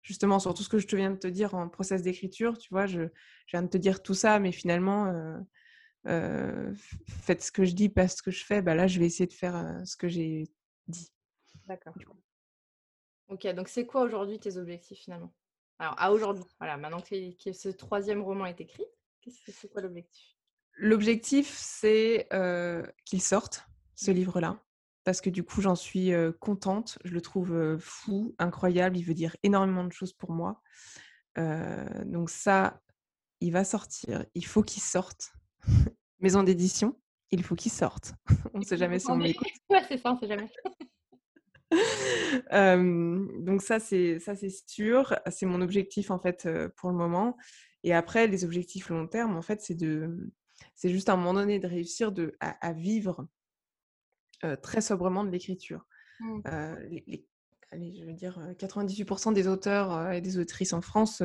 justement 0.01 0.39
sur 0.39 0.53
tout 0.53 0.63
ce 0.63 0.69
que 0.69 0.79
je 0.79 0.87
te 0.87 0.95
viens 0.95 1.11
de 1.11 1.17
te 1.17 1.27
dire 1.27 1.53
en 1.53 1.69
process 1.69 2.01
d'écriture, 2.01 2.57
tu 2.57 2.69
vois, 2.71 2.87
je, 2.87 3.03
viens 3.49 3.61
de 3.61 3.67
te 3.67 3.77
dire 3.77 4.01
tout 4.01 4.15
ça, 4.15 4.39
mais 4.39 4.51
finalement, 4.51 5.13
faites 6.03 7.41
ce 7.41 7.51
que 7.51 7.63
je 7.63 7.73
dis, 7.73 7.87
pas 7.87 8.09
ce 8.09 8.21
que 8.21 8.31
je 8.31 8.43
fais, 8.43 8.61
bah 8.61 8.75
là, 8.75 8.87
je 8.87 8.99
vais 8.99 9.05
essayer 9.05 9.27
de 9.27 9.33
faire 9.33 9.81
ce 9.85 9.95
que 9.95 10.09
j'ai 10.09 10.51
dit. 10.87 11.09
D'accord. 11.67 11.93
Ok, 13.31 13.47
donc 13.55 13.69
c'est 13.69 13.85
quoi 13.85 14.01
aujourd'hui 14.01 14.39
tes 14.39 14.57
objectifs 14.57 14.99
finalement? 14.99 15.33
Alors, 15.79 15.95
à 15.97 16.11
aujourd'hui, 16.11 16.43
voilà, 16.59 16.77
maintenant 16.77 17.01
que, 17.01 17.53
ce 17.53 17.69
troisième 17.69 18.21
roman 18.21 18.45
est 18.45 18.61
écrit, 18.61 18.85
c'est 19.27 19.71
quoi 19.71 19.81
l'objectif? 19.81 20.35
L'objectif, 20.77 21.51
c'est 21.57 22.27
qu'il 23.05 23.21
sorte, 23.21 23.65
ce 23.95 24.11
mmh. 24.11 24.13
livre-là 24.13 24.63
parce 25.03 25.19
que 25.19 25.31
du 25.31 25.43
coup, 25.43 25.61
j'en 25.61 25.75
suis 25.75 26.11
contente. 26.39 26.99
Je 27.03 27.13
le 27.13 27.21
trouve 27.21 27.77
fou, 27.79 28.35
incroyable. 28.37 28.97
Il 28.97 29.03
veut 29.03 29.15
dire 29.15 29.35
énormément 29.41 29.83
de 29.83 29.91
choses 29.91 30.13
pour 30.13 30.31
moi. 30.31 30.61
donc 31.35 32.29
ça, 32.29 32.79
il 33.39 33.51
va 33.51 33.63
sortir. 33.63 34.25
Il 34.35 34.45
faut 34.45 34.63
qu'il 34.63 34.83
sorte. 34.83 35.33
Maison 36.19 36.43
d'édition, 36.43 36.99
il 37.31 37.43
faut 37.43 37.55
qu'il 37.55 37.71
sorte. 37.71 38.13
on 38.53 38.59
ne 38.59 38.63
sait 38.63 38.77
jamais 38.77 38.99
si 38.99 39.09
on 39.09 39.17
m'écoute. 39.17 39.47
Ouais, 39.69 39.83
c'est 39.87 39.97
ça, 39.97 40.11
on 40.11 40.15
ne 40.15 40.19
sait 40.19 40.27
jamais. 40.27 40.51
donc 42.51 43.61
ça, 43.61 43.79
c'est 43.79 44.19
ça, 44.19 44.35
c'est 44.35 44.49
sûr. 44.67 45.15
C'est 45.29 45.45
mon 45.45 45.61
objectif 45.61 46.11
en 46.11 46.19
fait 46.19 46.47
pour 46.75 46.89
le 46.89 46.95
moment. 46.95 47.37
Et 47.83 47.93
après, 47.93 48.27
les 48.27 48.45
objectifs 48.45 48.89
long 48.89 49.07
terme, 49.07 49.35
en 49.35 49.41
fait, 49.41 49.61
c'est 49.61 49.75
de, 49.75 50.31
c'est 50.75 50.89
juste 50.89 51.09
à 51.09 51.13
un 51.13 51.17
moment 51.17 51.33
donné 51.33 51.59
de 51.59 51.67
réussir 51.67 52.11
de, 52.11 52.35
à 52.39 52.73
vivre 52.73 53.27
très 54.61 54.81
sobrement 54.81 55.23
de 55.23 55.31
l'écriture. 55.31 55.85
Mmh. 56.19 56.41
Les, 56.89 57.25
allez, 57.71 57.95
je 57.95 58.05
veux 58.05 58.13
dire, 58.13 58.39
98% 58.59 59.33
des 59.33 59.47
auteurs 59.47 60.11
et 60.11 60.21
des 60.21 60.37
autrices 60.37 60.73
en 60.73 60.81
France 60.81 61.23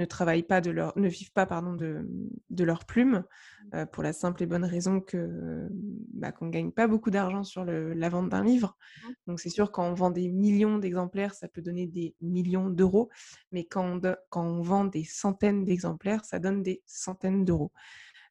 ne 0.00 0.06
travaillent 0.06 0.42
pas 0.42 0.60
de 0.60 0.70
leur, 0.70 0.98
ne 0.98 1.08
vivent 1.08 1.32
pas 1.32 1.46
pardon 1.46 1.74
de, 1.74 2.08
de 2.48 2.64
leur 2.64 2.84
plume 2.86 3.24
mmh. 3.72 3.86
pour 3.92 4.02
la 4.02 4.12
simple 4.12 4.42
et 4.42 4.46
bonne 4.46 4.64
raison 4.64 5.00
que 5.00 5.68
bah, 6.14 6.32
qu'on 6.32 6.48
gagne 6.48 6.72
pas 6.72 6.86
beaucoup 6.86 7.10
d'argent 7.10 7.44
sur 7.44 7.64
le, 7.64 7.92
la 7.92 8.08
vente 8.08 8.30
d'un 8.30 8.42
livre. 8.42 8.76
Mmh. 8.76 9.08
Donc 9.26 9.40
c'est 9.40 9.50
sûr 9.50 9.70
quand 9.70 9.86
on 9.86 9.94
vend 9.94 10.10
des 10.10 10.28
millions 10.28 10.78
d'exemplaires, 10.78 11.34
ça 11.34 11.48
peut 11.48 11.62
donner 11.62 11.86
des 11.86 12.14
millions 12.20 12.70
d'euros, 12.70 13.10
mais 13.52 13.64
quand 13.64 13.84
on, 13.84 14.14
quand 14.30 14.44
on 14.44 14.62
vend 14.62 14.86
des 14.86 15.04
centaines 15.04 15.64
d'exemplaires, 15.64 16.24
ça 16.24 16.38
donne 16.38 16.62
des 16.62 16.82
centaines 16.86 17.44
d'euros. 17.44 17.72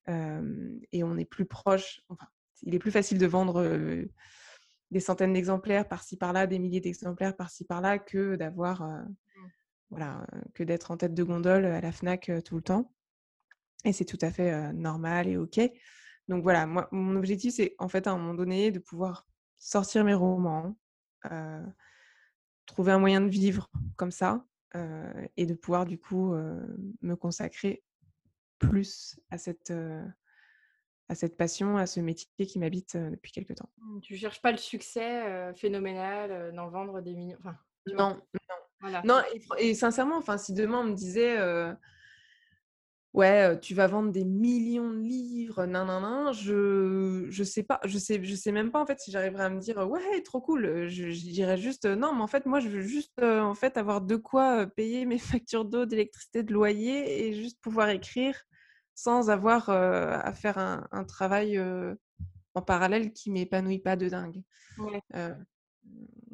et 0.08 1.04
on 1.04 1.18
est 1.18 1.30
plus 1.30 1.46
proche, 1.46 2.02
enfin 2.10 2.26
il 2.64 2.74
est 2.76 2.80
plus 2.80 2.92
facile 2.92 3.20
de 3.20 3.28
vendre 3.28 3.64
des 4.92 5.00
centaines 5.00 5.34
d'exemplaires 5.34 5.88
par-ci 5.88 6.18
par-là, 6.18 6.48
des 6.48 6.58
milliers 6.58 6.82
d'exemplaires 6.82 7.36
par-ci 7.36 7.64
par-là, 7.64 8.00
que 8.00 8.36
d'avoir, 8.36 8.82
mmh. 8.82 9.16
Voilà, 9.90 10.26
que 10.54 10.64
d'être 10.64 10.92
en 10.92 10.98
tête 10.98 11.14
de 11.14 11.24
gondole 11.24 11.66
à 11.66 11.82
la 11.82 11.92
Fnac 11.92 12.32
tout 12.46 12.56
le 12.56 12.62
temps. 12.62 12.94
Et 13.86 13.94
c'est 13.94 14.06
tout 14.06 14.20
à 14.22 14.32
fait 14.32 14.74
normal 14.74 15.28
et 15.28 15.38
ok. 15.38 15.60
Donc 16.28 16.44
voilà, 16.44 16.68
moi, 16.68 16.88
mon 16.92 17.16
objectif, 17.16 17.54
c'est 17.56 17.76
en 17.80 17.88
fait 17.88 18.08
à 18.08 18.12
un 18.12 18.18
moment 18.18 18.34
donné 18.34 18.72
de 18.72 18.80
pouvoir 18.80 19.28
sortir 19.58 20.04
mes 20.04 20.14
romans, 20.14 20.78
trouver 22.66 22.92
un 22.92 23.00
moyen 23.00 23.22
de 23.22 23.30
vivre 23.30 23.72
comme 23.96 24.12
ça, 24.12 24.46
et 25.38 25.46
de 25.46 25.54
pouvoir 25.56 25.86
du 25.86 25.98
coup 25.98 26.34
me 27.02 27.16
consacrer 27.16 27.84
plus 28.60 29.20
à 29.32 29.38
cette 29.38 29.74
à 31.08 31.16
cette 31.16 31.38
passion, 31.38 31.78
à 31.78 31.88
ce 31.88 32.00
métier 32.02 32.46
qui 32.46 32.60
m'habite 32.60 32.96
depuis 32.96 33.32
quelques 33.32 33.56
temps. 33.56 33.72
Mmh, 33.78 34.02
tu 34.02 34.16
cherches 34.16 34.44
pas 34.44 34.52
le 34.52 34.58
succès 34.58 35.54
phénoménal 35.56 36.54
d'en 36.54 36.70
vendre 36.70 37.02
des 37.02 37.16
millions. 37.16 37.38
Enfin, 37.40 37.58
non, 37.88 38.22
non. 38.34 38.56
Non 39.04 39.22
et, 39.58 39.74
sincèrement, 39.74 40.18
enfin, 40.18 40.38
si 40.38 40.54
demain 40.54 40.80
on 40.80 40.84
me 40.86 40.96
disait 40.96 41.38
ouais, 43.14 43.60
tu 43.60 43.74
vas 43.74 43.88
vendre 43.88 44.12
des 44.12 44.24
millions 44.24 44.92
de 44.92 45.00
livres, 45.00 45.66
nan, 45.66 45.88
nan, 45.88 46.02
nan, 46.02 46.34
je 46.34 47.26
je 47.30 47.44
sais 47.44 47.64
pas, 47.64 47.80
je 47.86 47.98
sais 47.98 48.24
je 48.24 48.36
sais 48.36 48.52
même 48.52 48.72
pas 48.72 48.82
en 48.82 48.86
fait 48.86 49.00
si 49.00 49.12
j'arriverais 49.12 49.46
à 49.46 49.50
me 49.50 49.60
dire 49.60 49.78
ouais, 49.90 50.22
trop 50.24 50.42
cool. 50.42 50.88
Je, 50.88 51.10
dirais 51.32 51.58
juste 51.58 51.86
non, 51.86 52.14
mais 52.14 52.22
en 52.22 52.28
fait 52.28 52.46
moi 52.46 52.60
je 52.60 52.70
veux 52.70 52.82
juste 52.82 53.22
en 53.22 53.56
fait 53.56 53.78
avoir 53.78 54.02
de 54.02 54.16
quoi 54.16 54.68
payer 54.68 55.06
mes 55.06 55.18
factures 55.42 55.66
d'eau, 55.66 55.86
d'électricité, 55.86 56.44
de 56.44 56.54
loyer 56.54 57.28
et 57.28 57.34
juste 57.34 57.60
pouvoir 57.62 57.90
écrire 57.90 58.36
sans 58.96 59.30
avoir 59.30 59.70
à 59.70 60.34
faire 60.34 60.58
un, 60.58 61.04
travail 61.06 61.58
en 62.54 62.62
parallèle 62.62 63.14
qui 63.14 63.32
m'épanouit 63.32 63.80
pas 63.80 63.96
de 63.96 64.10
dingue. 64.10 64.42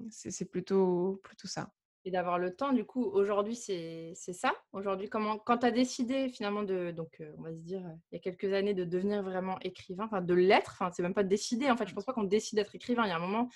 c'est 0.10 0.50
plutôt, 0.50 1.22
plutôt 1.24 1.48
ça. 1.48 1.70
Et 2.08 2.12
d'avoir 2.12 2.38
le 2.38 2.56
temps, 2.56 2.72
du 2.72 2.86
coup, 2.86 3.04
aujourd'hui, 3.04 3.56
c'est 3.56 4.14
ça. 4.16 4.54
Aujourd'hui, 4.74 5.10
comment, 5.10 5.40
quand 5.40 5.58
tu 5.58 5.66
as 5.66 5.72
décidé 5.72 6.30
finalement 6.30 6.62
de, 6.62 6.92
donc 6.92 7.22
on 7.38 7.42
va 7.42 7.52
se 7.52 7.60
dire, 7.60 7.82
il 8.12 8.16
y 8.16 8.18
a 8.18 8.20
quelques 8.20 8.54
années, 8.54 8.76
de 8.76 8.86
devenir 8.86 9.24
vraiment 9.24 9.58
écrivain, 9.62 10.06
enfin 10.06 10.22
de 10.22 10.34
l'être, 10.36 10.78
enfin 10.80 10.92
c'est 10.92 11.02
même 11.02 11.16
pas 11.16 11.24
de 11.24 11.30
décider, 11.30 11.70
en 11.72 11.76
fait, 11.76 11.88
je 11.88 11.96
pense 11.96 12.06
pas 12.06 12.14
qu'on 12.14 12.24
décide 12.24 12.60
d'être 12.60 12.76
écrivain. 12.76 13.06
Il 13.06 13.10
y 13.10 13.12
a 13.12 13.16
un 13.16 13.20
moment, 13.20 13.50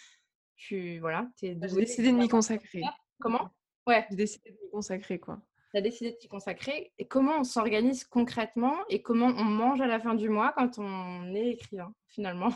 tu, 0.55 0.97
voilà, 0.97 1.27
J'ai 1.39 1.53
décidé 1.53 2.11
de 2.11 2.17
m'y 2.17 2.27
consacrer. 2.27 2.81
Comment? 3.19 3.51
Ouais. 3.85 4.07
J'ai 4.09 4.15
décidé 4.15 4.49
de 4.49 4.57
m'y 4.65 4.71
consacrer, 4.71 5.19
quoi 5.19 5.39
tu 5.71 5.77
as 5.77 5.81
décidé 5.81 6.11
de 6.11 6.15
t'y 6.17 6.27
consacrer. 6.27 6.91
Et 6.97 7.07
comment 7.07 7.39
on 7.39 7.43
s'organise 7.43 8.03
concrètement 8.03 8.75
et 8.89 9.01
comment 9.01 9.27
on 9.27 9.43
mange 9.43 9.81
à 9.81 9.87
la 9.87 9.99
fin 9.99 10.15
du 10.15 10.29
mois 10.29 10.53
quand 10.57 10.79
on 10.79 11.33
est 11.35 11.49
écrivain, 11.49 11.93
finalement? 12.07 12.51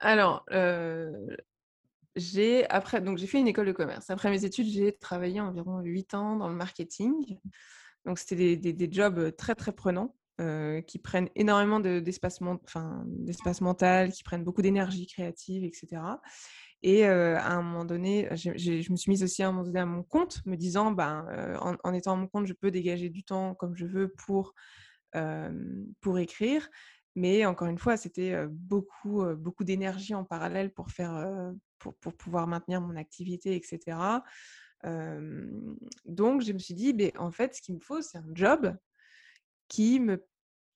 Alors, 0.00 0.44
euh, 0.50 1.36
j'ai 2.16 2.68
après 2.70 3.00
donc 3.00 3.18
j'ai 3.18 3.26
fait 3.26 3.38
une 3.38 3.48
école 3.48 3.66
de 3.66 3.72
commerce. 3.72 4.10
Après 4.10 4.30
mes 4.30 4.44
études, 4.44 4.66
j'ai 4.66 4.96
travaillé 4.96 5.40
environ 5.40 5.80
8 5.80 6.14
ans 6.14 6.36
dans 6.36 6.48
le 6.48 6.54
marketing. 6.54 7.38
Donc 8.04 8.18
c'était 8.18 8.56
des, 8.56 8.72
des, 8.72 8.92
jobs 8.92 9.34
très 9.36 9.54
très 9.54 9.72
prenants. 9.72 10.14
Qui 10.88 10.98
prennent 10.98 11.28
énormément 11.36 11.78
d'espace 11.78 12.40
enfin, 12.42 13.06
mental, 13.60 14.10
qui 14.10 14.24
prennent 14.24 14.42
beaucoup 14.42 14.62
d'énergie 14.62 15.06
créative, 15.06 15.62
etc. 15.62 16.02
Et 16.82 17.04
à 17.04 17.52
un 17.52 17.62
moment 17.62 17.84
donné, 17.84 18.28
je 18.34 18.90
me 18.90 18.96
suis 18.96 19.10
mise 19.10 19.22
aussi 19.22 19.44
à 19.44 19.48
un 19.48 19.52
moment 19.52 19.64
donné 19.64 19.78
à 19.78 19.86
mon 19.86 20.02
compte, 20.02 20.44
me 20.44 20.56
disant, 20.56 20.90
ben, 20.90 21.24
en, 21.84 21.94
étant 21.94 22.14
à 22.14 22.16
mon 22.16 22.26
compte, 22.26 22.46
je 22.46 22.52
peux 22.52 22.72
dégager 22.72 23.10
du 23.10 23.22
temps 23.22 23.54
comme 23.54 23.76
je 23.76 23.86
veux 23.86 24.08
pour, 24.08 24.54
pour 26.00 26.18
écrire. 26.18 26.68
Mais 27.14 27.46
encore 27.46 27.68
une 27.68 27.78
fois, 27.78 27.96
c'était 27.96 28.36
beaucoup, 28.50 29.24
beaucoup 29.36 29.62
d'énergie 29.62 30.16
en 30.16 30.24
parallèle 30.24 30.72
pour, 30.72 30.90
faire, 30.90 31.54
pour, 31.84 31.94
pour, 31.96 32.14
pouvoir 32.16 32.46
maintenir 32.46 32.80
mon 32.80 32.96
activité, 32.96 33.54
etc. 33.54 33.96
donc, 36.04 36.42
je 36.42 36.52
me 36.52 36.58
suis 36.58 36.74
dit, 36.74 36.92
ben, 36.92 37.10
en 37.16 37.30
fait, 37.30 37.54
ce 37.54 37.62
qu'il 37.62 37.76
me 37.76 37.80
faut, 37.80 38.02
c'est 38.02 38.18
un 38.18 38.26
job 38.34 38.76
qui 39.68 39.98
me, 39.98 40.26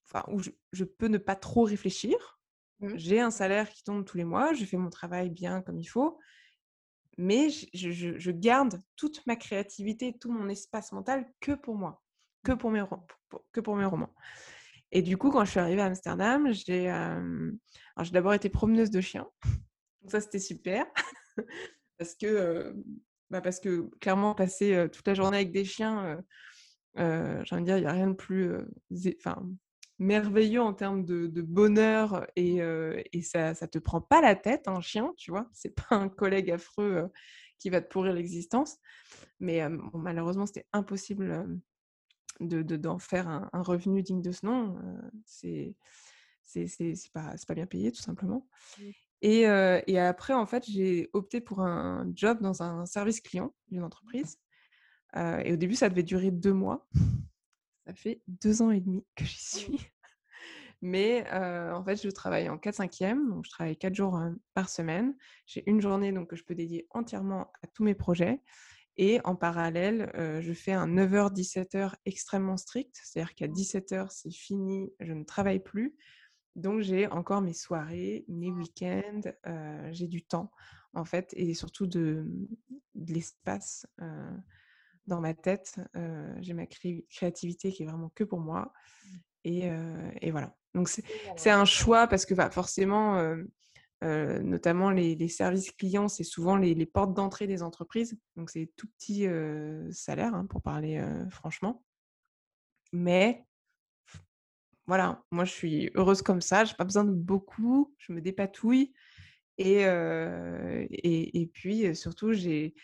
enfin, 0.07 0.25
où 0.33 0.41
je 0.73 0.85
peux 0.85 1.09
ne 1.09 1.19
pas 1.19 1.37
trop 1.37 1.65
réfléchir, 1.65 2.39
Mmh. 2.81 2.97
J'ai 2.97 3.21
un 3.21 3.31
salaire 3.31 3.69
qui 3.71 3.83
tombe 3.83 4.05
tous 4.05 4.17
les 4.17 4.25
mois, 4.25 4.53
je 4.53 4.65
fais 4.65 4.77
mon 4.77 4.91
travail 4.91 5.31
bien 5.31 5.63
comme 5.63 5.79
il 5.79 5.87
faut, 5.87 6.19
mais 7.17 7.49
je, 7.51 8.31
garde 8.31 8.81
toute 8.97 9.27
ma 9.27 9.35
créativité, 9.35 10.17
tout 10.19 10.31
mon 10.31 10.49
espace 10.49 10.93
mental 10.93 11.27
que 11.41 11.53
pour 11.53 11.75
moi, 11.75 12.03
que 12.45 12.53
pour 12.53 12.71
mes, 12.71 12.85
que 13.53 13.61
pour 13.61 13.77
mes 13.77 13.85
romans. 13.85 14.15
Et 14.93 15.03
du 15.03 15.17
coup, 15.19 15.31
quand 15.31 15.45
je 15.45 15.51
suis 15.51 15.61
arrivée 15.61 15.83
à 15.83 15.87
Amsterdam, 15.87 16.53
j'ai 16.53 16.91
d'abord 18.13 18.35
été 18.35 18.49
promeneuse 18.49 18.91
de 18.91 19.01
chiens. 19.01 19.29
Ça, 20.09 20.21
c'était 20.21 20.39
super. 20.39 20.87
parce, 21.99 22.15
que, 22.15 22.75
bah 23.31 23.41
parce 23.41 23.61
que 23.61 23.89
clairement, 24.01 24.35
passer 24.35 24.89
toute 24.93 25.07
la 25.07 25.15
journée 25.15 25.39
avec 25.39 25.53
des 25.53 25.65
chiens, 25.65 26.23
j'ai 26.97 27.03
envie 27.03 27.63
de 27.63 27.65
dire, 27.65 27.79
il 27.79 27.83
n'y 27.83 27.87
a 27.87 27.93
rien 27.93 28.09
de 28.09 28.15
plus... 28.15 28.53
Merveilleux 30.01 30.61
en 30.63 30.75
termes 30.75 31.05
de, 31.05 31.43
bonheur 31.43 32.25
et, 32.37 32.59
et 33.13 33.23
ça 33.23 33.51
ne 33.51 33.67
te 33.67 33.79
prend 33.81 34.01
pas 34.01 34.21
la 34.21 34.37
tête, 34.37 34.69
un 34.69 34.81
chien, 34.81 35.13
tu 35.17 35.33
vois? 35.33 35.51
C'est 35.53 35.75
pas 35.75 35.97
un 35.97 36.09
collègue 36.09 36.53
affreux 36.53 37.11
qui 37.59 37.71
va 37.71 37.81
te 37.81 37.89
pourrir 37.89 38.13
l'existence. 38.13 38.79
Mais 39.41 39.61
malheureusement, 39.93 40.47
c'était 40.47 40.67
impossible 40.73 41.61
de, 42.41 42.63
d'en 42.77 42.99
faire 42.99 43.29
un, 43.29 43.63
revenu 43.63 44.03
digne 44.03 44.23
de 44.23 44.33
ce 44.33 44.47
nom. 44.47 44.79
c'est, 45.25 45.75
c'est, 46.43 46.67
c'est, 46.67 46.95
pas, 47.13 47.35
pas 47.47 47.55
bien 47.55 47.67
payé, 47.67 47.93
tout 47.93 48.03
simplement. 48.03 48.49
Mmh. 49.23 49.27
Et, 49.27 49.41
et, 49.87 49.99
après, 49.99 50.35
en 50.35 50.47
fait, 50.47 50.65
j'ai 50.69 51.11
opté 51.13 51.41
pour 51.41 51.61
un 51.61 52.11
job 52.15 52.41
dans 52.41 52.63
un 52.63 52.87
service 52.87 53.21
client 53.21 53.55
d'une 53.71 53.83
entreprise. 53.83 54.39
et 55.17 55.53
au 55.53 55.57
début, 55.57 55.75
ça 55.75 55.89
devait 55.89 56.03
durer 56.03 56.31
deux 56.31 56.55
mois. 56.55 56.87
Ça 57.87 57.95
fait 57.95 58.21
deux 58.27 58.61
ans 58.61 58.71
et 58.71 58.81
demi 58.81 59.03
que 59.17 59.25
j'y 59.25 59.43
suis. 59.43 59.81
Mais 60.83 61.25
en 61.33 61.83
fait, 61.83 61.97
je 61.97 62.11
travaille 62.11 62.49
en 62.51 62.57
4-5e, 62.57 63.31
donc 63.31 63.47
je 63.47 63.51
travaille 63.51 63.79
quatre 63.79 63.95
jours 63.95 64.21
par 64.53 64.69
semaine. 64.69 65.17
J'ai 65.47 65.69
une 65.69 65.81
journée 65.81 66.13
donc, 66.13 66.29
que 66.29 66.37
je 66.37 66.45
peux 66.45 66.55
dédier 66.55 66.87
entièrement 66.91 67.51
à 67.63 67.67
tous 67.69 67.85
mes 67.85 67.95
projets. 67.95 68.43
Et 68.99 69.21
en 69.25 69.37
parallèle, 69.37 70.11
je 70.17 70.53
fais 70.53 70.73
un 70.73 70.89
9h-17h 70.89 71.95
extrêmement 72.05 72.57
strict, 72.57 72.99
c'est-à-dire 73.03 73.35
qu'à 73.35 73.47
17h, 73.47 74.09
c'est 74.11 74.31
fini, 74.31 74.93
je 75.01 75.13
ne 75.13 75.25
travaille 75.25 75.61
plus. 75.61 75.97
Donc 76.59 76.81
j'ai 76.81 77.07
encore 77.07 77.41
mes 77.41 77.53
soirées, 77.53 78.25
mes 78.29 78.51
week-ends, 78.51 79.21
j'ai 79.91 80.09
du 80.09 80.23
temps 80.23 80.51
en 80.95 81.05
fait, 81.05 81.33
et 81.37 81.55
surtout 81.55 81.87
de, 81.87 82.27
de 82.95 83.13
l'espace 83.13 83.87
dans 85.07 85.21
ma 85.21 85.35
tête. 85.35 85.81
j'ai 86.41 86.55
ma 86.55 86.67
créativité 86.67 87.73
qui 87.73 87.85
est 87.85 87.87
vraiment 87.87 88.11
que 88.15 88.25
pour 88.25 88.41
moi. 88.41 88.73
Mmh. 88.73 89.17
Et, 89.45 89.71
et 90.21 90.31
voilà. 90.31 90.57
Donc 90.75 90.89
c'est 90.89 91.51
un 91.51 91.65
choix 91.65 92.07
parce 92.09 92.27
que 92.27 92.35
bah, 92.35 92.51
forcément, 92.51 93.23
notamment 94.03 94.91
les, 94.91 95.29
services 95.29 95.71
clients, 95.73 96.09
c'est 96.09 96.25
souvent 96.25 96.57
les, 96.57 96.87
portes 96.87 97.15
d'entrée 97.15 97.47
des 97.47 97.63
entreprises. 97.63 98.19
Donc, 98.37 98.51
c'est 98.51 98.71
tout 98.77 98.89
petit 98.99 99.27
salaire, 99.93 100.35
hein, 100.35 100.47
pour 100.47 100.63
parler 100.63 101.01
franchement. 101.31 101.85
Mais 102.93 103.48
voilà, 104.89 105.23
moi, 105.31 105.45
je 105.45 105.53
suis 105.53 105.91
heureuse 105.95 106.23
comme 106.23 106.41
ça. 106.41 106.65
Je 106.65 106.73
n'ai 106.73 106.77
pas 106.77 106.85
besoin 106.85 107.05
de 107.05 107.13
beaucoup. 107.13 107.95
Je 107.99 108.13
me 108.13 108.23
dépatouille. 108.23 108.95
Et, 109.59 109.85
puis, 111.53 111.95
surtout, 111.95 112.33
j'ai 112.33 112.75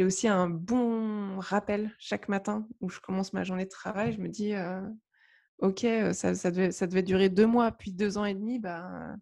aussi 0.00 0.28
un 0.28 0.50
bon 0.50 1.38
rappel 1.38 1.90
chaque 1.98 2.28
matin 2.28 2.68
où 2.80 2.90
je 2.90 3.00
commence 3.00 3.32
ma 3.32 3.42
journée 3.42 3.64
de 3.64 3.70
travail. 3.70 4.12
Je 4.12 4.20
me 4.20 4.28
dis, 4.28 4.52
OK, 5.60 5.86
ça, 6.12 6.32
devait, 6.50 6.72
ça 6.72 6.86
devait 6.86 7.02
durer 7.02 7.30
deux 7.30 7.46
mois, 7.46 7.72
puis 7.72 7.90
deux 7.90 8.18
ans 8.18 8.26
et 8.26 8.34
demi. 8.34 8.58
Bah, 8.58 9.16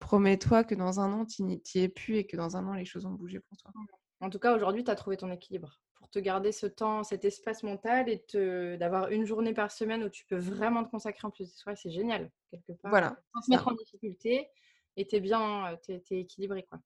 promets-toi 0.00 0.64
que 0.64 0.74
dans 0.74 0.98
un 0.98 1.12
an, 1.12 1.26
tu 1.26 1.44
n'y 1.44 1.62
es 1.76 1.88
plus 1.88 2.16
et 2.16 2.26
que 2.26 2.36
dans 2.36 2.56
un 2.56 2.66
an, 2.66 2.74
les 2.74 2.86
choses 2.86 3.04
vont 3.04 3.12
bouger 3.12 3.38
pour 3.38 3.56
toi. 3.56 3.70
En 4.20 4.30
tout 4.30 4.40
cas, 4.40 4.56
aujourd'hui, 4.56 4.82
tu 4.82 4.90
as 4.90 4.96
trouvé 4.96 5.16
ton 5.16 5.30
équilibre 5.30 5.80
pour 5.98 6.08
te 6.08 6.18
garder 6.18 6.52
ce 6.52 6.66
temps, 6.66 7.02
cet 7.02 7.24
espace 7.24 7.62
mental 7.62 8.08
et 8.08 8.24
d'avoir 8.76 9.10
une 9.10 9.26
journée 9.26 9.52
par 9.52 9.70
semaine 9.70 10.04
où 10.04 10.08
tu 10.08 10.24
peux 10.26 10.36
vraiment 10.38 10.84
te 10.84 10.90
consacrer 10.90 11.26
en 11.26 11.30
plus 11.30 11.50
de 11.50 11.56
soi. 11.56 11.76
C'est 11.76 11.90
génial, 11.90 12.30
quelque 12.50 12.72
part. 12.72 12.90
Voilà. 12.90 13.16
Sans 13.34 13.40
te 13.40 13.50
mettre 13.50 13.68
en 13.68 13.74
difficulté 13.74 14.48
et 14.96 15.06
tu 15.06 15.16
es 15.16 15.20
bien, 15.20 15.76
tu 15.84 15.92
es, 15.92 16.20
équilibré. 16.20 16.64
Quoi. 16.64 16.78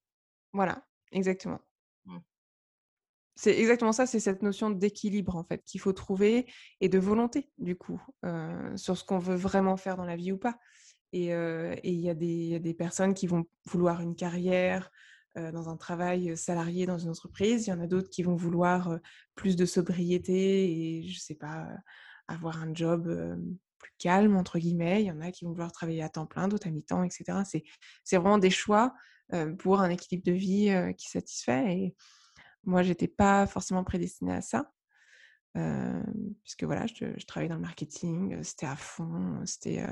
Voilà, 0.53 0.85
exactement. 1.13 1.61
Mmh. 2.07 2.19
C'est 3.35 3.59
exactement 3.59 3.93
ça, 3.93 4.07
c'est 4.07 4.21
cette 4.21 4.43
notion 4.43 4.71
d'équilibre 4.71 5.37
en 5.37 5.45
fait 5.45 5.63
qu'il 5.65 5.81
faut 5.81 5.93
trouver 5.93 6.47
et 6.81 6.89
de 6.91 6.99
volonté 6.99 7.51
du 7.57 7.77
coup 7.77 8.03
euh, 8.27 8.77
sur 8.77 8.97
ce 8.97 9.05
qu'on 9.05 9.19
veut 9.19 9.37
vraiment 9.37 9.79
faire 9.79 9.97
dans 9.97 10.05
la 10.05 10.17
vie 10.17 10.33
ou 10.33 10.39
pas. 10.39 10.59
Et 11.15 11.27
il 11.27 12.01
y, 12.01 12.09
a 12.09 12.15
des 12.15 12.75
personnes 12.75 13.13
qui 13.13 13.27
vont 13.27 13.45
vouloir 13.67 14.01
une 14.01 14.17
carrière 14.17 14.91
dans 15.37 15.69
un 15.69 15.77
travail 15.77 16.37
salarié 16.37 16.87
dans 16.87 16.99
une 16.99 17.11
entreprise. 17.11 17.67
Il 17.67 17.71
y 17.71 17.73
en 17.73 17.81
a 17.81 17.87
d'autres 17.87 18.11
qui 18.11 18.23
vont 18.23 18.37
vouloir 18.37 18.99
plus 19.35 19.57
de 19.57 19.65
sobriété 19.65 20.99
et, 20.99 21.03
je 21.03 21.15
ne 21.15 21.21
sais 21.21 21.35
pas, 21.35 21.69
avoir 22.29 22.63
un 22.63 22.75
job 22.75 23.09
plus 23.79 23.93
calme, 23.99 24.37
entre 24.37 24.59
guillemets. 24.59 25.03
Il 25.03 25.07
y 25.07 25.11
en 25.11 25.21
a 25.21 25.31
qui 25.31 25.45
vont 25.45 25.53
vouloir 25.53 25.73
travailler 25.73 26.03
à 26.03 26.09
temps 26.09 26.27
plein, 26.27 26.49
d'autres 26.49 26.69
à 26.69 26.71
mi-temps, 26.71 27.03
etc. 27.03 27.39
C'est 28.05 28.17
vraiment 28.17 28.39
des 28.39 28.51
choix 28.51 28.95
pour 29.59 29.81
un 29.81 29.89
équilibre 29.89 30.25
de 30.25 30.33
vie 30.33 30.95
qui 30.99 31.09
satisfait. 31.09 31.73
Et 31.73 31.95
moi, 32.65 32.83
je 32.83 32.91
n'étais 32.91 33.09
pas 33.09 33.47
forcément 33.47 33.85
prédestinée 33.85 34.35
à 34.35 34.43
ça. 34.43 34.71
puisque 36.43 36.65
voilà, 36.65 36.87
je, 36.87 37.25
travaillais 37.27 37.49
dans 37.49 37.57
le 37.57 37.63
marketing, 37.63 38.43
c'était 38.43 38.67
à 38.67 38.77
fond, 38.77 39.41
c'était 39.47 39.87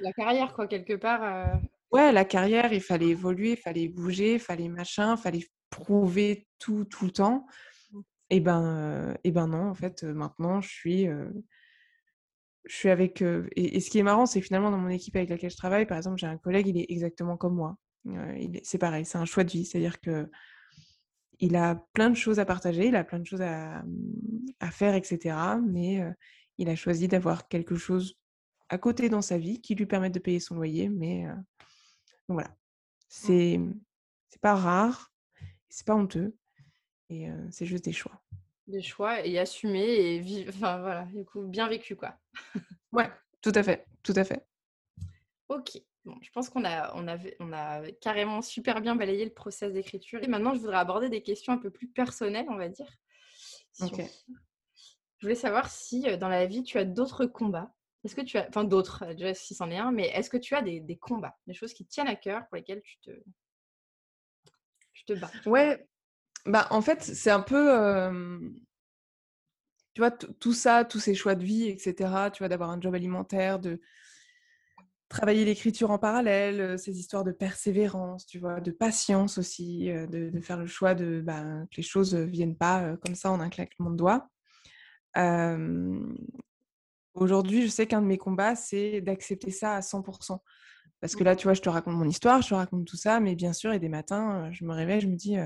la 0.00 0.12
carrière, 0.12 0.52
quoi, 0.54 0.66
quelque 0.66 0.94
part. 0.94 1.22
Euh, 1.22 1.56
ouais, 1.94 2.12
la 2.12 2.24
carrière, 2.24 2.72
il 2.72 2.80
fallait 2.80 3.08
évoluer, 3.08 3.52
il 3.52 3.56
fallait 3.56 3.88
bouger, 3.88 4.34
il 4.34 4.40
fallait 4.40 4.68
machin, 4.68 5.14
il 5.16 5.20
fallait 5.20 5.46
prouver 5.70 6.46
tout, 6.58 6.84
tout 6.84 7.06
le 7.06 7.10
temps. 7.10 7.46
Mmh. 7.92 8.00
Et 8.30 8.40
ben, 8.40 9.16
et 9.24 9.30
ben 9.30 9.46
non, 9.46 9.70
en 9.70 9.74
fait, 9.74 10.02
maintenant, 10.02 10.60
je 10.60 10.68
suis, 10.68 11.06
je 12.64 12.74
suis 12.74 12.88
avec. 12.90 13.22
Et, 13.56 13.80
ce 13.80 13.90
qui 13.90 13.98
est 13.98 14.02
marrant, 14.02 14.26
c'est 14.26 14.40
finalement 14.40 14.70
dans 14.70 14.78
mon 14.78 14.88
équipe 14.88 15.16
avec 15.16 15.30
laquelle 15.30 15.50
je 15.50 15.56
travaille, 15.56 15.86
par 15.86 15.96
exemple, 15.96 16.18
j'ai 16.18 16.26
un 16.26 16.38
collègue, 16.38 16.66
il 16.68 16.78
est 16.78 16.86
exactement 16.88 17.36
comme 17.36 17.54
moi. 17.54 17.76
c'est 18.62 18.78
pareil, 18.78 19.04
c'est 19.04 19.18
un 19.18 19.24
choix 19.24 19.44
de 19.44 19.50
vie, 19.50 19.64
c'est-à-dire 19.64 20.00
que 20.00 20.28
il 21.40 21.56
a 21.56 21.74
plein 21.92 22.10
de 22.10 22.16
choses 22.16 22.38
à 22.38 22.44
partager, 22.44 22.86
il 22.86 22.96
a 22.96 23.04
plein 23.04 23.18
de 23.18 23.26
choses 23.26 23.42
à, 23.42 23.82
à 24.60 24.70
faire, 24.70 24.94
etc. 24.94 25.36
Mais 25.66 26.00
il 26.58 26.68
a 26.68 26.76
choisi 26.76 27.08
d'avoir 27.08 27.48
quelque 27.48 27.74
chose 27.74 28.18
à 28.68 28.78
côté 28.78 29.08
dans 29.08 29.22
sa 29.22 29.36
vie 29.36 29.60
qui 29.60 29.74
lui 29.74 29.86
permettent 29.86 30.14
de 30.14 30.20
payer 30.20 30.40
son 30.40 30.54
loyer. 30.54 30.88
Mais 30.88 31.26
voilà, 32.28 32.48
mmh. 32.48 32.54
c'est 33.08 33.60
c'est 34.30 34.40
pas 34.40 34.54
rare, 34.54 35.12
c'est 35.68 35.86
pas 35.86 35.94
honteux 35.94 36.36
et 37.10 37.28
c'est 37.50 37.66
juste 37.66 37.84
des 37.84 37.92
choix. 37.92 38.20
Des 38.66 38.82
choix 38.82 39.24
et 39.24 39.38
assumer 39.38 39.84
et 39.84 40.18
vivre, 40.18 40.52
enfin 40.54 40.80
voilà, 40.80 41.04
du 41.04 41.24
coup, 41.24 41.42
bien 41.42 41.68
vécu 41.68 41.96
quoi. 41.96 42.18
ouais, 42.92 43.10
tout 43.42 43.52
à 43.54 43.62
fait, 43.62 43.86
tout 44.02 44.14
à 44.16 44.24
fait. 44.24 44.46
Ok. 45.48 45.78
Bon, 46.04 46.18
je 46.20 46.30
pense 46.32 46.50
qu'on 46.50 46.64
a, 46.64 46.94
on 46.96 47.08
avait, 47.08 47.36
on 47.40 47.52
a 47.52 47.90
carrément 47.92 48.42
super 48.42 48.82
bien 48.82 48.94
balayé 48.94 49.24
le 49.24 49.32
process 49.32 49.72
d'écriture. 49.72 50.22
Et 50.22 50.26
maintenant, 50.26 50.52
je 50.54 50.60
voudrais 50.60 50.76
aborder 50.76 51.08
des 51.08 51.22
questions 51.22 51.52
un 51.52 51.58
peu 51.58 51.70
plus 51.70 51.88
personnelles, 51.88 52.46
on 52.50 52.56
va 52.56 52.68
dire. 52.68 52.90
Je 53.80 53.86
voulais 55.22 55.34
savoir 55.34 55.70
si 55.70 56.02
dans 56.18 56.28
la 56.28 56.44
vie, 56.44 56.62
tu 56.62 56.76
as 56.76 56.84
d'autres 56.84 57.24
combats 57.24 57.74
est-ce 58.04 58.14
que 58.14 58.20
tu 58.20 58.36
as, 58.36 58.46
enfin 58.48 58.64
d'autres, 58.64 59.04
euh, 59.04 59.14
déjà 59.14 59.34
si 59.34 59.54
c'en 59.54 59.70
est 59.70 59.78
un, 59.78 59.90
mais 59.90 60.08
est-ce 60.08 60.28
que 60.28 60.36
tu 60.36 60.54
as 60.54 60.62
des, 60.62 60.98
combats, 61.00 61.36
des 61.46 61.54
choses 61.54 61.72
qui 61.72 61.86
tiennent 61.86 62.08
à 62.08 62.16
cœur 62.16 62.46
pour 62.48 62.56
lesquelles 62.56 62.82
tu 62.82 62.98
te, 62.98 63.10
tu 64.92 65.04
te 65.06 65.12
bats? 65.14 65.30
Ouais, 65.46 65.86
bah 66.44 66.66
en 66.70 66.82
fait 66.82 67.02
c'est 67.02 67.30
un 67.30 67.40
peu, 67.40 68.38
tu 69.94 70.00
vois, 70.00 70.10
tout 70.10 70.52
ça, 70.52 70.84
tous 70.84 71.00
ces 71.00 71.14
choix 71.14 71.34
de 71.34 71.44
vie, 71.44 71.68
etc. 71.68 72.30
Tu 72.32 72.40
vois, 72.40 72.48
d'avoir 72.48 72.70
un 72.70 72.80
job 72.80 72.94
alimentaire, 72.94 73.58
de 73.58 73.80
travailler 75.08 75.44
l'écriture 75.44 75.90
en 75.90 75.98
parallèle, 75.98 76.78
ces 76.78 76.98
histoires 76.98 77.24
de 77.24 77.32
persévérance, 77.32 78.26
tu 78.26 78.38
vois, 78.38 78.60
de 78.60 78.72
patience 78.72 79.38
aussi, 79.38 79.86
de, 79.86 80.40
faire 80.40 80.58
le 80.58 80.66
choix 80.66 80.94
de 80.94 81.22
bah, 81.24 81.44
que 81.70 81.76
les 81.76 81.82
choses 81.82 82.14
ne 82.14 82.24
viennent 82.24 82.56
pas 82.56 82.96
comme 82.98 83.14
ça 83.14 83.30
en 83.30 83.40
un 83.40 83.48
claquement 83.48 83.90
de 83.90 83.96
doigts. 83.96 84.28
Aujourd'hui, 87.14 87.62
je 87.62 87.68
sais 87.68 87.86
qu'un 87.86 88.02
de 88.02 88.06
mes 88.06 88.18
combats, 88.18 88.56
c'est 88.56 89.00
d'accepter 89.00 89.52
ça 89.52 89.76
à 89.76 89.80
100%. 89.80 90.42
Parce 91.00 91.16
que 91.16 91.22
là, 91.22 91.36
tu 91.36 91.44
vois, 91.44 91.54
je 91.54 91.60
te 91.60 91.68
raconte 91.68 91.94
mon 91.94 92.08
histoire, 92.08 92.42
je 92.42 92.48
te 92.48 92.54
raconte 92.54 92.86
tout 92.86 92.96
ça, 92.96 93.20
mais 93.20 93.34
bien 93.34 93.52
sûr, 93.52 93.72
et 93.72 93.78
des 93.78 93.88
matins, 93.88 94.50
je 94.52 94.64
me 94.64 94.72
réveille, 94.72 95.00
je 95.00 95.06
me 95.06 95.16
dis, 95.16 95.36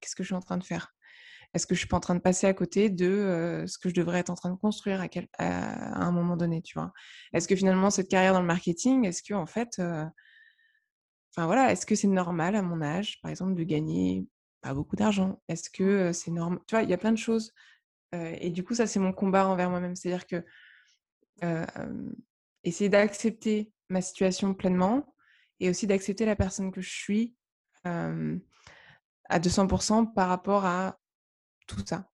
qu'est-ce 0.00 0.14
que 0.14 0.22
je 0.22 0.28
suis 0.28 0.34
en 0.34 0.40
train 0.40 0.56
de 0.56 0.64
faire? 0.64 0.94
Est-ce 1.52 1.66
que 1.66 1.74
je 1.74 1.80
suis 1.80 1.88
pas 1.88 1.96
en 1.96 2.00
train 2.00 2.14
de 2.14 2.20
passer 2.20 2.46
à 2.46 2.54
côté 2.54 2.90
de 2.90 3.64
ce 3.66 3.76
que 3.78 3.88
je 3.88 3.94
devrais 3.94 4.20
être 4.20 4.30
en 4.30 4.34
train 4.34 4.50
de 4.50 4.56
construire 4.56 5.04
à, 5.38 6.06
un 6.06 6.12
moment 6.12 6.36
donné, 6.36 6.62
tu 6.62 6.78
vois? 6.78 6.92
Est-ce 7.32 7.48
que 7.48 7.56
finalement, 7.56 7.90
cette 7.90 8.08
carrière 8.08 8.32
dans 8.32 8.40
le 8.40 8.46
marketing, 8.46 9.04
est-ce 9.04 9.22
que, 9.22 9.34
en 9.34 9.46
fait, 9.46 9.80
enfin 11.34 11.46
voilà, 11.46 11.72
est-ce 11.72 11.86
que 11.86 11.96
c'est 11.96 12.08
normal 12.08 12.54
à 12.54 12.62
mon 12.62 12.80
âge, 12.80 13.20
par 13.20 13.30
exemple, 13.30 13.54
de 13.54 13.64
gagner 13.64 14.26
pas 14.62 14.74
beaucoup 14.74 14.96
d'argent? 14.96 15.42
Est-ce 15.48 15.70
que 15.70 16.12
c'est 16.12 16.30
normal 16.30 16.60
Tu 16.68 16.76
vois, 16.76 16.84
il 16.84 16.88
y 16.90 16.94
a 16.94 16.98
plein 16.98 17.12
de 17.12 17.18
choses. 17.18 17.52
et 18.12 18.50
du 18.50 18.62
coup, 18.62 18.74
ça, 18.74 18.86
c'est 18.86 19.00
mon 19.00 19.12
combat 19.12 19.48
envers 19.48 19.70
moi-même. 19.70 19.96
C'est-à-dire 19.96 20.26
que 20.26 20.44
essayer 22.64 22.90
d'accepter 22.90 23.72
ma 23.88 24.00
situation 24.00 24.54
pleinement 24.54 25.14
et 25.58 25.68
aussi 25.70 25.86
d'accepter 25.86 26.24
la 26.24 26.36
personne 26.36 26.72
que 26.72 26.80
je 26.80 26.90
suis 26.90 27.36
à 27.84 29.38
200% 29.38 30.12
par 30.12 30.28
rapport 30.28 30.64
à 30.64 30.98
tout 31.66 31.82
ça. 31.86 32.10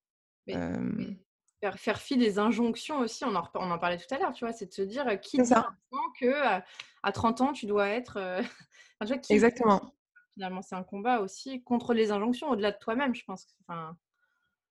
faire, 1.77 2.01
fi 2.01 2.17
des 2.17 2.39
injonctions 2.39 3.01
aussi, 3.01 3.25
on 3.25 3.35
en, 3.35 3.49
on 3.55 3.71
en 3.71 3.79
parlait 3.79 3.99
tout 3.99 4.15
à 4.15 4.19
l'heure, 4.19 4.33
tu 4.33 4.45
vois, 4.45 4.53
c'est 4.53 4.67
de 4.67 4.73
se 4.73 4.83
dire 4.83 5.19
qui 5.21 5.39
dit 5.39 5.55
que 6.21 6.63
à 7.03 7.13
30 7.13 7.41
ans 7.41 7.53
tu 7.53 7.67
dois 7.67 7.89
être. 7.89 8.19
Exactement. 9.31 9.93
Finalement, 10.35 10.61
c'est 10.61 10.75
un 10.75 10.83
combat 10.83 11.21
aussi 11.21 11.63
contre 11.63 11.95
les 11.95 12.11
injonctions 12.11 12.51
au-delà 12.51 12.71
de 12.71 12.79
toi-même, 12.79 13.15
je 13.15 13.25
pense. 13.25 13.47
Enfin, 13.63 13.97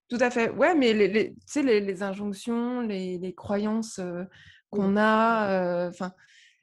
tout 0.10 0.18
à 0.20 0.30
fait. 0.30 0.50
Ouais, 0.52 0.76
mais 0.76 0.94
les, 0.94 1.34
tu 1.34 1.38
sais, 1.46 1.64
les, 1.64 2.04
injonctions, 2.04 2.82
les, 2.82 3.34
croyances 3.36 4.00
qu'on 4.70 4.98
a, 4.98 5.88
enfin, 5.88 6.14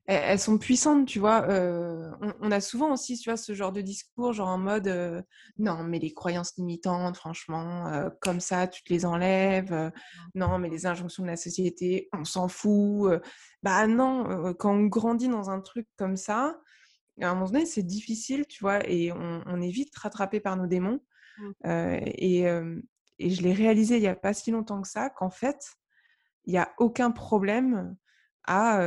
elles, 0.06 0.38
sont 0.38 0.58
puissantes, 0.58 1.06
tu 1.06 1.18
vois. 1.18 1.46
On, 2.40 2.50
a 2.50 2.60
souvent 2.60 2.92
aussi, 2.92 3.18
tu 3.18 3.30
vois, 3.30 3.36
ce 3.36 3.52
genre 3.54 3.72
de 3.72 3.80
discours, 3.80 4.32
genre 4.32 4.48
en 4.48 4.58
mode 4.58 5.24
non, 5.58 5.82
mais 5.82 5.98
les 5.98 6.12
croyances 6.12 6.56
limitantes, 6.56 7.16
franchement, 7.16 8.10
comme 8.20 8.40
ça, 8.40 8.68
tu 8.68 8.82
te 8.84 8.92
les 8.92 9.04
enlèves. 9.04 9.92
non, 10.34 10.58
mais 10.58 10.68
les 10.68 10.86
injonctions 10.86 11.24
de 11.24 11.28
la 11.28 11.36
société, 11.36 12.08
on 12.12 12.24
s'en 12.24 12.48
fout. 12.48 13.20
bah 13.62 13.86
non, 13.86 14.54
quand 14.54 14.72
on 14.72 14.84
grandit 14.84 15.28
dans 15.28 15.50
un 15.50 15.60
truc 15.60 15.88
comme 15.96 16.16
ça, 16.16 16.60
à 17.20 17.28
un 17.28 17.34
moment 17.34 17.46
donné, 17.46 17.66
c'est 17.66 17.82
difficile, 17.82 18.46
tu 18.46 18.62
vois, 18.62 18.88
et 18.88 19.12
on, 19.12 19.60
est 19.60 19.70
vite 19.70 19.94
rattrapé 19.96 20.40
par 20.40 20.56
nos 20.56 20.66
démons. 20.66 21.00
Mmh. 21.38 21.52
et, 22.18 22.46
et 23.22 23.30
je 23.30 23.42
l'ai 23.42 23.52
réalisé 23.52 23.96
il 23.96 24.00
n'y 24.00 24.08
a 24.08 24.16
pas 24.16 24.34
si 24.34 24.50
longtemps 24.50 24.82
que 24.82 24.88
ça, 24.88 25.10
qu'en 25.10 25.30
fait, 25.30 25.74
il 26.44 26.52
n'y 26.52 26.58
a 26.58 26.72
aucun 26.78 27.10
problème 27.10 27.96
à, 28.44 28.78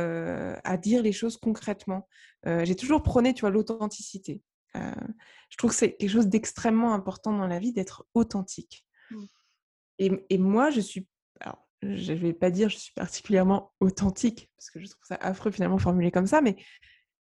à, 0.64 0.76
dire 0.76 1.02
les 1.02 1.12
choses 1.12 1.38
concrètement. 1.38 2.06
J'ai 2.44 2.76
toujours 2.76 3.02
prôné, 3.02 3.32
tu 3.32 3.40
vois, 3.40 3.50
l'authenticité. 3.50 4.42
je 4.74 5.56
trouve 5.56 5.70
que 5.70 5.76
c'est 5.76 5.96
quelque 5.96 6.10
chose 6.10 6.28
d'extrêmement 6.28 6.92
important 6.92 7.32
dans 7.32 7.46
la 7.46 7.58
vie 7.58 7.72
d'être 7.72 8.06
authentique. 8.12 8.84
Mmh. 9.10 9.24
Et, 9.98 10.26
et, 10.28 10.38
moi, 10.38 10.68
je 10.68 10.80
suis, 10.80 11.08
alors, 11.40 11.66
je 11.82 12.12
ne 12.12 12.18
vais 12.18 12.34
pas 12.34 12.50
dire 12.50 12.68
je 12.68 12.76
suis 12.76 12.92
particulièrement 12.92 13.72
authentique, 13.80 14.50
parce 14.58 14.70
que 14.70 14.78
je 14.78 14.86
trouve 14.86 15.04
ça 15.04 15.16
affreux 15.16 15.50
finalement 15.50 15.78
formulé 15.78 16.10
comme 16.10 16.26
ça, 16.26 16.42
mais 16.42 16.56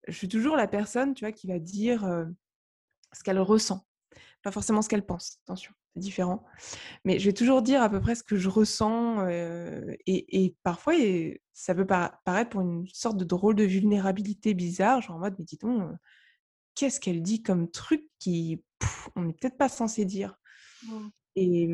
je 0.08 0.12
suis 0.12 0.28
toujours 0.28 0.56
la 0.56 0.66
personne, 0.66 1.14
tu 1.14 1.24
vois, 1.24 1.32
qui 1.32 1.46
va 1.46 1.60
dire 1.60 2.02
ce 3.12 3.22
qu'elle 3.22 3.38
ressent, 3.38 3.86
pas 4.44 4.52
forcément 4.52 4.82
ce 4.82 4.88
qu'elle 4.88 5.04
pense. 5.04 5.38
Attention 5.46 5.72
c'est 5.94 6.00
différent. 6.00 6.44
Mais 7.04 7.18
je 7.18 7.26
vais 7.26 7.32
toujours 7.32 7.62
dire 7.62 7.82
à 7.82 7.88
peu 7.88 8.00
près 8.00 8.14
ce 8.14 8.22
que 8.22 8.36
je 8.36 8.48
ressens. 8.48 9.26
et, 9.28 10.54
parfois, 10.62 10.94
ça 11.52 11.74
peut 11.74 11.86
paraître 11.86 12.50
pour 12.50 12.60
une 12.60 12.86
sorte 12.92 13.16
de 13.16 13.24
drôle 13.24 13.54
de 13.54 13.64
vulnérabilité 13.64 14.54
bizarre, 14.54 15.00
genre 15.00 15.16
en 15.16 15.20
mode, 15.20 15.34
mais 15.38 15.44
dis 15.44 15.56
donc, 15.56 15.82
qu'est-ce 16.74 17.00
qu'elle 17.00 17.22
dit 17.22 17.42
comme 17.42 17.70
truc 17.70 18.04
qui, 18.18 18.62
on 19.16 19.22
n'est 19.22 19.32
peut-être 19.32 19.56
pas 19.56 19.68
censé 19.68 20.04
dire. 20.04 20.36
Mmh. 20.86 21.08
Et, 21.36 21.68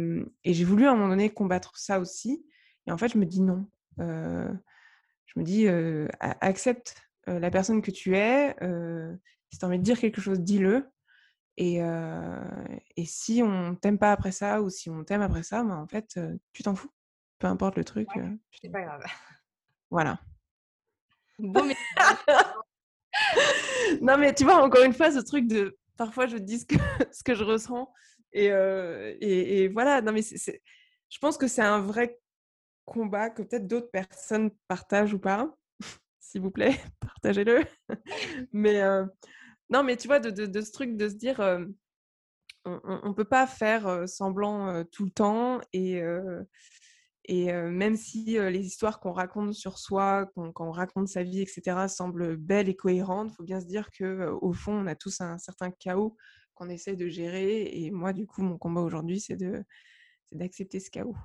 j'ai 0.45 0.65
voulu 0.65 0.87
à 0.87 0.93
un 0.93 0.95
moment 0.95 1.09
donné 1.09 1.31
combattre 1.31 1.77
ça 1.79 2.01
aussi. 2.01 2.45
Et 2.87 2.93
en 2.93 2.99
fait, 2.99 3.09
je 3.09 3.19
me 3.19 3.27
dis 3.27 3.41
non. 3.41 3.67
je 3.99 5.35
me 5.37 5.43
dis, 5.43 5.67
accepte 6.21 6.97
la 7.27 7.51
personne 7.51 7.83
que 7.83 7.91
tu 7.91 8.17
es. 8.17 8.55
si 9.51 9.59
tu 9.59 9.65
as 9.65 9.69
envie 9.69 9.79
de 9.79 9.85
dire 9.85 9.99
quelque 9.99 10.21
chose, 10.21 10.41
dis-le. 10.41 10.87
Et, 11.57 11.81
et 12.97 13.05
si 13.05 13.43
on 13.43 13.75
t'aime 13.75 13.99
pas 13.99 14.13
après 14.13 14.33
ça 14.33 14.63
ou 14.63 14.71
si 14.71 14.89
on 14.89 15.05
t'aime 15.05 15.21
après 15.21 15.43
ça, 15.43 15.63
ben, 15.63 15.77
en 15.77 15.87
fait, 15.87 16.19
tu 16.53 16.63
t'en 16.63 16.75
fous. 16.75 16.91
Peu 17.39 17.47
importe 17.47 17.77
le 17.77 17.85
truc. 17.85 18.09
c'est 18.51 18.71
pas 18.71 18.83
grave. 18.83 19.03
Voilà. 19.91 20.19
non, 21.39 21.65
mais 24.19 24.35
tu 24.35 24.45
vois, 24.45 24.63
encore 24.63 24.85
une 24.85 24.93
fois, 24.93 25.11
ce 25.11 25.21
truc 25.21 25.47
de 25.47 25.79
parfois 25.97 26.27
je 26.27 26.37
dis 26.37 26.59
ce 26.61 26.67
que, 26.67 26.75
ce 27.13 27.23
que 27.23 27.35
je 27.35 27.45
ressens. 27.45 27.91
Et, 28.33 28.47
et, 28.47 29.63
et, 29.63 29.69
voilà, 29.69 30.03
non, 30.03 30.13
mais 30.13 30.23
je 30.23 31.19
pense 31.19 31.37
que 31.37 31.49
c'est 31.49 31.63
un 31.63 31.81
vrai 31.81 32.19
combat 32.85 33.31
que 33.31 33.43
peut-être 33.43 33.67
d'autres 33.67 33.91
personnes 33.91 34.51
partagent 34.69 35.15
ou 35.15 35.19
pas. 35.19 35.53
S'il 36.21 36.43
vous 36.43 36.51
plaît, 36.51 36.79
partagez-le. 37.01 37.65
mais, 38.53 38.81
non, 39.71 39.83
mais 39.83 39.97
tu 39.97 40.09
vois, 40.09 40.21
de, 40.21 40.61
ce 40.61 40.73
truc 40.73 40.97
de 40.97 41.09
se 41.09 41.15
dire, 41.15 41.41
on 42.65 43.09
ne 43.09 43.15
peut 43.15 43.25
pas 43.25 43.47
faire 43.47 44.09
semblant 44.09 44.85
tout 44.93 45.05
le 45.05 45.11
temps 45.11 45.61
et, 45.73 46.03
et 47.25 47.53
même 47.53 47.97
si 47.97 48.39
les 48.39 48.67
histoires 48.67 49.01
qu'on 49.01 49.13
raconte 49.13 49.55
sur 49.55 49.79
soi, 49.79 50.27
qu'on, 50.35 50.53
quand 50.53 50.69
on 50.69 50.73
raconte 50.73 51.09
sa 51.09 51.23
vie, 51.23 51.41
etc., 51.41 51.87
semblent 51.89 52.37
belles 52.37 52.69
et 52.69 52.77
cohérentes, 52.77 53.31
il 53.33 53.35
faut 53.37 53.45
bien 53.45 53.61
se 53.61 53.67
dire 53.67 53.91
qu'au 53.97 54.53
fond, 54.53 54.73
on 54.73 54.87
a 54.87 54.97
tous 54.97 55.21
un 55.21 55.39
certain 55.39 55.71
chaos 55.71 56.17
qu'on 56.55 56.69
essaie 56.69 56.97
de 56.97 57.09
gérer. 57.09 57.63
Et 57.73 57.91
moi, 57.91 58.13
du 58.13 58.27
coup, 58.27 58.43
mon 58.43 58.59
combat 58.59 58.81
aujourd'hui, 58.81 59.21
c'est, 59.21 59.37
de, 59.37 59.65
d'accepter 60.33 60.81
ce 60.81 60.91
chaos. 60.91 61.17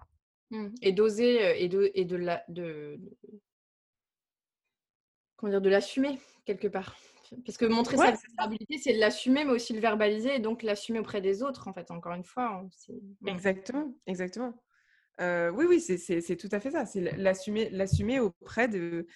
Mmh. 0.52 0.68
Et 0.82 0.92
d'oser 0.92 1.64
et 1.64 1.68
de, 1.68 1.92
et 1.96 2.06
de, 2.06 2.16
la, 2.16 2.44
de, 2.48 3.00
comment 5.36 5.52
dire, 5.52 5.62
de 5.62 5.70
l'assumer 5.70 6.20
quelque 6.46 6.68
part. 6.68 6.96
Parce 7.46 7.58
que 7.58 7.66
montrer 7.66 7.98
sa 7.98 8.12
vulnérabilité, 8.12 8.78
c'est 8.78 8.94
l'assumer, 8.94 9.46
mais 9.46 9.52
aussi 9.52 9.74
le 9.74 9.80
verbaliser 9.80 10.36
et 10.36 10.40
donc 10.40 10.64
l'assumer 10.64 11.00
auprès 11.00 11.22
des 11.22 11.44
autres, 11.44 11.68
en 11.68 11.74
fait, 11.74 11.92
encore 11.92 12.14
une 12.14 12.24
fois. 12.24 12.64
Exactement, 13.26 13.94
exactement. 14.08 14.54
Euh, 15.22 15.50
oui, 15.52 15.66
oui, 15.68 15.80
c'est 15.80 16.36
tout 16.36 16.50
à 16.52 16.60
fait 16.60 16.72
ça. 16.72 16.86
C'est 16.86 17.02
l'assumer 17.18 18.20
auprès 18.20 18.68
de, 18.68 19.08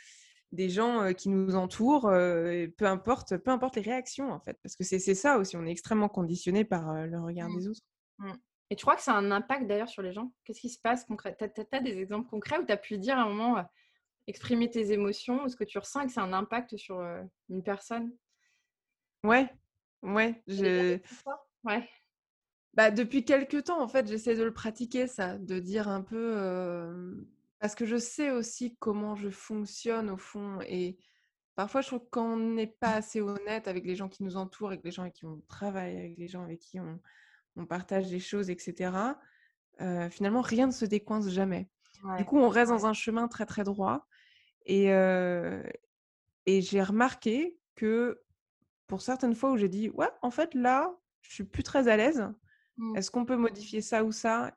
des 0.52 0.70
gens 0.70 1.02
euh, 1.02 1.12
qui 1.12 1.30
nous 1.30 1.56
entourent, 1.56 2.08
euh, 2.08 2.68
peu, 2.78 2.86
importe, 2.86 3.38
peu 3.38 3.52
importe 3.52 3.76
les 3.76 3.82
réactions, 3.82 4.32
en 4.32 4.40
fait. 4.40 4.58
Parce 4.64 4.76
que 4.76 4.84
c'est 4.84 5.00
ça 5.00 5.38
aussi, 5.38 5.58
on 5.58 5.66
est 5.66 5.72
extrêmement 5.72 6.10
conditionné 6.10 6.66
par 6.66 7.06
le 7.06 7.20
regard 7.20 7.50
mmh. 7.50 7.58
des 7.58 7.68
autres. 7.68 7.82
Mmh. 8.20 8.32
Et 8.72 8.76
tu 8.76 8.86
crois 8.86 8.96
que 8.96 9.02
ça 9.02 9.14
a 9.14 9.18
un 9.18 9.32
impact 9.32 9.68
d'ailleurs 9.68 9.90
sur 9.90 10.04
les 10.04 10.14
gens? 10.14 10.32
Qu'est-ce 10.46 10.62
qui 10.62 10.70
se 10.70 10.80
passe 10.80 11.04
concrètement 11.06 11.48
Tu 11.56 11.76
as, 11.76 11.80
des 11.80 11.98
exemples 11.98 12.30
concrets 12.30 12.60
où 12.60 12.66
tu 12.66 12.72
as 12.72 12.78
pu 12.78 12.98
dire 13.00 13.18
à 13.18 13.24
un 13.24 13.30
moment 13.30 13.66
exprimer 14.30 14.70
tes 14.70 14.92
émotions, 14.92 15.48
ce 15.48 15.56
que 15.56 15.64
tu 15.64 15.78
ressens 15.78 16.02
et 16.02 16.06
que 16.06 16.12
c'est 16.14 16.20
un 16.20 16.34
impact 16.34 16.78
sur 16.78 17.02
une 17.50 17.64
personne? 17.64 18.12
Ouais, 19.24 19.52
ouais. 20.04 20.42
Je... 20.48 21.00
Ouais. 21.64 21.90
Bah, 22.76 22.92
depuis 22.92 23.26
quelques 23.26 23.66
temps, 23.66 23.82
en 23.82 23.88
fait, 23.88 24.08
j'essaie 24.08 24.36
de 24.36 24.44
le 24.44 24.54
pratiquer, 24.54 25.08
ça, 25.08 25.38
de 25.38 25.60
dire 25.60 25.90
un 25.90 26.02
peu. 26.02 27.18
Parce 27.60 27.76
que 27.76 27.86
je 27.86 27.98
sais 27.98 28.32
aussi 28.32 28.78
comment 28.78 29.16
je 29.16 29.30
fonctionne 29.30 30.10
au 30.10 30.18
fond. 30.18 30.60
Et 30.68 30.98
parfois, 31.56 31.82
je 31.82 31.88
trouve 31.88 32.08
qu'on 32.10 32.38
n'est 32.38 32.68
pas 32.68 32.94
assez 32.94 33.20
honnête 33.20 33.68
avec 33.68 33.86
les 33.86 33.96
gens 33.96 34.08
qui 34.08 34.24
nous 34.24 34.38
entourent, 34.38 34.70
avec 34.70 34.84
les 34.84 34.92
gens 34.92 35.02
avec 35.02 35.16
qui 35.16 35.26
on 35.26 35.42
travaille, 35.50 35.98
avec 35.98 36.18
les 36.18 36.28
gens 36.28 36.44
avec 36.44 36.60
qui 36.60 36.80
on, 36.80 37.00
on 37.58 37.66
partage 37.66 38.10
des 38.10 38.20
choses, 38.20 38.50
etc. 38.50 38.92
finalement, 40.12 40.42
rien 40.42 40.68
ne 40.68 40.72
se 40.72 40.86
décoince 40.86 41.28
jamais. 41.30 41.70
Du 42.18 42.24
coup, 42.24 42.38
on 42.38 42.48
reste 42.48 42.72
dans 42.72 42.86
un 42.86 42.94
chemin 42.94 43.28
très, 43.28 43.46
très 43.46 43.66
droit. 43.66 44.08
Et, 44.66 44.88
et 46.46 46.62
j'ai 46.62 46.84
remarqué 46.84 47.58
que 47.76 48.22
pour 48.88 49.02
certaines 49.02 49.36
fois 49.36 49.52
où 49.52 49.58
j'ai 49.58 49.70
dit, 49.70 49.90
ouais, 49.90 50.10
en 50.22 50.32
fait, 50.32 50.54
là, 50.54 50.96
je 51.22 51.34
suis 51.34 51.44
plus 51.44 51.64
très 51.64 51.88
à 51.88 51.98
l'aise. 51.98 52.28
Mmh. 52.78 52.96
Est-ce 52.96 53.12
qu'on 53.12 53.26
peut 53.26 53.36
modifier 53.36 53.82
ça 53.82 54.04
ou 54.04 54.12
ça? 54.12 54.56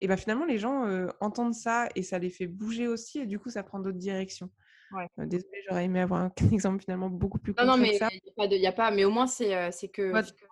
Et 0.00 0.06
bien 0.06 0.16
finalement, 0.16 0.44
les 0.44 0.58
gens 0.58 0.86
entendent 1.20 1.54
ça 1.54 1.88
et 1.94 2.02
ça 2.02 2.18
les 2.18 2.30
fait 2.30 2.46
bouger 2.46 2.86
aussi. 2.86 3.18
Et 3.20 3.26
du 3.26 3.38
coup, 3.38 3.50
ça 3.50 3.62
prend 3.62 3.80
d'autres 3.80 3.98
directions. 3.98 4.50
Ouais. 4.90 5.06
désolée, 5.26 5.62
j'aurais 5.68 5.84
aimé 5.84 6.00
avoir 6.00 6.22
un, 6.22 6.32
exemple 6.52 6.82
finalement 6.82 7.10
beaucoup 7.10 7.38
plus 7.38 7.52
concret 7.52 7.66
non, 7.66 7.76
non, 7.76 7.82
mais. 7.82 7.98
Il 8.38 8.60
n'y 8.60 8.66
a, 8.66 8.72
pas, 8.72 8.90
mais 8.90 9.04
au 9.04 9.10
moins, 9.10 9.26
c'est 9.26 9.48
que 9.88 9.90
que 9.90 10.46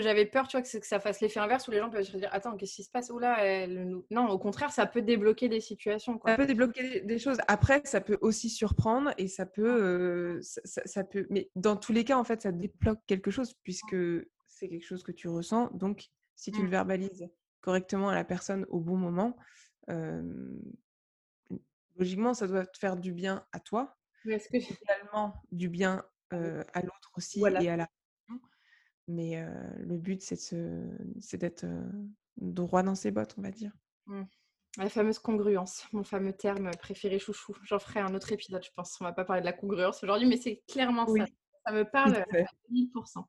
j'avais 0.00 0.26
peur, 0.26 0.48
tu 0.48 0.56
vois, 0.56 0.62
que, 0.62 0.78
que 0.78 0.86
ça 0.86 1.00
fasse 1.00 1.20
l'effet 1.20 1.40
inverse 1.40 1.66
où 1.68 1.70
les 1.70 1.78
gens 1.78 1.90
peuvent 1.90 2.02
se 2.04 2.16
dire 2.16 2.28
Attends, 2.32 2.56
qu'est-ce 2.56 2.74
qui 2.74 2.84
se 2.84 2.90
passe? 2.90 3.10
Oula, 3.10 3.44
elle... 3.44 4.00
non, 4.10 4.28
au 4.28 4.38
contraire, 4.38 4.70
ça 4.70 4.86
peut 4.86 5.02
débloquer 5.02 5.48
des 5.48 5.60
situations. 5.60 6.18
Quoi. 6.18 6.32
Ça 6.32 6.36
peut 6.36 6.46
débloquer 6.46 7.00
des 7.00 7.18
choses. 7.18 7.38
Après, 7.48 7.82
ça 7.84 8.00
peut 8.00 8.18
aussi 8.20 8.50
surprendre 8.50 9.12
et 9.18 9.28
ça 9.28 9.46
peut, 9.46 9.82
euh, 9.82 10.40
ça, 10.42 11.04
peut. 11.04 11.26
Mais 11.30 11.50
dans 11.54 11.76
tous 11.76 11.92
les 11.92 12.04
cas, 12.04 12.16
en 12.16 12.24
fait, 12.24 12.42
ça 12.42 12.52
débloque 12.52 13.00
quelque 13.06 13.30
chose 13.30 13.54
puisque 13.62 13.96
c'est 14.46 14.68
quelque 14.68 14.86
chose 14.86 15.02
que 15.02 15.12
tu 15.12 15.28
ressens. 15.28 15.70
Donc, 15.74 16.08
si 16.34 16.52
tu 16.52 16.62
le 16.62 16.68
mmh. 16.68 16.70
verbalises 16.70 17.28
correctement 17.60 18.08
à 18.08 18.14
la 18.14 18.24
personne 18.24 18.66
au 18.68 18.80
bon 18.80 18.96
moment, 18.96 19.36
logiquement, 21.96 22.34
ça 22.34 22.46
doit 22.46 22.66
te 22.66 22.78
faire 22.78 22.96
du 22.96 23.12
bien 23.12 23.44
à 23.52 23.60
toi, 23.60 23.96
mais 24.26 24.34
est-ce 24.34 24.48
que 24.48 24.60
finalement 24.60 25.34
du 25.52 25.68
bien 25.68 26.04
à 26.30 26.82
l'autre 26.82 27.12
aussi 27.16 27.40
et 27.40 27.70
à 27.70 27.76
la 27.76 27.88
mais 29.08 29.44
le 29.78 29.96
but, 29.96 30.22
c'est 30.22 31.36
d'être 31.36 31.66
droit 32.36 32.82
dans 32.82 32.94
ses 32.94 33.10
bottes, 33.10 33.34
on 33.38 33.42
va 33.42 33.50
dire. 33.50 33.72
Mmh. 34.06 34.22
La 34.78 34.90
fameuse 34.90 35.18
congruence, 35.18 35.86
mon 35.92 36.04
fameux 36.04 36.34
terme 36.34 36.70
préféré 36.78 37.18
chouchou. 37.18 37.54
J'en 37.62 37.78
ferai 37.78 38.00
un 38.00 38.14
autre 38.14 38.32
épisode, 38.32 38.62
je 38.62 38.70
pense. 38.76 39.00
On 39.00 39.04
va 39.04 39.12
pas 39.12 39.24
parler 39.24 39.40
de 39.40 39.46
la 39.46 39.54
congruence 39.54 40.02
aujourd'hui, 40.02 40.28
mais 40.28 40.36
c'est 40.36 40.62
clairement 40.68 41.06
ça. 41.06 41.24
Ça 41.66 41.72
me 41.72 41.84
parle 41.84 42.16
à 42.16 42.24
1000%. 42.70 43.24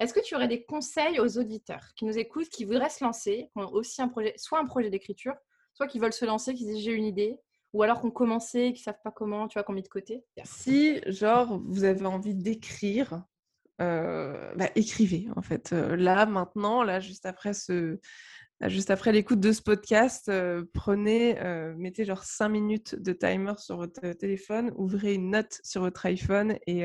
Est-ce 0.00 0.12
que 0.12 0.20
tu 0.20 0.34
aurais 0.34 0.48
des 0.48 0.64
conseils 0.64 1.20
aux 1.20 1.38
auditeurs 1.38 1.94
qui 1.94 2.06
nous 2.06 2.18
écoutent, 2.18 2.48
qui 2.48 2.64
voudraient 2.64 2.90
se 2.90 3.04
lancer, 3.04 3.50
qui 3.52 3.62
ont 3.62 3.70
aussi 3.72 4.02
un 4.02 4.08
projet, 4.08 4.34
soit 4.36 4.58
un 4.58 4.64
projet 4.64 4.90
d'écriture, 4.90 5.34
soit 5.74 5.86
qui 5.86 6.00
veulent 6.00 6.12
se 6.12 6.24
lancer, 6.24 6.54
qui 6.54 6.64
disent 6.64 6.82
j'ai 6.82 6.92
une 6.92 7.04
idée, 7.04 7.38
ou 7.72 7.84
alors 7.84 8.00
qui 8.00 8.06
ont 8.06 8.10
commencé, 8.10 8.72
qui 8.72 8.82
savent 8.82 9.00
pas 9.04 9.12
comment, 9.12 9.46
tu 9.46 9.54
vois, 9.54 9.62
qu'on 9.62 9.72
mis 9.72 9.82
de 9.82 9.88
côté? 9.88 10.24
Si, 10.42 11.00
genre, 11.06 11.60
vous 11.66 11.84
avez 11.84 12.04
envie 12.04 12.34
d'écrire, 12.34 13.24
euh, 13.80 14.54
bah, 14.56 14.68
écrivez 14.74 15.28
en 15.36 15.42
fait. 15.42 15.72
Euh, 15.72 15.96
là, 15.96 16.26
maintenant, 16.26 16.82
là, 16.82 17.00
juste 17.00 17.24
après 17.24 17.54
ce, 17.54 17.98
juste 18.66 18.90
après 18.90 19.12
l'écoute 19.12 19.40
de 19.40 19.52
ce 19.52 19.62
podcast, 19.62 20.28
euh, 20.28 20.64
prenez, 20.74 21.38
mettez 21.76 22.04
genre 22.04 22.22
5 22.22 22.48
minutes 22.48 22.94
de 22.96 23.12
timer 23.12 23.54
sur 23.58 23.76
votre 23.78 24.12
téléphone, 24.12 24.72
ouvrez 24.76 25.14
une 25.14 25.30
note 25.30 25.60
sur 25.64 25.80
votre 25.80 26.04
iPhone 26.06 26.58
et 26.66 26.84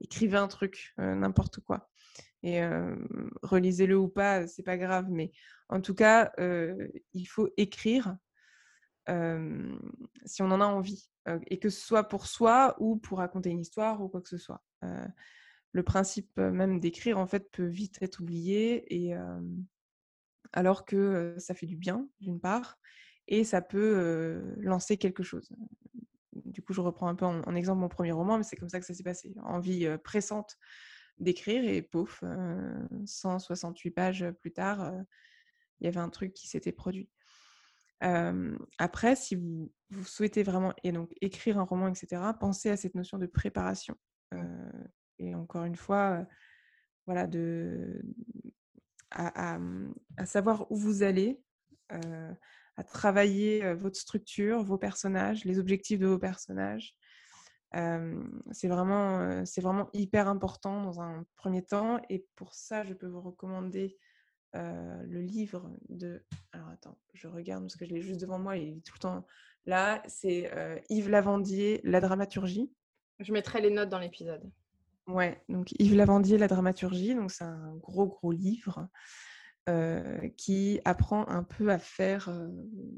écrivez 0.00 0.36
un 0.36 0.48
truc, 0.48 0.92
n'importe 0.98 1.60
quoi. 1.60 1.88
Et 2.44 2.60
relisez-le 3.42 3.96
ou 3.96 4.08
pas, 4.08 4.46
c'est 4.46 4.62
pas 4.62 4.76
grave, 4.76 5.06
mais 5.10 5.32
en 5.68 5.80
tout 5.80 5.94
cas, 5.94 6.32
il 6.38 7.24
faut 7.26 7.48
écrire 7.56 8.16
si 9.08 10.42
on 10.42 10.50
en 10.50 10.60
a 10.60 10.66
envie. 10.66 11.08
et 11.48 11.58
que 11.58 11.68
ce 11.68 11.80
soit 11.84 12.08
pour 12.08 12.26
soi 12.26 12.76
ou 12.78 12.96
pour 12.96 13.18
raconter 13.18 13.50
une 13.50 13.60
histoire 13.60 14.00
ou 14.02 14.08
quoi 14.08 14.20
que 14.20 14.28
ce 14.28 14.38
soit. 14.38 14.62
Le 15.72 15.82
principe 15.82 16.36
même 16.36 16.80
d'écrire, 16.80 17.18
en 17.18 17.26
fait, 17.26 17.50
peut 17.50 17.66
vite 17.66 17.98
être 18.02 18.20
oublié, 18.20 18.94
et, 18.94 19.14
alors 20.52 20.84
que 20.84 21.34
ça 21.38 21.54
fait 21.54 21.66
du 21.66 21.76
bien, 21.76 22.08
d'une 22.20 22.40
part, 22.40 22.78
et 23.28 23.44
ça 23.44 23.62
peut 23.62 24.42
lancer 24.58 24.96
quelque 24.98 25.22
chose. 25.22 25.50
Du 26.32 26.62
coup, 26.62 26.72
je 26.72 26.80
reprends 26.80 27.08
un 27.08 27.14
peu 27.14 27.24
en, 27.24 27.54
exemple 27.54 27.80
mon 27.80 27.88
premier 27.88 28.12
roman, 28.12 28.36
mais 28.36 28.44
c'est 28.44 28.56
comme 28.56 28.68
ça 28.68 28.80
que 28.80 28.86
ça 28.86 28.94
s'est 28.94 29.02
passé. 29.02 29.34
Envie 29.44 29.86
pressante 30.04 30.58
d'écrire, 31.18 31.64
et 31.64 31.80
pouf, 31.82 32.22
168 33.06 33.90
pages 33.92 34.30
plus 34.40 34.52
tard, 34.52 34.92
il 35.80 35.84
y 35.84 35.88
avait 35.88 36.00
un 36.00 36.10
truc 36.10 36.34
qui 36.34 36.48
s'était 36.48 36.72
produit 36.72 37.08
après, 38.78 39.16
si 39.16 39.36
vous, 39.36 39.70
souhaitez 40.04 40.42
vraiment 40.42 40.72
et 40.82 40.92
donc 40.92 41.12
écrire 41.20 41.58
un 41.58 41.64
roman, 41.64 41.88
etc., 41.88 42.22
pensez 42.38 42.70
à 42.70 42.76
cette 42.76 42.94
notion 42.94 43.18
de 43.18 43.26
préparation. 43.26 43.96
Et 45.22 45.34
encore 45.34 45.64
une 45.64 45.76
fois, 45.76 46.26
voilà, 47.06 47.26
mmh, 47.26 48.02
à, 49.10 50.26
savoir 50.26 50.70
où 50.70 50.76
vous 50.76 51.02
allez, 51.02 51.40
à 51.88 52.84
travailler 52.84 53.74
votre 53.74 53.96
structure, 53.96 54.62
vos 54.62 54.78
personnages, 54.78 55.44
les 55.44 55.58
objectifs 55.58 55.98
de 55.98 56.06
vos 56.06 56.18
personnages. 56.18 56.96
c'est 57.72 58.68
vraiment, 58.68 59.44
c'est 59.44 59.60
vraiment 59.60 59.88
hyper 59.92 60.28
important 60.28 60.82
dans 60.82 61.00
un 61.00 61.24
premier 61.36 61.62
temps. 61.62 62.00
Et 62.08 62.26
pour 62.36 62.54
ça, 62.54 62.84
je 62.84 62.94
peux 62.94 63.06
vous 63.06 63.20
recommander 63.20 63.96
le 64.54 65.20
livre 65.20 65.70
de. 65.88 66.24
Alors 66.52 66.68
attends, 66.68 66.98
je 67.14 67.28
regarde 67.28 67.62
parce 67.62 67.76
que 67.76 67.84
je 67.84 67.92
l'ai 67.92 68.02
juste 68.02 68.20
devant 68.20 68.38
moi, 68.38 68.56
il 68.56 68.78
est 68.78 68.80
tout 68.80 68.94
le 68.94 69.00
temps 69.00 69.26
là. 69.66 70.02
C'est 70.06 70.50
Yves 70.88 71.10
Lavandier, 71.10 71.80
La 71.84 72.00
dramaturgie. 72.00 72.72
Je 73.18 73.32
mettrai 73.32 73.60
les 73.60 73.70
notes 73.70 73.88
dans 73.88 73.98
l'épisode. 73.98 74.50
Ouais, 75.06 75.42
donc 75.48 75.72
Yves 75.78 75.94
Lavandier, 75.94 76.38
La 76.38 76.48
dramaturgie. 76.48 77.14
Donc 77.14 77.30
c'est 77.30 77.44
un 77.44 77.74
gros, 77.76 78.06
gros 78.06 78.32
livre 78.32 78.88
qui 80.36 80.80
apprend 80.84 81.28
un 81.28 81.44
peu 81.44 81.70
à 81.70 81.78
faire. 81.78 82.28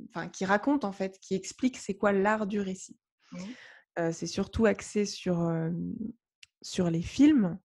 Enfin, 0.09 0.29
qui 0.29 0.45
raconte 0.45 0.85
en 0.85 0.93
fait, 0.93 1.19
qui 1.21 1.35
explique 1.35 1.77
c'est 1.77 1.95
quoi 1.95 2.13
l'art 2.13 2.47
du 2.47 2.61
récit. 2.61 2.97
Mmh. 3.33 4.13
c'est 4.13 4.27
surtout 4.29 4.67
axé 4.67 5.07
sur, 5.07 5.51
sur 6.63 6.89
les 6.89 7.03
films 7.03 7.59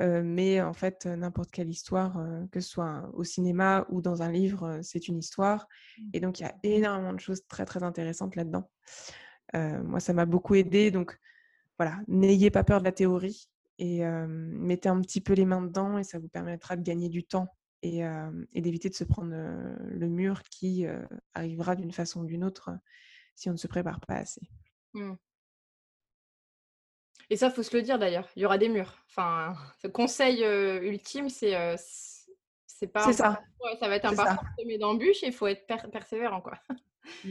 mais 0.00 0.60
en 0.60 0.72
fait, 0.72 1.06
n'importe 1.06 1.50
quelle 1.50 1.68
histoire, 1.68 2.24
que 2.50 2.60
ce 2.60 2.68
soit 2.68 3.10
au 3.14 3.24
cinéma 3.24 3.86
ou 3.90 4.00
dans 4.00 4.22
un 4.22 4.32
livre, 4.32 4.80
c'est 4.82 5.08
une 5.08 5.18
histoire. 5.18 5.68
Et 6.12 6.20
donc, 6.20 6.40
il 6.40 6.44
y 6.44 6.46
a 6.46 6.54
énormément 6.62 7.12
de 7.12 7.20
choses 7.20 7.46
très, 7.46 7.64
très 7.64 7.82
intéressantes 7.82 8.34
là-dedans. 8.36 8.70
moi, 9.54 10.00
ça 10.00 10.12
m'a 10.12 10.26
beaucoup 10.26 10.54
aidé. 10.54 10.90
Donc, 10.90 11.18
voilà, 11.78 12.00
n'ayez 12.08 12.50
pas 12.50 12.64
peur 12.64 12.80
de 12.80 12.84
la 12.84 12.92
théorie 12.92 13.48
et 13.82 14.04
mettez 14.28 14.88
un 14.88 15.00
petit 15.00 15.20
peu 15.20 15.32
les 15.32 15.44
mains 15.44 15.60
dedans 15.60 15.98
et 15.98 16.04
ça 16.04 16.20
vous 16.20 16.28
permettra 16.28 16.76
de 16.76 16.82
gagner 16.82 17.08
du 17.08 17.24
temps 17.24 17.48
et, 17.82 18.04
d'éviter 18.54 18.88
de 18.88 18.94
se 18.94 19.02
prendre 19.02 19.32
le 19.32 20.08
mur 20.08 20.44
qui 20.44 20.86
arrivera 21.34 21.74
d'une 21.74 21.90
façon 21.90 22.20
ou 22.20 22.24
d'une 22.24 22.44
autre 22.44 22.70
si 23.34 23.48
on 23.48 23.52
ne 23.52 23.58
se 23.58 23.66
prépare 23.66 23.98
pas 24.00 24.14
assez. 24.14 24.42
Mmh. 24.94 25.14
Et 27.30 27.36
ça, 27.36 27.50
faut 27.50 27.64
se 27.64 27.76
le 27.76 27.82
dire 27.82 27.98
d'ailleurs. 27.98 28.28
Il 28.36 28.42
y 28.42 28.46
aura 28.46 28.58
des 28.58 28.68
murs. 28.68 28.94
Enfin, 29.08 29.56
ce 29.82 29.88
conseil 29.88 30.44
ultime, 30.44 31.28
c'est 31.28 31.76
c'est 32.68 32.86
pas. 32.86 33.04
C'est 33.04 33.14
ça. 33.14 33.42
ça 33.80 33.88
va 33.88 33.96
être 33.96 34.06
un 34.06 34.14
parcours 34.14 34.48
semé 34.58 34.78
d'embûches 34.78 35.24
et 35.24 35.26
il 35.26 35.32
faut 35.32 35.48
être 35.48 35.66
persévérant, 35.90 36.40
quoi. 36.40 36.58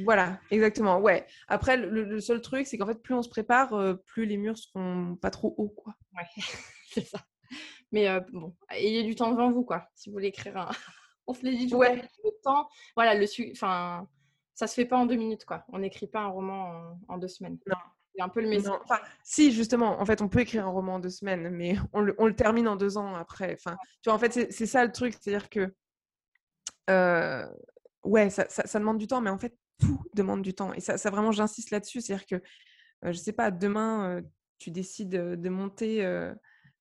Voilà, 0.03 0.39
exactement. 0.51 0.99
Ouais. 0.99 1.25
Après, 1.47 1.77
le, 1.77 2.19
seul 2.19 2.41
truc, 2.41 2.67
c'est 2.67 2.77
qu'en 2.77 2.85
fait, 2.85 3.01
plus 3.01 3.13
on 3.13 3.21
se 3.21 3.29
prépare, 3.29 3.97
plus 4.05 4.25
les 4.25 4.37
murs 4.37 4.57
seront 4.57 5.15
pas 5.15 5.31
trop 5.31 5.53
hauts, 5.57 5.69
quoi. 5.69 5.95
Ouais, 6.15 6.27
c'est 6.91 7.05
ça. 7.05 7.19
Mais 7.91 8.07
bon, 8.31 8.55
ayez 8.69 9.03
du 9.03 9.15
temps 9.15 9.31
devant 9.31 9.51
vous, 9.51 9.63
quoi. 9.63 9.87
Si 9.95 10.09
vous 10.09 10.13
voulez 10.13 10.27
écrire 10.27 10.57
un. 10.57 10.69
on 11.27 11.33
se 11.33 11.43
l'est 11.43 11.55
dit 11.55 11.73
ouais. 11.73 11.95
le 11.95 12.31
temps. 12.43 12.69
Voilà, 12.95 13.15
le 13.15 13.25
enfin, 13.51 14.07
ça 14.55 14.67
se 14.67 14.73
fait 14.73 14.85
pas 14.85 14.97
en 14.97 15.05
deux 15.05 15.15
minutes, 15.15 15.45
quoi. 15.45 15.65
On 15.69 15.79
n'écrit 15.79 16.07
pas 16.07 16.21
un 16.21 16.27
roman 16.27 16.97
en, 17.07 17.15
en 17.15 17.17
deux 17.17 17.27
semaines. 17.27 17.57
Non, 17.67 17.77
un 18.19 18.29
peu 18.29 18.41
le 18.41 18.49
message. 18.49 18.73
enfin, 18.83 18.99
si, 19.23 19.51
justement, 19.51 19.99
en 19.99 20.05
fait, 20.05 20.21
on 20.21 20.27
peut 20.27 20.39
écrire 20.39 20.65
un 20.65 20.69
roman 20.69 20.95
en 20.95 20.99
deux 20.99 21.09
semaines, 21.09 21.49
mais 21.49 21.75
on 21.93 22.01
le, 22.01 22.15
on 22.17 22.27
le 22.27 22.35
termine 22.35 22.67
en 22.67 22.75
deux 22.75 22.97
ans 22.97 23.15
après. 23.15 23.53
Enfin, 23.53 23.77
tu 24.01 24.09
vois, 24.09 24.13
en 24.13 24.19
fait, 24.19 24.51
c'est 24.51 24.65
ça 24.65 24.83
le 24.83 24.91
truc, 24.91 25.13
c'est-à-dire 25.13 25.49
que, 25.49 25.73
euh, 26.89 27.47
ouais, 28.03 28.29
ça, 28.29 28.45
ça, 28.49 28.79
demande 28.79 28.97
du 28.97 29.07
temps, 29.07 29.21
mais 29.21 29.29
en 29.29 29.37
fait, 29.37 29.55
tout 29.81 30.01
demande 30.13 30.41
du 30.41 30.53
temps. 30.53 30.73
Et 30.73 30.79
ça, 30.79 30.97
ça 30.97 31.09
vraiment, 31.09 31.31
j'insiste 31.31 31.71
là-dessus, 31.71 32.01
c'est-à-dire 32.01 32.25
que, 32.25 32.35
euh, 32.35 33.11
je 33.11 33.17
sais 33.17 33.33
pas, 33.33 33.51
demain, 33.51 34.17
euh, 34.17 34.21
tu 34.57 34.71
décides 34.71 35.09
de 35.09 35.49
monter 35.49 36.05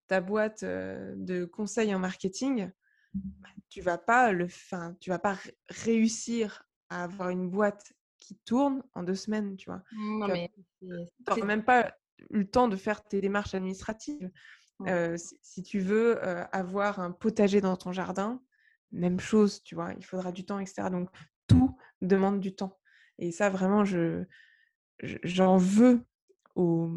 ta 0.07 0.21
boîte 0.21 0.65
de 0.65 1.47
conseils 1.47 1.95
en 1.95 1.99
marketing, 1.99 2.71
bah, 3.15 3.49
tu 3.71 3.81
vas 3.81 3.97
pas 3.97 4.33
le, 4.33 4.49
fin, 4.49 4.95
tu 5.01 5.09
vas 5.09 5.19
pas 5.19 5.39
réussir 5.71 6.65
à 6.91 7.05
avoir 7.05 7.31
une 7.31 7.49
boîte 7.49 7.95
qui 8.19 8.37
tourne 8.45 8.83
en 8.93 9.03
deux 9.03 9.15
semaines, 9.15 9.57
tu 9.57 9.71
vois. 9.71 9.83
Non, 9.93 10.29
tu 11.35 11.43
même 11.43 11.65
pas 11.65 11.97
eu 12.29 12.41
le 12.41 12.51
temps 12.51 12.69
de 12.69 12.77
faire 12.77 13.03
tes 13.03 13.23
démarches 13.23 13.55
administratives. 13.55 14.31
si, 15.43 15.63
tu 15.63 15.81
veux 15.81 16.23
avoir 16.55 17.01
un 17.01 17.13
potager 17.13 17.63
dans 17.63 17.79
ton 17.79 17.93
jardin, 17.93 18.43
même 18.93 19.21
chose, 19.21 19.63
tu 19.63 19.75
vois, 19.75 19.95
il 19.97 20.05
faudra 20.05 20.33
du 20.33 20.45
temps, 20.45 20.59
etc. 20.59 20.91
Donc, 20.91 21.09
tout 21.47 21.77
demande 22.01 22.41
du 22.41 22.55
temps. 22.55 22.80
Et 23.21 23.33
ça, 23.33 23.51
vraiment, 23.51 23.85
je, 23.85 24.25
j'en 25.23 25.57
veux 25.57 26.05
au, 26.57 26.91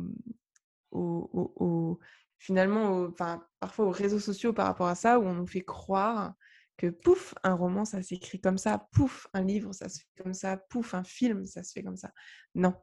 au, 0.92 2.00
finalement, 2.38 3.04
enfin, 3.04 3.46
parfois 3.60 3.86
aux 3.86 3.92
réseaux 3.92 4.20
sociaux 4.20 4.54
par 4.54 4.66
rapport 4.66 4.88
à 4.88 4.96
ça, 4.96 5.20
où 5.20 5.24
on 5.24 5.34
nous 5.34 5.48
fait 5.48 5.62
croire 5.62 6.34
que 6.78 6.88
pouf, 6.88 7.36
un 7.44 7.54
roman, 7.54 7.86
ça 7.86 8.02
s'écrit 8.02 8.40
comme 8.40 8.58
ça, 8.58 8.88
pouf, 8.94 9.28
un 9.34 9.44
livre, 9.44 9.74
ça 9.74 9.90
se 9.90 10.00
fait 10.00 10.24
comme 10.24 10.34
ça, 10.34 10.58
pouf, 10.58 10.94
un 10.94 11.04
film, 11.04 11.46
ça 11.46 11.62
se 11.62 11.74
fait 11.74 11.84
comme 11.84 11.98
ça. 11.98 12.12
Non, 12.56 12.74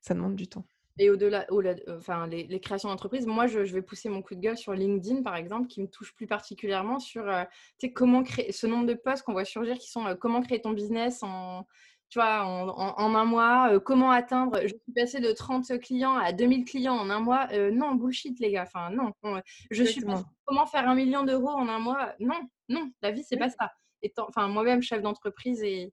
ça 0.00 0.14
demande 0.14 0.36
du 0.36 0.48
temps. 0.48 0.66
Et 0.96 1.10
au-delà, 1.10 1.44
enfin, 1.88 2.28
les, 2.28 2.60
créations 2.60 2.88
d'entreprise, 2.88 3.26
moi, 3.26 3.48
je, 3.48 3.58
vais 3.60 3.82
pousser 3.82 4.08
mon 4.08 4.22
coup 4.22 4.36
de 4.36 4.40
gueule 4.40 4.56
sur 4.56 4.72
LinkedIn, 4.74 5.22
par 5.22 5.34
exemple, 5.34 5.66
qui 5.66 5.82
me 5.82 5.88
touche 5.88 6.14
plus 6.14 6.28
particulièrement 6.28 7.00
sur 7.00 7.28
euh, 7.28 7.42
comment 7.94 8.22
créer 8.22 8.52
ce 8.52 8.68
nombre 8.68 8.86
de 8.86 8.94
posts 8.94 9.24
qu'on 9.24 9.32
voit 9.32 9.44
surgir 9.44 9.76
qui 9.76 9.90
sont 9.90 10.06
euh, 10.06 10.14
comment 10.14 10.40
créer 10.40 10.60
ton 10.60 10.72
business 10.72 11.24
en, 11.24 11.66
tu 12.14 12.20
vois, 12.20 12.44
en, 12.44 13.14
un 13.16 13.24
mois, 13.24 13.72
euh, 13.72 13.80
comment 13.80 14.12
atteindre, 14.12 14.60
je 14.62 14.68
suis 14.68 14.92
passée 14.94 15.18
de 15.18 15.32
30 15.32 15.80
clients 15.80 16.14
à 16.14 16.32
2000 16.32 16.64
clients 16.64 16.94
en 16.94 17.10
un 17.10 17.18
mois. 17.18 17.48
non, 17.72 17.96
bullshit, 17.96 18.38
les 18.38 18.52
gars. 18.52 18.62
Enfin, 18.62 18.90
non. 18.90 19.12
je 19.72 19.82
suis 19.82 20.04
comment 20.44 20.64
faire 20.64 20.88
un 20.88 20.94
million 20.94 21.24
d'euros 21.24 21.48
en 21.48 21.68
un 21.68 21.80
mois. 21.80 22.14
Non, 22.20 22.40
non, 22.68 22.88
la 23.02 23.10
vie, 23.10 23.24
c'est 23.24 23.36
pas 23.36 23.50
ça. 23.50 23.72
enfin, 24.18 24.46
moi-même, 24.46 24.80
chef 24.80 25.02
d'entreprise, 25.02 25.64
et 25.64 25.92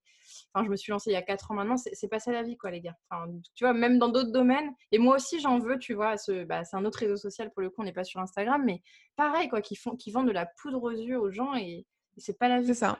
enfin, 0.54 0.64
je 0.64 0.70
me 0.70 0.76
suis 0.76 0.92
lancée 0.92 1.10
il 1.10 1.14
y 1.14 1.16
a 1.16 1.24
4 1.24 1.50
ans 1.50 1.56
maintenant, 1.56 1.78
c'est 1.78 2.08
pas 2.08 2.20
ça 2.20 2.32
la 2.32 2.44
vie, 2.44 2.56
quoi, 2.56 2.70
les 2.70 2.82
gars. 2.82 2.96
Enfin, 3.10 3.26
tu 3.56 3.64
vois, 3.64 3.74
même 3.74 3.98
dans 3.98 4.10
d'autres 4.10 4.32
domaines, 4.32 4.76
et 4.92 5.00
moi 5.00 5.16
aussi, 5.16 5.40
j'en 5.40 5.58
veux, 5.58 5.80
tu 5.80 5.96
vois, 5.96 6.18
bah, 6.46 6.64
c'est 6.66 6.78
un 6.78 6.86
autre 6.86 7.00
réseau 7.00 7.18
social 7.18 7.50
pour 7.50 7.64
le 7.64 7.72
coup, 7.72 7.82
on 7.82 7.84
n'est 7.84 7.94
pas 7.94 8.04
sur 8.04 8.20
Instagram, 8.20 8.62
mais 8.64 8.84
pareil, 9.16 9.50
quoi, 9.50 9.64
qui, 9.64 9.76
font, 9.76 9.96
qui 9.96 10.12
vendent 10.12 10.28
de 10.28 10.34
la 10.34 10.46
poudre 10.46 10.84
aux 10.84 10.92
yeux 10.92 11.20
aux 11.20 11.32
gens, 11.32 11.56
et, 11.56 11.88
c'est 12.18 12.38
pas 12.38 12.48
la 12.48 12.62
vie. 12.62 12.68
C'est 12.68 12.76
ça. 12.76 13.00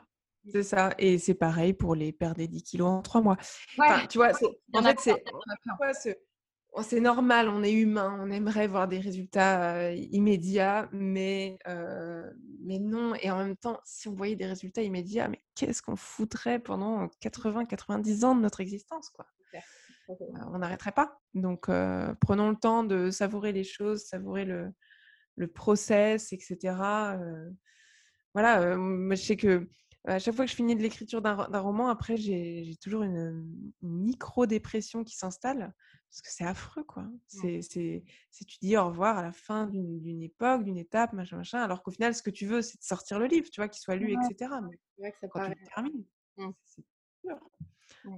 C'est 0.50 0.62
ça. 0.62 0.94
Et 0.98 1.18
c'est 1.18 1.34
pareil 1.34 1.72
pour 1.72 1.94
les 1.94 2.12
perdre 2.12 2.36
des 2.36 2.48
10 2.48 2.62
kilos 2.62 2.88
en 2.88 3.02
3 3.02 3.20
mois. 3.20 3.36
enfin, 3.78 4.06
tu 4.06 4.18
vois, 4.18 4.32
en 4.72 4.82
fait, 4.82 4.98
c'est 5.94 6.18
c'est 6.82 7.00
normal, 7.00 7.50
on 7.50 7.62
est 7.62 7.72
humain, 7.72 8.18
on 8.18 8.30
aimerait 8.30 8.66
voir 8.66 8.88
des 8.88 8.98
résultats 8.98 9.92
immédiats, 9.92 10.88
mais, 10.90 11.58
mais 12.64 12.78
non. 12.78 13.14
Et 13.16 13.30
en 13.30 13.36
même 13.36 13.56
temps, 13.56 13.78
si 13.84 14.08
on 14.08 14.14
voyait 14.14 14.36
des 14.36 14.46
résultats 14.46 14.82
immédiats, 14.82 15.28
mais 15.28 15.42
qu'est-ce 15.54 15.82
qu'on 15.82 15.96
foutrait 15.96 16.58
pendant 16.58 17.08
80-90 17.22 18.24
ans 18.24 18.34
de 18.34 18.40
notre 18.40 18.60
existence 18.60 19.10
quoi? 19.10 19.26
On 20.52 20.58
n'arrêterait 20.58 20.92
pas. 20.92 21.20
Donc, 21.34 21.66
prenons 21.66 22.50
le 22.50 22.56
temps 22.56 22.84
de 22.84 23.10
savourer 23.10 23.52
les 23.52 23.64
choses, 23.64 24.04
savourer 24.04 24.46
le, 24.46 24.72
le 25.36 25.46
process, 25.48 26.32
etc. 26.32 26.56
voilà, 28.32 28.72
je 28.72 29.14
sais 29.14 29.36
que 29.36 29.68
à 30.04 30.18
chaque 30.18 30.34
fois 30.34 30.44
que 30.44 30.50
je 30.50 30.56
finis 30.56 30.74
de 30.74 30.82
l'écriture 30.82 31.22
d'un 31.22 31.60
roman, 31.60 31.88
après, 31.88 32.16
j'ai 32.16 32.76
toujours 32.80 33.02
une, 33.02 33.72
micro-dépression 33.82 35.04
qui 35.04 35.16
s'installe, 35.16 35.72
parce 36.10 36.22
que 36.22 36.28
c'est 36.30 36.44
affreux, 36.44 36.84
quoi. 36.84 37.06
C'est, 37.26 37.60
tu 37.70 38.58
dis 38.60 38.76
au 38.76 38.86
revoir 38.86 39.18
à 39.18 39.22
la 39.22 39.32
fin 39.32 39.66
d'une 39.66 40.22
époque, 40.22 40.64
d'une 40.64 40.78
étape, 40.78 41.12
machin, 41.12 41.36
machin, 41.36 41.60
alors 41.60 41.82
qu'au 41.82 41.92
final, 41.92 42.14
ce 42.14 42.22
que 42.22 42.30
tu 42.30 42.46
veux, 42.46 42.62
c'est 42.62 42.78
de 42.78 42.84
sortir 42.84 43.18
le 43.18 43.26
livre, 43.26 43.48
tu 43.50 43.60
vois, 43.60 43.68
qu'il 43.68 43.80
soit 43.80 43.96
lu, 43.96 44.12
etc. 44.12 44.52
Mais 44.98 45.12
ça 45.20 45.28
quand 45.28 45.44
tu 45.44 45.50
le 45.50 45.66
termines, 45.74 46.04
mmh. 46.36 46.50
c'est 46.64 46.84
dur. 47.24 47.38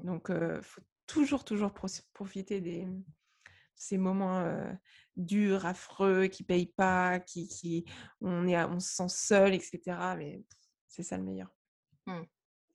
Donc, 0.04 0.30
il 0.30 0.62
faut 0.62 0.82
toujours, 1.06 1.44
toujours 1.44 1.72
profiter 2.14 2.60
des 2.60 2.88
ces 3.76 3.98
moments 3.98 4.46
durs, 5.16 5.66
affreux, 5.66 6.28
qui 6.28 6.44
payent 6.44 6.72
pas, 6.76 7.20
qui, 7.20 7.48
qui 7.48 7.84
on, 8.20 8.46
est, 8.46 8.62
on 8.64 8.80
se 8.80 8.94
sent 8.94 9.08
seul, 9.08 9.54
etc. 9.54 9.80
Mais 10.16 10.42
c'est 10.88 11.02
ça 11.02 11.18
le 11.18 11.24
meilleur. 11.24 11.50
Mmh. 12.06 12.22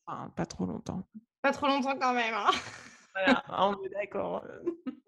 Enfin, 0.06 0.30
pas 0.36 0.46
trop 0.46 0.66
longtemps. 0.66 1.04
Pas 1.42 1.52
trop 1.52 1.68
longtemps 1.68 1.98
quand 1.98 2.14
même. 2.14 2.34
Hein. 2.34 2.50
voilà, 3.14 3.44
on 3.50 3.84
est 3.84 3.90
d'accord. 3.90 4.46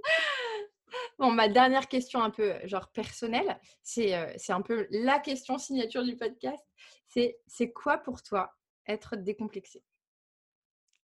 Bon, 1.18 1.32
ma 1.32 1.48
dernière 1.48 1.88
question 1.88 2.22
un 2.22 2.32
peu 2.32 2.56
genre 2.66 2.92
personnelle, 2.92 3.60
c'est 3.82 4.36
c'est 4.38 4.52
un 4.52 4.62
peu 4.62 4.88
la 4.90 5.20
question 5.20 5.58
signature 5.58 6.04
du 6.04 6.18
podcast. 6.18 6.66
C'est 7.08 7.40
c'est 7.48 7.72
quoi 7.72 7.98
pour 8.00 8.22
toi 8.24 8.54
être 8.88 9.16
décomplexé? 9.16 9.84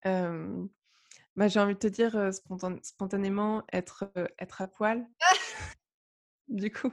Bah, 0.04 1.48
J'ai 1.48 1.60
envie 1.60 1.76
de 1.76 1.80
te 1.80 1.88
dire 1.88 2.32
spontanément 2.82 3.64
être, 3.72 4.12
être 4.40 4.62
à 4.62 4.68
poil. 4.68 5.08
du 6.48 6.72
coup. 6.72 6.92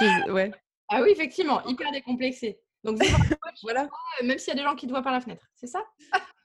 ouais. 0.00 0.50
Ah 0.88 1.00
oui, 1.00 1.10
effectivement, 1.10 1.64
hyper 1.64 1.92
décomplexé. 1.92 2.60
Donc, 2.84 2.98
voilà. 3.62 3.88
même 4.22 4.38
s'il 4.38 4.48
y 4.48 4.56
a 4.56 4.60
des 4.60 4.62
gens 4.62 4.74
qui 4.74 4.86
te 4.86 4.92
voient 4.92 5.02
par 5.02 5.12
la 5.12 5.20
fenêtre, 5.20 5.46
c'est 5.54 5.66
ça? 5.66 5.84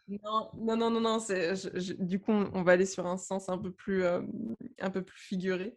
Non, 0.08 0.50
non, 0.56 0.78
non, 0.78 0.90
non, 0.90 1.02
non 1.02 1.18
du 2.00 2.20
coup, 2.20 2.32
on, 2.32 2.64
va 2.64 2.72
aller 2.72 2.86
sur 2.86 3.06
un 3.06 3.18
sens 3.18 3.50
un 3.50 3.58
peu 3.58 3.72
plus, 3.72 4.06
un 4.06 4.90
peu 4.90 5.04
plus 5.04 5.20
figuré. 5.20 5.76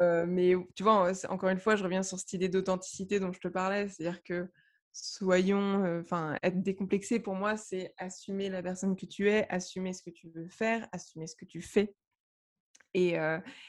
mais 0.00 0.54
tu 0.76 0.84
vois, 0.84 1.12
encore 1.28 1.48
une 1.48 1.58
fois, 1.58 1.74
je 1.74 1.82
reviens 1.82 2.04
sur 2.04 2.18
cette 2.18 2.32
idée 2.32 2.48
d'authenticité 2.48 3.18
dont 3.18 3.32
je 3.32 3.40
te 3.40 3.48
parlais. 3.48 3.88
C'est-à-dire 3.88 4.22
que 4.22 4.48
soyons, 4.92 6.00
enfin, 6.00 6.36
être 6.42 6.62
décomplexé 6.62 7.18
pour 7.18 7.34
moi, 7.34 7.56
c'est 7.56 7.92
assumer 7.98 8.50
la 8.50 8.62
personne 8.62 8.94
que 8.94 9.06
tu 9.06 9.28
es, 9.28 9.48
assumer 9.48 9.92
ce 9.94 10.02
que 10.02 10.10
tu 10.10 10.28
veux 10.28 10.48
faire, 10.48 10.86
assumer 10.92 11.26
ce 11.26 11.34
que 11.34 11.44
tu 11.44 11.60
fais. 11.60 11.94
Et, 12.94 13.14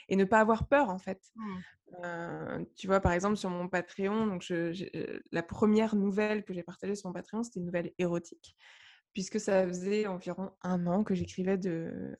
et 0.09 0.15
ne 0.15 0.23
pas 0.23 0.39
avoir 0.39 0.67
peur 0.67 0.89
en 0.89 0.97
fait. 0.97 1.21
Mmh. 1.35 2.65
tu 2.75 2.87
vois, 2.87 2.99
par 2.99 3.11
exemple, 3.11 3.37
sur 3.37 3.49
mon 3.49 3.67
Patreon, 3.67 4.25
donc 4.25 4.41
je, 4.41 4.89
la 5.31 5.43
première 5.43 5.95
nouvelle 5.95 6.43
que 6.43 6.53
j'ai 6.53 6.63
partagée 6.63 6.95
sur 6.95 7.09
mon 7.09 7.13
Patreon, 7.13 7.43
c'était 7.43 7.59
une 7.59 7.65
nouvelle 7.65 7.91
érotique 7.99 8.55
puisque 9.13 9.39
ça 9.39 9.67
faisait 9.67 10.07
environ 10.07 10.51
un 10.61 10.87
an 10.87 11.03
que 11.03 11.15
j'écrivais 11.15 11.59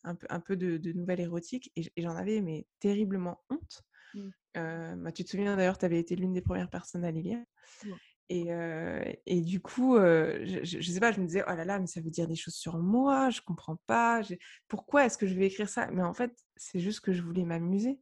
un 0.04 0.16
peu, 0.16 0.28
un 0.30 0.40
peu 0.40 0.56
de, 0.58 0.92
nouvelles 0.94 1.22
érotiques 1.22 1.72
et, 1.76 1.84
j'en 1.98 2.16
avais 2.16 2.42
mais 2.42 2.68
terriblement 2.80 3.42
honte. 3.50 3.84
Mmh. 4.14 4.30
Bah, 4.98 5.12
tu 5.12 5.24
te 5.24 5.30
souviens 5.30 5.56
d'ailleurs, 5.56 5.78
tu 5.78 5.86
avais 5.86 6.00
été 6.00 6.16
l'une 6.16 6.34
des 6.34 6.42
premières 6.42 6.70
personnes 6.70 7.06
à 7.06 7.12
les 7.12 7.22
lire. 7.22 7.40
Et, 8.30 8.50
et, 9.26 9.42
du 9.42 9.60
coup, 9.60 9.98
je, 9.98 10.78
ne 10.78 10.82
sais 10.82 11.00
pas, 11.02 11.12
je 11.12 11.20
me 11.20 11.26
disais, 11.26 11.44
oh 11.48 11.54
là 11.54 11.66
là, 11.66 11.80
mais 11.80 11.88
ça 11.88 12.00
veut 12.00 12.10
dire 12.10 12.28
des 12.28 12.36
choses 12.36 12.54
sur 12.54 12.78
moi, 12.78 13.30
je 13.30 13.42
comprends 13.42 13.78
pas, 13.88 14.22
pourquoi 14.70 15.06
est-ce 15.06 15.18
que 15.18 15.28
je 15.28 15.36
vais 15.36 15.48
écrire 15.48 15.68
ça? 15.68 15.88
Mais 15.92 16.02
en 16.02 16.14
fait, 16.14 16.32
c'est 16.56 16.80
juste 16.80 17.02
que 17.02 17.12
je 17.12 17.22
voulais 17.22 17.44
m'amuser. 17.44 18.00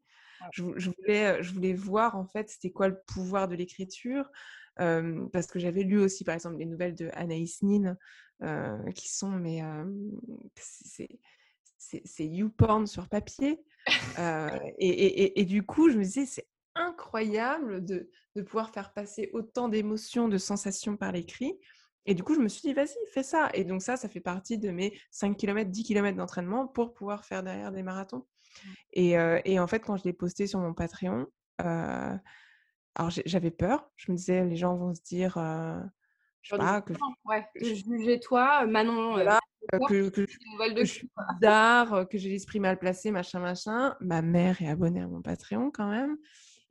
Je, 0.51 0.63
je, 0.77 0.91
voulais, 0.91 1.41
je 1.43 1.51
voulais 1.51 1.73
voir 1.73 2.15
en 2.15 2.25
fait 2.25 2.49
c'était 2.49 2.71
quoi 2.71 2.87
le 2.87 2.97
pouvoir 3.07 3.47
de 3.47 3.55
l'écriture, 3.55 4.29
parce 4.77 5.47
que 5.47 5.59
j'avais 5.59 5.83
lu 5.83 5.99
aussi 5.99 6.23
par 6.23 6.35
exemple 6.35 6.57
les 6.57 6.65
nouvelles 6.65 6.95
de 6.95 7.09
Anaïs 7.13 7.63
Nin, 7.63 7.97
qui 8.93 9.09
sont 9.09 9.31
mais 9.31 9.61
c'est 10.55 12.25
YouPorn 12.25 12.87
sur 12.87 13.07
papier. 13.07 13.63
et, 14.77 15.39
et, 15.39 15.45
du 15.45 15.63
coup, 15.63 15.89
je 15.89 15.97
me 15.97 16.03
disais, 16.03 16.25
c'est 16.25 16.47
incroyable 16.99 17.85
de, 17.85 18.09
de, 18.35 18.41
pouvoir 18.41 18.69
faire 18.71 18.93
passer 18.93 19.29
autant 19.33 19.69
d'émotions, 19.69 20.27
de 20.27 20.37
sensations 20.37 20.97
par 20.97 21.11
l'écrit. 21.11 21.57
Et 22.05 22.13
du 22.13 22.23
coup, 22.23 22.33
je 22.33 22.39
me 22.39 22.47
suis 22.47 22.61
dit, 22.61 22.73
vas-y, 22.73 22.95
fais 23.13 23.23
ça. 23.23 23.49
Et 23.53 23.63
donc 23.63 23.81
ça, 23.81 23.97
ça 23.97 24.09
fait 24.09 24.19
partie 24.19 24.57
de 24.57 24.71
mes 24.71 24.99
5 25.11 25.37
km, 25.37 25.69
10 25.69 25.83
km 25.83 26.17
d'entraînement 26.17 26.67
pour 26.67 26.93
pouvoir 26.93 27.25
faire 27.25 27.43
derrière 27.43 27.71
des 27.71 27.83
marathons. 27.83 28.25
Mmh. 28.25 28.69
Et, 28.93 29.15
et 29.45 29.59
en 29.59 29.67
fait, 29.67 29.79
quand 29.79 29.97
je 29.97 30.03
l'ai 30.03 30.13
posté 30.13 30.47
sur 30.47 30.59
mon 30.59 30.73
Patreon, 30.73 31.27
alors 31.57 33.11
j'avais 33.25 33.51
peur. 33.51 33.89
Je 33.95 34.11
me 34.11 34.17
disais, 34.17 34.43
les 34.45 34.55
gens 34.55 34.75
vont 34.75 34.93
se 34.93 35.01
dire, 35.01 35.33
je 36.41 36.49
sais 36.49 36.57
pas, 36.57 36.81
que 36.81 36.93
je... 37.55 37.75
juger 37.75 38.19
toi, 38.19 38.65
Manon. 38.65 39.13
Voilà, 39.13 39.39
que, 39.87 40.09
que, 40.09 40.25
je 40.25 40.83
suis 40.83 41.09
d'art, 41.41 42.07
que 42.09 42.17
j'ai 42.17 42.29
l'esprit 42.29 42.59
mal 42.59 42.79
placé, 42.79 43.11
machin, 43.11 43.39
machin. 43.39 43.95
Ma 43.99 44.21
mère 44.21 44.61
est 44.61 44.67
abonnée 44.67 45.01
à 45.01 45.07
mon 45.07 45.21
Patreon 45.21 45.71
quand 45.71 45.89
même. 45.89 46.17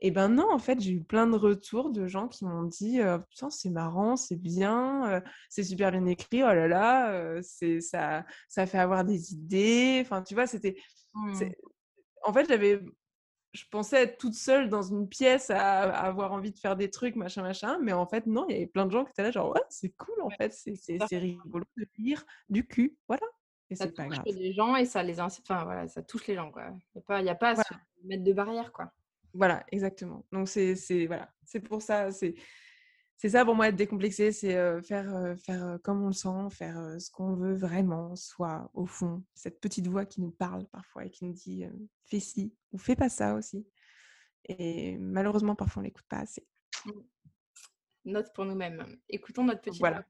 Et 0.01 0.11
ben 0.11 0.28
non, 0.28 0.49
en 0.53 0.59
fait, 0.59 0.80
j'ai 0.80 0.92
eu 0.92 1.03
plein 1.03 1.26
de 1.26 1.36
retours 1.36 1.90
de 1.90 2.07
gens 2.07 2.28
qui 2.28 2.44
m'ont 2.44 2.62
dit 2.62 3.01
putain, 3.30 3.51
c'est 3.51 3.70
marrant, 3.70 4.16
c'est 4.16 4.36
bien, 4.36 5.22
c'est 5.49 5.64
super 5.64 5.90
bien 5.90 6.07
écrit, 6.07 6.42
oh 6.44 6.53
là 6.53 6.68
là, 6.68 7.42
c'est 7.42 7.80
ça, 7.80 8.24
ça 8.49 8.66
fait 8.66 8.78
avoir 8.78 9.05
des 9.05 9.32
idées. 9.32 9.99
Enfin, 10.03 10.22
tu 10.22 10.34
vois, 10.34 10.46
c'était. 10.46 10.76
Mmh. 11.14 11.42
En 12.24 12.32
fait, 12.32 12.46
j'avais 12.49 12.80
je 13.53 13.64
pensais 13.70 14.03
être 14.03 14.18
toute 14.18 14.34
seule 14.34 14.68
dans 14.68 14.82
une 14.82 15.09
pièce 15.09 15.51
à, 15.51 15.82
avoir 15.82 16.32
envie 16.32 16.53
de 16.53 16.59
faire 16.59 16.76
des 16.76 16.90
trucs, 16.90 17.16
machin, 17.16 17.42
machin. 17.42 17.78
Mais 17.82 17.92
en 17.92 18.07
fait, 18.07 18.26
non, 18.26 18.46
il 18.49 18.53
y 18.53 18.57
avait 18.57 18.66
plein 18.66 18.86
de 18.86 18.92
gens 18.92 19.05
qui 19.05 19.11
étaient 19.11 19.22
là, 19.22 19.30
genre, 19.30 19.51
ouais, 19.55 19.62
c'est 19.68 19.90
cool, 19.96 20.20
en 20.22 20.30
fait, 20.30 20.53
c'est 20.53 21.18
rigolo 21.18 21.64
de 21.76 21.86
lire 21.99 22.24
du 22.49 22.66
cul. 22.66 22.96
Voilà. 23.09 23.26
Et 23.70 23.76
ça 23.76 23.86
touche 23.86 23.96
pas 23.96 24.22
les 24.24 24.55
gens 24.55 24.76
et 24.76 24.86
ça 24.86 25.03
les 25.03 25.20
enfin, 25.20 25.64
voilà, 25.64 25.88
ça 25.88 26.03
touche 26.03 26.26
les 26.26 26.34
gens, 26.34 26.51
quoi. 26.51 26.70
Il 26.94 26.99
n'y 26.99 27.01
a 27.01 27.03
pas, 27.03 27.22
y 27.22 27.28
a 27.28 27.34
pas 27.34 27.51
à 27.51 27.57
se 27.57 27.74
mettre 28.05 28.24
de 28.24 28.32
barrière, 28.32 28.72
quoi. 28.72 28.90
Voilà, 29.35 29.64
exactement. 29.70 30.26
Donc, 30.33 30.49
c'est 30.49 31.07
voilà, 31.07 31.31
pour 31.68 31.83
ça, 31.83 32.11
c'est 32.11 32.35
c'est 33.20 33.31
ça 33.31 33.45
pour 33.45 33.57
moi 33.57 33.68
être 33.68 33.74
décomplexé, 33.74 34.31
c'est 34.31 34.55
faire, 34.83 35.35
faire 35.45 35.79
comme 35.83 36.05
on 36.05 36.07
le 36.07 36.12
sent, 36.12 36.51
faire 36.51 37.01
ce 37.01 37.11
qu'on 37.11 37.35
veut 37.35 37.55
vraiment, 37.55 38.14
soit 38.14 38.70
au 38.74 38.87
fond 38.87 39.24
cette 39.35 39.61
petite 39.61 39.89
voix 39.89 40.07
qui 40.07 40.20
nous 40.20 40.31
parle 40.31 40.68
parfois 40.68 41.05
et 41.05 41.11
qui 41.11 41.24
nous 41.24 41.33
dit 41.33 41.64
fais 42.05 42.20
ci 42.20 42.55
ou 42.70 42.79
fais 42.79 42.95
pas 42.95 43.09
ça 43.09 43.35
aussi. 43.35 43.66
Et 44.45 44.97
malheureusement, 44.99 45.57
parfois 45.57 45.81
on 45.81 45.85
l'écoute 45.85 46.07
pas 46.09 46.18
assez. 46.18 46.47
Mmh. 46.87 46.91
Note 48.05 48.33
pour 48.33 48.45
nous-mêmes. 48.45 48.99
Écoutons 49.09 49.45
notre 49.45 49.62
petite 49.62 49.81
voilà. 49.81 50.05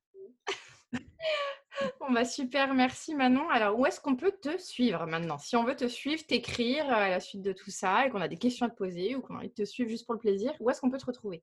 bon 2.00 2.12
bah 2.12 2.24
super, 2.24 2.74
merci 2.74 3.14
Manon. 3.14 3.48
Alors 3.50 3.78
où 3.78 3.86
est-ce 3.86 4.00
qu'on 4.00 4.16
peut 4.16 4.32
te 4.32 4.58
suivre 4.58 5.06
maintenant? 5.06 5.38
Si 5.38 5.56
on 5.56 5.64
veut 5.64 5.76
te 5.76 5.88
suivre, 5.88 6.24
t'écrire 6.26 6.90
à 6.90 7.08
la 7.08 7.20
suite 7.20 7.42
de 7.42 7.52
tout 7.52 7.70
ça 7.70 8.06
et 8.06 8.10
qu'on 8.10 8.20
a 8.20 8.28
des 8.28 8.36
questions 8.38 8.66
à 8.66 8.70
te 8.70 8.76
poser 8.76 9.14
ou 9.16 9.20
qu'on 9.20 9.34
a 9.34 9.38
envie 9.38 9.48
de 9.48 9.54
te 9.54 9.64
suivre 9.64 9.88
juste 9.88 10.06
pour 10.06 10.14
le 10.14 10.20
plaisir, 10.20 10.52
où 10.60 10.70
est-ce 10.70 10.80
qu'on 10.80 10.90
peut 10.90 10.98
te 10.98 11.06
retrouver? 11.06 11.42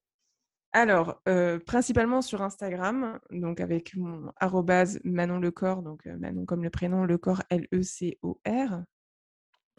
Alors, 0.71 1.21
principalement 1.65 2.21
sur 2.21 2.41
Instagram, 2.41 3.19
donc 3.31 3.61
avec 3.61 3.95
mon 3.95 4.31
arrobase 4.37 4.99
Manon 5.05 5.39
Lecor, 5.39 5.81
donc 5.81 6.05
Manon 6.05 6.45
comme 6.45 6.63
le 6.63 6.69
prénom, 6.69 7.05
Lecor 7.05 7.43
L-E-C-O-R. 7.49 8.83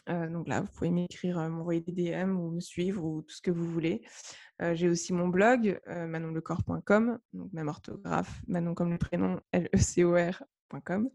Donc 0.08 0.48
là, 0.48 0.60
vous 0.60 0.68
pouvez 0.68 0.90
m'écrire, 0.90 1.38
m'envoyer 1.48 1.80
des 1.80 1.92
DM 1.92 2.36
ou 2.38 2.50
me 2.50 2.60
suivre 2.60 3.04
ou 3.04 3.22
tout 3.22 3.34
ce 3.34 3.42
que 3.42 3.50
vous 3.50 3.64
voulez. 3.64 4.02
j'ai 4.60 4.88
aussi 4.88 5.12
mon 5.12 5.28
blog, 5.28 5.80
manonlecor.com, 5.86 7.18
donc 7.32 7.52
même 7.52 7.68
orthographe, 7.68 8.40
Manon 8.46 8.74
comme 8.74 8.92
le 8.92 8.98
prénom, 8.98 9.40
L-E-C-O-R.com. 9.52 11.10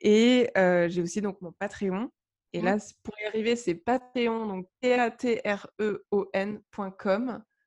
Et 0.00 0.50
j'ai 0.54 1.02
aussi 1.02 1.20
donc 1.20 1.40
mon 1.40 1.52
Patreon. 1.52 2.10
Et 2.52 2.60
mmh. 2.60 2.64
là, 2.64 2.76
pour 3.02 3.14
y 3.20 3.24
arriver, 3.24 3.56
c'est 3.56 3.74
Patreon, 3.74 4.46
donc 4.46 4.68
P-A-T-R-E-O-N.com 4.80 5.42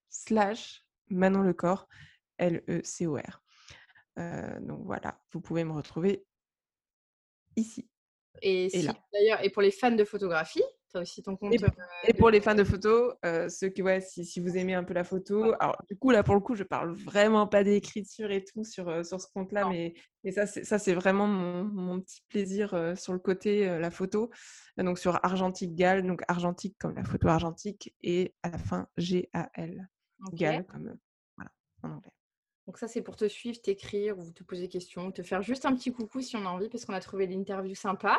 slash 0.10 0.86
Manon 1.10 1.42
Lecor, 1.42 1.88
L-E-C-O-R. 2.38 3.42
Euh, 4.18 4.60
donc 4.62 4.86
voilà, 4.86 5.20
vous 5.32 5.42
pouvez 5.42 5.64
me 5.64 5.74
retrouver 5.74 6.26
ici. 7.56 7.90
Et, 8.48 8.70
d'ailleurs, 9.12 9.44
et 9.44 9.50
pour 9.50 9.64
les 9.64 9.72
fans 9.72 9.92
de 9.92 10.04
photographie, 10.04 10.62
tu 10.92 10.98
as 10.98 11.02
aussi 11.02 11.24
ton 11.24 11.36
compte. 11.36 11.52
Et, 11.54 11.64
euh, 11.64 12.14
pour 12.20 12.30
les 12.30 12.40
fans 12.40 12.54
de 12.54 12.64
photos, 12.64 13.16
euh, 13.26 13.50
ceux 13.50 13.70
qui, 13.70 13.82
ouais, 13.82 14.02
si, 14.02 14.24
si, 14.24 14.40
vous 14.40 14.56
aimez 14.56 14.76
un 14.76 14.84
peu 14.84 14.94
la 14.94 15.04
photo, 15.04 15.54
alors 15.60 15.76
du 15.90 15.98
coup, 15.98 16.12
là 16.12 16.22
pour 16.22 16.36
le 16.36 16.42
coup, 16.42 16.54
je 16.54 16.64
parle 16.64 16.94
vraiment 16.94 17.48
pas 17.48 17.64
d'écriture 17.64 18.30
et 18.30 18.44
tout 18.44 18.64
sur, 18.64 19.04
sur 19.04 19.20
ce 19.20 19.26
compte-là, 19.34 19.68
mais, 19.70 19.96
mais 20.24 20.32
ça, 20.32 20.46
c'est 20.46 20.94
vraiment 20.94 21.26
mon, 21.26 21.64
mon, 21.64 22.02
petit 22.02 22.22
plaisir 22.30 22.94
sur 22.96 23.14
le 23.14 23.20
côté, 23.20 23.66
la 23.66 23.90
photo. 23.90 24.30
Donc 24.78 25.00
sur 25.00 25.20
Argentique 25.26 25.74
Gal, 25.74 26.06
donc 26.06 26.22
argentique 26.28 26.76
comme 26.80 26.96
la 26.96 27.04
photo 27.04 27.30
argentique, 27.30 27.96
et 28.04 28.36
à 28.44 28.52
la 28.52 28.58
fin 28.60 28.88
G-A-L 28.98 29.90
comme 30.68 30.98
voilà, 31.36 31.52
en 31.82 31.92
anglais. 31.92 32.15
Donc 32.68 32.78
ça, 32.80 32.88
c'est 32.88 33.02
pour 33.02 33.16
te 33.16 33.28
suivre, 33.28 33.62
t'écrire 33.62 34.18
ou 34.18 34.32
te 34.32 34.44
poser 34.44 34.64
des 34.64 34.70
questions, 34.70 35.12
te 35.12 35.22
faire 35.22 35.42
juste 35.42 35.66
un 35.66 35.76
petit 35.76 35.92
coucou 35.92 36.22
si 36.22 36.36
on 36.36 36.46
a 36.46 36.50
envie, 36.50 36.70
parce 36.70 36.86
qu'on 36.86 36.94
a 36.94 37.00
trouvé 37.00 37.28
l'interview 37.28 37.76
sympa. 37.76 38.18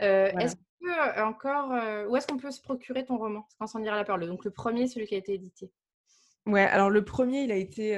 Est-ce 0.00 0.56
que 0.56 1.22
encore, 1.22 1.70
où 2.08 2.16
est-ce 2.16 2.26
qu'on 2.26 2.36
peut 2.36 2.50
se 2.50 2.60
procurer 2.60 3.04
ton 3.04 3.16
roman? 3.18 3.46
Quand 3.58 3.66
s'en 3.66 3.78
dira 3.78 3.96
la 3.96 4.04
parole. 4.04 4.26
Donc 4.26 4.44
le 4.44 4.50
premier, 4.50 4.88
celui 4.88 5.06
qui 5.06 5.14
a 5.14 5.18
été 5.18 5.34
édité. 5.34 5.70
Ouais, 6.46 6.60
alors 6.60 6.90
le 6.90 7.02
premier, 7.02 7.44
il 7.44 7.52
a 7.52 7.56
été, 7.56 7.92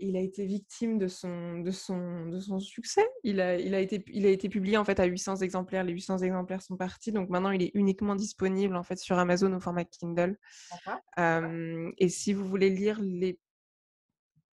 il 0.00 0.16
a 0.16 0.20
été 0.20 0.46
victime 0.46 0.98
de 0.98 1.06
son, 1.06 1.58
de 1.58 1.70
son, 1.70 2.26
de 2.26 2.40
son 2.40 2.58
succès. 2.58 3.06
Il 3.22 3.40
a, 3.40 3.56
il, 3.56 3.74
a 3.74 3.80
été, 3.80 4.02
il 4.08 4.26
a 4.26 4.30
été 4.30 4.48
publié 4.48 4.78
en 4.78 4.84
fait 4.84 4.98
à 4.98 5.04
800 5.04 5.36
exemplaires. 5.36 5.84
Les 5.84 5.92
800 5.92 6.18
exemplaires 6.18 6.62
sont 6.62 6.76
partis, 6.76 7.12
donc 7.12 7.28
maintenant 7.28 7.50
il 7.50 7.62
est 7.62 7.70
uniquement 7.74 8.16
disponible 8.16 8.76
en 8.76 8.82
fait 8.82 8.98
sur 8.98 9.18
Amazon 9.18 9.52
au 9.52 9.60
format 9.60 9.84
Kindle. 9.84 10.38
et 11.18 12.08
si 12.08 12.32
vous 12.32 12.46
voulez 12.46 12.70
lire 12.70 12.98
les 13.00 13.38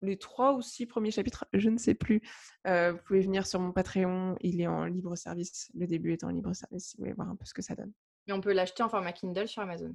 les 0.03 0.19
trois 0.19 0.55
ou 0.55 0.63
six 0.63 0.87
premiers 0.87 1.11
chapitres, 1.11 1.47
je 1.53 1.71
ne 1.71 1.79
sais 1.79 1.95
plus. 1.95 2.21
vous 2.65 2.99
pouvez 3.07 3.21
venir 3.21 3.47
sur 3.47 3.61
mon 3.61 3.73
Patreon, 3.73 4.37
il 4.41 4.61
est 4.61 4.67
en 4.67 4.85
libre 4.85 5.17
service. 5.17 5.71
Le 5.75 5.87
début 5.87 6.13
est 6.13 6.25
en 6.25 6.29
libre 6.29 6.53
service 6.53 6.89
si 6.89 6.97
vous 6.97 7.05
voulez 7.05 7.15
voir 7.15 7.29
un 7.29 7.37
peu 7.37 7.45
ce 7.45 7.55
que 7.55 7.63
ça 7.63 7.75
donne. 7.75 7.93
Et 8.27 8.33
on 8.33 8.41
peut 8.41 8.53
l'acheter 8.53 8.83
en 8.83 8.89
format 8.89 9.13
Kindle 9.13 9.49
sur 9.49 9.63
Amazon. 9.63 9.95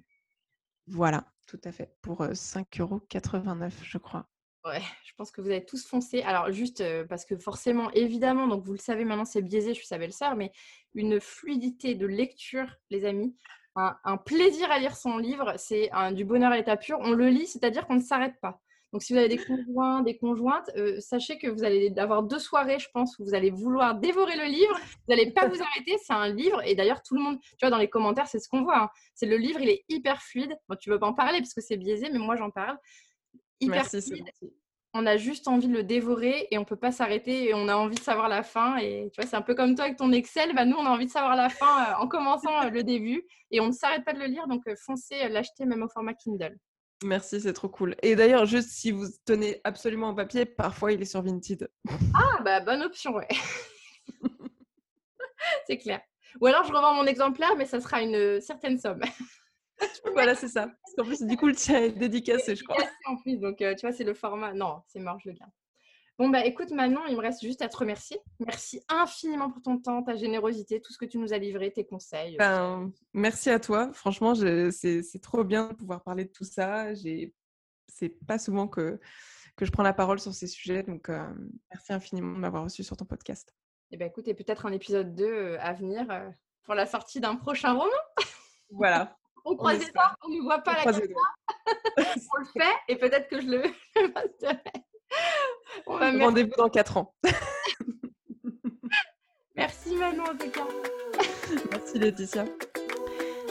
Voilà, 0.88 1.26
tout 1.47 1.60
à 1.64 1.72
fait, 1.72 1.93
pour 2.01 2.24
5,89€, 2.24 3.72
je 3.84 3.97
crois. 3.97 4.28
Ouais, 4.66 4.82
je 5.05 5.14
pense 5.16 5.32
que 5.32 5.41
vous 5.41 5.49
avez 5.49 5.66
tous 5.66 5.86
foncé. 5.86 6.22
Alors, 6.24 6.51
juste 6.51 6.84
parce 7.08 7.26
que 7.26 7.38
forcément, 7.38 7.89
évidemment, 7.91 8.47
donc 8.47 8.64
vous 8.66 8.74
le 8.74 8.80
savez 8.80 9.05
maintenant, 9.05 9.26
c'est 9.26 9.41
biaisé, 9.41 9.70
je 9.70 9.80
suis 9.80 9.88
sa 9.88 9.97
belle-sœur, 9.97 10.36
mais 10.36 10.51
une 10.93 11.20
fluidité 11.22 11.95
de 11.95 12.05
lecture, 12.05 12.76
les 12.89 13.05
amis. 13.05 13.36
un, 13.76 14.18
plaisir 14.18 14.70
à 14.72 14.80
lire 14.80 14.95
son 14.95 15.18
livre, 15.18 15.53
c'est 15.58 15.89
du 16.14 16.26
bonheur 16.26 16.51
à 16.51 16.58
l'état 16.58 16.76
pur. 16.76 16.99
On 17.01 17.12
le 17.12 17.30
lit, 17.30 17.47
c'est-à-dire 17.47 17.86
qu'on 17.88 17.95
ne 17.95 18.01
s'arrête 18.01 18.39
pas. 18.41 18.62
Donc, 18.93 19.03
si 19.03 19.13
vous 19.13 19.19
avez 19.19 19.27
des 19.27 19.38
conjoints, 19.38 20.01
des 20.01 20.17
conjointes, 20.17 20.69
euh, 20.77 20.99
sachez 20.99 21.38
que 21.38 21.47
vous 21.47 21.63
allez 21.63 21.93
avoir 21.97 22.23
deux 22.23 22.39
soirées, 22.39 22.79
je 22.79 22.88
pense, 22.93 23.19
où 23.19 23.25
vous 23.25 23.35
allez 23.35 23.51
vouloir 23.51 23.95
dévorer 23.95 24.38
le 24.38 24.45
livre. 24.45 24.75
Vous 24.77 25.13
n'allez 25.15 25.31
pas 25.31 25.47
vous 25.47 25.61
arrêter. 25.61 25.97
C'est 26.03 26.13
un 26.13 26.29
livre. 26.29 26.61
Et 26.65 26.75
d'ailleurs, 26.75 27.01
tout 27.03 27.15
le 27.15 27.21
monde, 27.21 27.39
tu 27.41 27.57
vois, 27.61 27.69
dans 27.69 27.77
les 27.77 27.89
commentaires, 27.89 28.27
c'est 28.27 28.39
ce 28.39 28.47
qu'on 28.47 28.63
voit. 28.63 28.83
Hein. 28.83 28.89
C'est 29.13 29.25
le 29.25 29.38
livre, 29.38 29.59
il 29.61 29.69
est 29.69 29.83
hyper 29.89 30.21
fluide. 30.21 30.55
Bon, 30.69 30.75
tu 30.79 30.89
veux 30.89 30.99
pas 30.99 31.07
en 31.07 31.13
parler 31.13 31.39
parce 31.39 31.53
que 31.53 31.61
c'est 31.61 31.77
biaisé, 31.77 32.09
mais 32.11 32.19
moi, 32.19 32.35
j'en 32.35 32.49
parle. 32.49 32.77
Hyper 33.59 33.88
Merci, 33.91 34.01
fluide 34.01 34.31
on 34.97 35.05
a 35.05 35.17
juste 35.17 35.47
envie 35.47 35.67
de 35.67 35.73
le 35.73 35.83
dévorer 35.83 36.47
et 36.49 36.57
on 36.57 36.65
peut 36.65 36.75
pas 36.75 36.91
s'arrêter 36.91 37.49
et 37.49 37.53
on 37.53 37.67
a 37.67 37.75
envie 37.75 37.95
de 37.95 38.01
savoir 38.01 38.29
la 38.29 38.41
fin. 38.41 38.77
Et 38.77 39.09
tu 39.13 39.21
vois, 39.21 39.29
c'est 39.29 39.35
un 39.35 39.41
peu 39.41 39.53
comme 39.53 39.75
toi 39.75 39.85
avec 39.85 39.97
ton 39.97 40.11
Excel. 40.11 40.55
Bah, 40.55 40.65
nous, 40.65 40.75
on 40.75 40.85
a 40.85 40.89
envie 40.89 41.05
de 41.05 41.11
savoir 41.11 41.35
la 41.35 41.49
fin 41.49 41.83
euh, 41.83 41.93
en 41.99 42.07
commençant 42.07 42.63
euh, 42.63 42.69
le 42.69 42.83
début 42.83 43.23
et 43.51 43.59
on 43.59 43.67
ne 43.67 43.71
s'arrête 43.71 44.03
pas 44.03 44.13
de 44.13 44.19
le 44.19 44.25
lire. 44.25 44.47
Donc, 44.47 44.63
foncez 44.85 45.29
l'acheter 45.29 45.65
même 45.65 45.83
au 45.83 45.89
format 45.89 46.13
Kindle. 46.13 46.57
Merci, 47.03 47.41
c'est 47.41 47.53
trop 47.53 47.69
cool. 47.69 47.95
Et 48.01 48.15
d'ailleurs, 48.15 48.45
juste 48.45 48.69
si 48.69 48.91
vous 48.91 49.05
tenez 49.25 49.61
absolument 49.63 50.09
en 50.09 50.15
papier, 50.15 50.45
parfois 50.45 50.91
il 50.91 51.01
est 51.01 51.05
sur 51.05 51.21
Vinted. 51.21 51.69
Ah, 52.15 52.41
bah 52.43 52.59
bonne 52.59 52.81
option, 52.81 53.13
ouais. 53.13 53.27
c'est 55.67 55.77
clair. 55.77 56.01
Ou 56.41 56.47
alors 56.47 56.63
je 56.63 56.73
revends 56.73 56.93
mon 56.93 57.05
exemplaire, 57.05 57.55
mais 57.55 57.65
ça 57.65 57.79
sera 57.79 58.01
une 58.01 58.41
certaine 58.41 58.79
somme. 58.79 59.01
voilà, 60.13 60.33
c'est 60.35 60.47
ça. 60.47 60.67
Parce 60.67 60.95
qu'en 60.97 61.03
plus, 61.03 61.21
du 61.21 61.37
coup, 61.37 61.47
le 61.47 61.55
tien 61.55 61.83
est 61.83 61.91
dédicacé, 61.91 62.55
je 62.55 62.63
crois. 62.63 62.77
En 63.05 63.17
plus, 63.17 63.37
donc 63.37 63.61
euh, 63.61 63.75
tu 63.75 63.85
vois, 63.85 63.95
c'est 63.95 64.03
le 64.03 64.13
format. 64.13 64.53
Non, 64.53 64.81
c'est 64.87 64.99
mort, 64.99 65.19
je 65.19 65.29
le 65.29 65.35
garde. 65.35 65.51
Bon, 66.20 66.30
bah 66.30 66.43
écoute, 66.45 66.72
Manon, 66.72 67.01
il 67.07 67.15
me 67.15 67.22
reste 67.22 67.43
juste 67.43 67.61
à 67.61 67.70
te 67.70 67.78
remercier. 67.78 68.20
Merci 68.39 68.82
infiniment 68.89 69.51
pour 69.51 69.61
ton 69.61 69.78
temps, 69.78 70.01
ta 70.01 70.15
générosité, 70.15 70.82
tout 70.82 70.91
ce 70.91 70.97
que 70.97 71.05
tu 71.05 71.20
nous 71.20 71.32
as 71.32 71.38
livré, 71.38 71.72
tes 71.72 71.86
conseils. 71.86 72.38
Ben, 72.38 72.91
merci 73.13 73.51
à 73.51 73.59
toi. 73.59 73.91
Franchement, 73.93 74.34
c'est 74.34 75.22
trop 75.22 75.43
bien 75.43 75.68
de 75.68 75.74
pouvoir 75.74 76.01
parler 76.01 76.26
de 76.26 76.32
tout 76.32 76.43
ça. 76.43 76.88
C'est 76.95 78.09
pas 78.26 78.39
souvent 78.39 78.68
que, 78.68 78.99
que 79.55 79.65
je 79.65 79.72
prends 79.72 79.84
la 79.84 79.93
parole 79.93 80.20
sur 80.20 80.34
ces 80.34 80.47
sujets. 80.47 80.82
Donc, 80.82 81.09
euh, 81.09 81.24
merci 81.72 81.93
infiniment 81.93 82.34
de 82.34 82.39
m'avoir 82.39 82.63
reçu 82.63 82.84
sur 82.84 82.97
ton 82.97 83.05
podcast. 83.05 83.53
Et 83.91 83.95
eh 83.95 83.97
ben, 83.97 84.07
écoute, 84.07 84.28
et 84.28 84.34
peut-être 84.34 84.65
un 84.65 84.72
épisode 84.72 85.13
2 85.13 85.24
euh, 85.24 85.57
à 85.61 85.74
venir 85.74 86.07
pour 86.63 86.74
la 86.74 86.88
sortie 86.88 87.20
d'un 87.20 87.36
prochain 87.36 87.74
roman. 87.74 87.91
Voilà, 88.72 89.15
on 89.45 89.55
croise 89.55 89.80
les 89.80 89.91
on 90.26 90.30
ne 90.30 90.41
voit 90.41 90.59
pas 90.59 90.74
la 90.74 90.84
caméra. 90.84 91.22
on 91.97 92.39
le 92.39 92.45
fait 92.45 92.76
et 92.88 92.97
peut-être 92.97 93.30
que 93.30 93.39
je 93.39 93.47
le 93.47 93.63
Rendez-vous 95.86 96.51
dans 96.58 96.70
4 96.70 96.97
ans. 96.97 97.14
Merci 99.55 99.95
Manon 99.95 100.24
en 100.24 100.36
tout 100.38 100.49
cas. 100.51 100.68
Merci 101.72 101.99
Laetitia. 101.99 102.45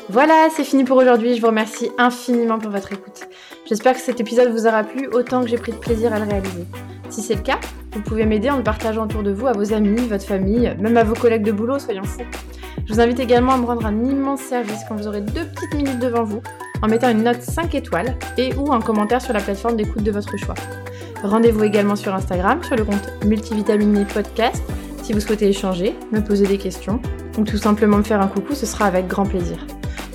Voilà, 0.09 0.49
c'est 0.55 0.63
fini 0.63 0.85
pour 0.85 0.99
aujourd'hui. 0.99 1.35
Je 1.35 1.41
vous 1.41 1.49
remercie 1.49 1.91
infiniment 1.99 2.61
pour 2.61 2.71
votre 2.71 2.93
écoute. 2.93 3.25
J'espère 3.67 3.95
que 3.95 4.01
cet 4.01 4.21
épisode 4.21 4.53
vous 4.53 4.67
aura 4.67 4.85
plu 4.85 5.09
autant 5.09 5.43
que 5.43 5.49
j'ai 5.49 5.59
pris 5.59 5.73
de 5.73 5.79
plaisir 5.79 6.13
à 6.13 6.21
le 6.21 6.27
réaliser. 6.27 6.65
Si 7.11 7.23
c'est 7.23 7.35
le 7.35 7.43
cas, 7.43 7.59
vous 7.93 8.03
pouvez 8.03 8.25
m'aider 8.25 8.49
en 8.51 8.59
le 8.59 8.63
partageant 8.63 9.05
autour 9.05 9.25
de 9.25 9.33
vous 9.33 9.49
à 9.49 9.53
vos 9.53 9.73
amis, 9.73 9.97
votre 10.07 10.25
famille, 10.25 10.77
même 10.79 10.97
à 10.97 11.03
vos 11.03 11.15
collègues 11.15 11.45
de 11.45 11.51
boulot, 11.51 11.81
soyons 11.81 12.05
fous. 12.05 12.23
Je 12.87 12.93
vous 12.93 13.01
invite 13.01 13.19
également 13.19 13.53
à 13.53 13.57
me 13.57 13.67
rendre 13.67 13.85
un 13.85 14.05
immense 14.05 14.43
service 14.43 14.81
quand 14.89 14.95
vous 14.95 15.09
aurez 15.09 15.23
deux 15.23 15.45
petites 15.47 15.75
minutes 15.75 15.99
devant 15.99 16.23
vous 16.23 16.41
en 16.83 16.89
mettant 16.89 17.11
une 17.11 17.23
note 17.23 17.43
5 17.43 17.75
étoiles 17.75 18.17
et 18.39 18.55
ou 18.55 18.73
un 18.73 18.81
commentaire 18.81 19.23
sur 19.23 19.33
la 19.33 19.41
plateforme 19.41 19.77
d'écoute 19.77 20.03
de 20.03 20.11
votre 20.11 20.37
choix. 20.37 20.55
Rendez-vous 21.23 21.65
également 21.65 21.97
sur 21.97 22.15
Instagram 22.15 22.63
sur 22.63 22.77
le 22.77 22.85
compte 22.85 23.25
Multivitaminé 23.25 24.05
Podcast 24.05 24.63
si 25.07 25.13
vous 25.13 25.21
souhaitez 25.21 25.49
échanger, 25.49 25.95
me 26.11 26.19
poser 26.19 26.49
des 26.49 26.59
questions 26.59 27.01
ou 27.39 27.45
tout 27.45 27.59
simplement 27.59 27.99
me 27.99 28.03
faire 28.03 28.21
un 28.21 28.27
coucou, 28.27 28.55
ce 28.55 28.67
sera 28.67 28.87
avec 28.87 29.07
grand 29.07 29.25
plaisir. 29.25 29.65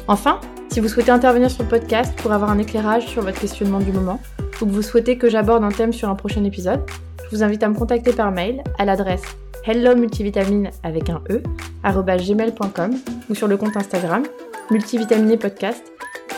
Enfin, 0.10 0.42
si 0.70 0.82
vous 0.82 0.90
souhaitez 0.90 1.12
intervenir 1.12 1.50
sur 1.50 1.64
le 1.64 1.70
podcast 1.70 2.14
pour 2.18 2.34
avoir 2.34 2.52
un 2.52 2.58
éclairage 2.58 3.08
sur 3.08 3.22
votre 3.22 3.40
questionnement 3.40 3.80
du 3.80 3.94
moment 3.94 4.20
ou 4.62 4.66
que 4.66 4.72
vous 4.72 4.82
souhaitez 4.82 5.18
que 5.18 5.30
j'aborde 5.30 5.64
un 5.64 5.72
thème 5.72 5.94
sur 5.94 6.10
un 6.10 6.16
prochain 6.16 6.44
épisode, 6.44 6.82
je 7.24 7.38
vous 7.38 7.42
invite 7.42 7.64
à 7.64 7.70
me 7.70 7.74
contacter 7.74 8.12
par 8.12 8.32
mail 8.32 8.62
à 8.80 8.84
l'adresse 8.84 9.24
hello 9.64 9.96
multivitamine 9.96 10.72
avec 10.84 11.10
un 11.10 11.22
e 11.30 11.42
gmail.com 11.86 12.92
ou 13.30 13.36
sur 13.36 13.48
le 13.48 13.56
compte 13.56 13.78
Instagram 13.78 14.24
multivitaminé 14.72 15.38
podcast 15.38 15.84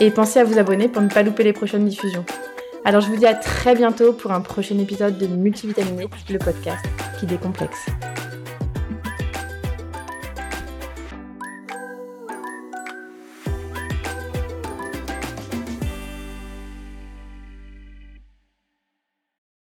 et 0.00 0.10
pensez 0.10 0.40
à 0.40 0.44
vous 0.44 0.58
abonner 0.58 0.88
pour 0.88 1.02
ne 1.02 1.08
pas 1.08 1.22
louper 1.22 1.44
les 1.44 1.52
prochaines 1.52 1.86
diffusions. 1.86 2.24
Alors 2.84 3.00
je 3.00 3.08
vous 3.08 3.16
dis 3.16 3.26
à 3.26 3.34
très 3.34 3.74
bientôt 3.74 4.12
pour 4.12 4.32
un 4.32 4.40
prochain 4.40 4.78
épisode 4.78 5.18
de 5.18 5.26
Multivitaminé, 5.26 6.08
le 6.28 6.38
podcast 6.38 6.84
qui 7.18 7.26
décomplexe. 7.26 7.86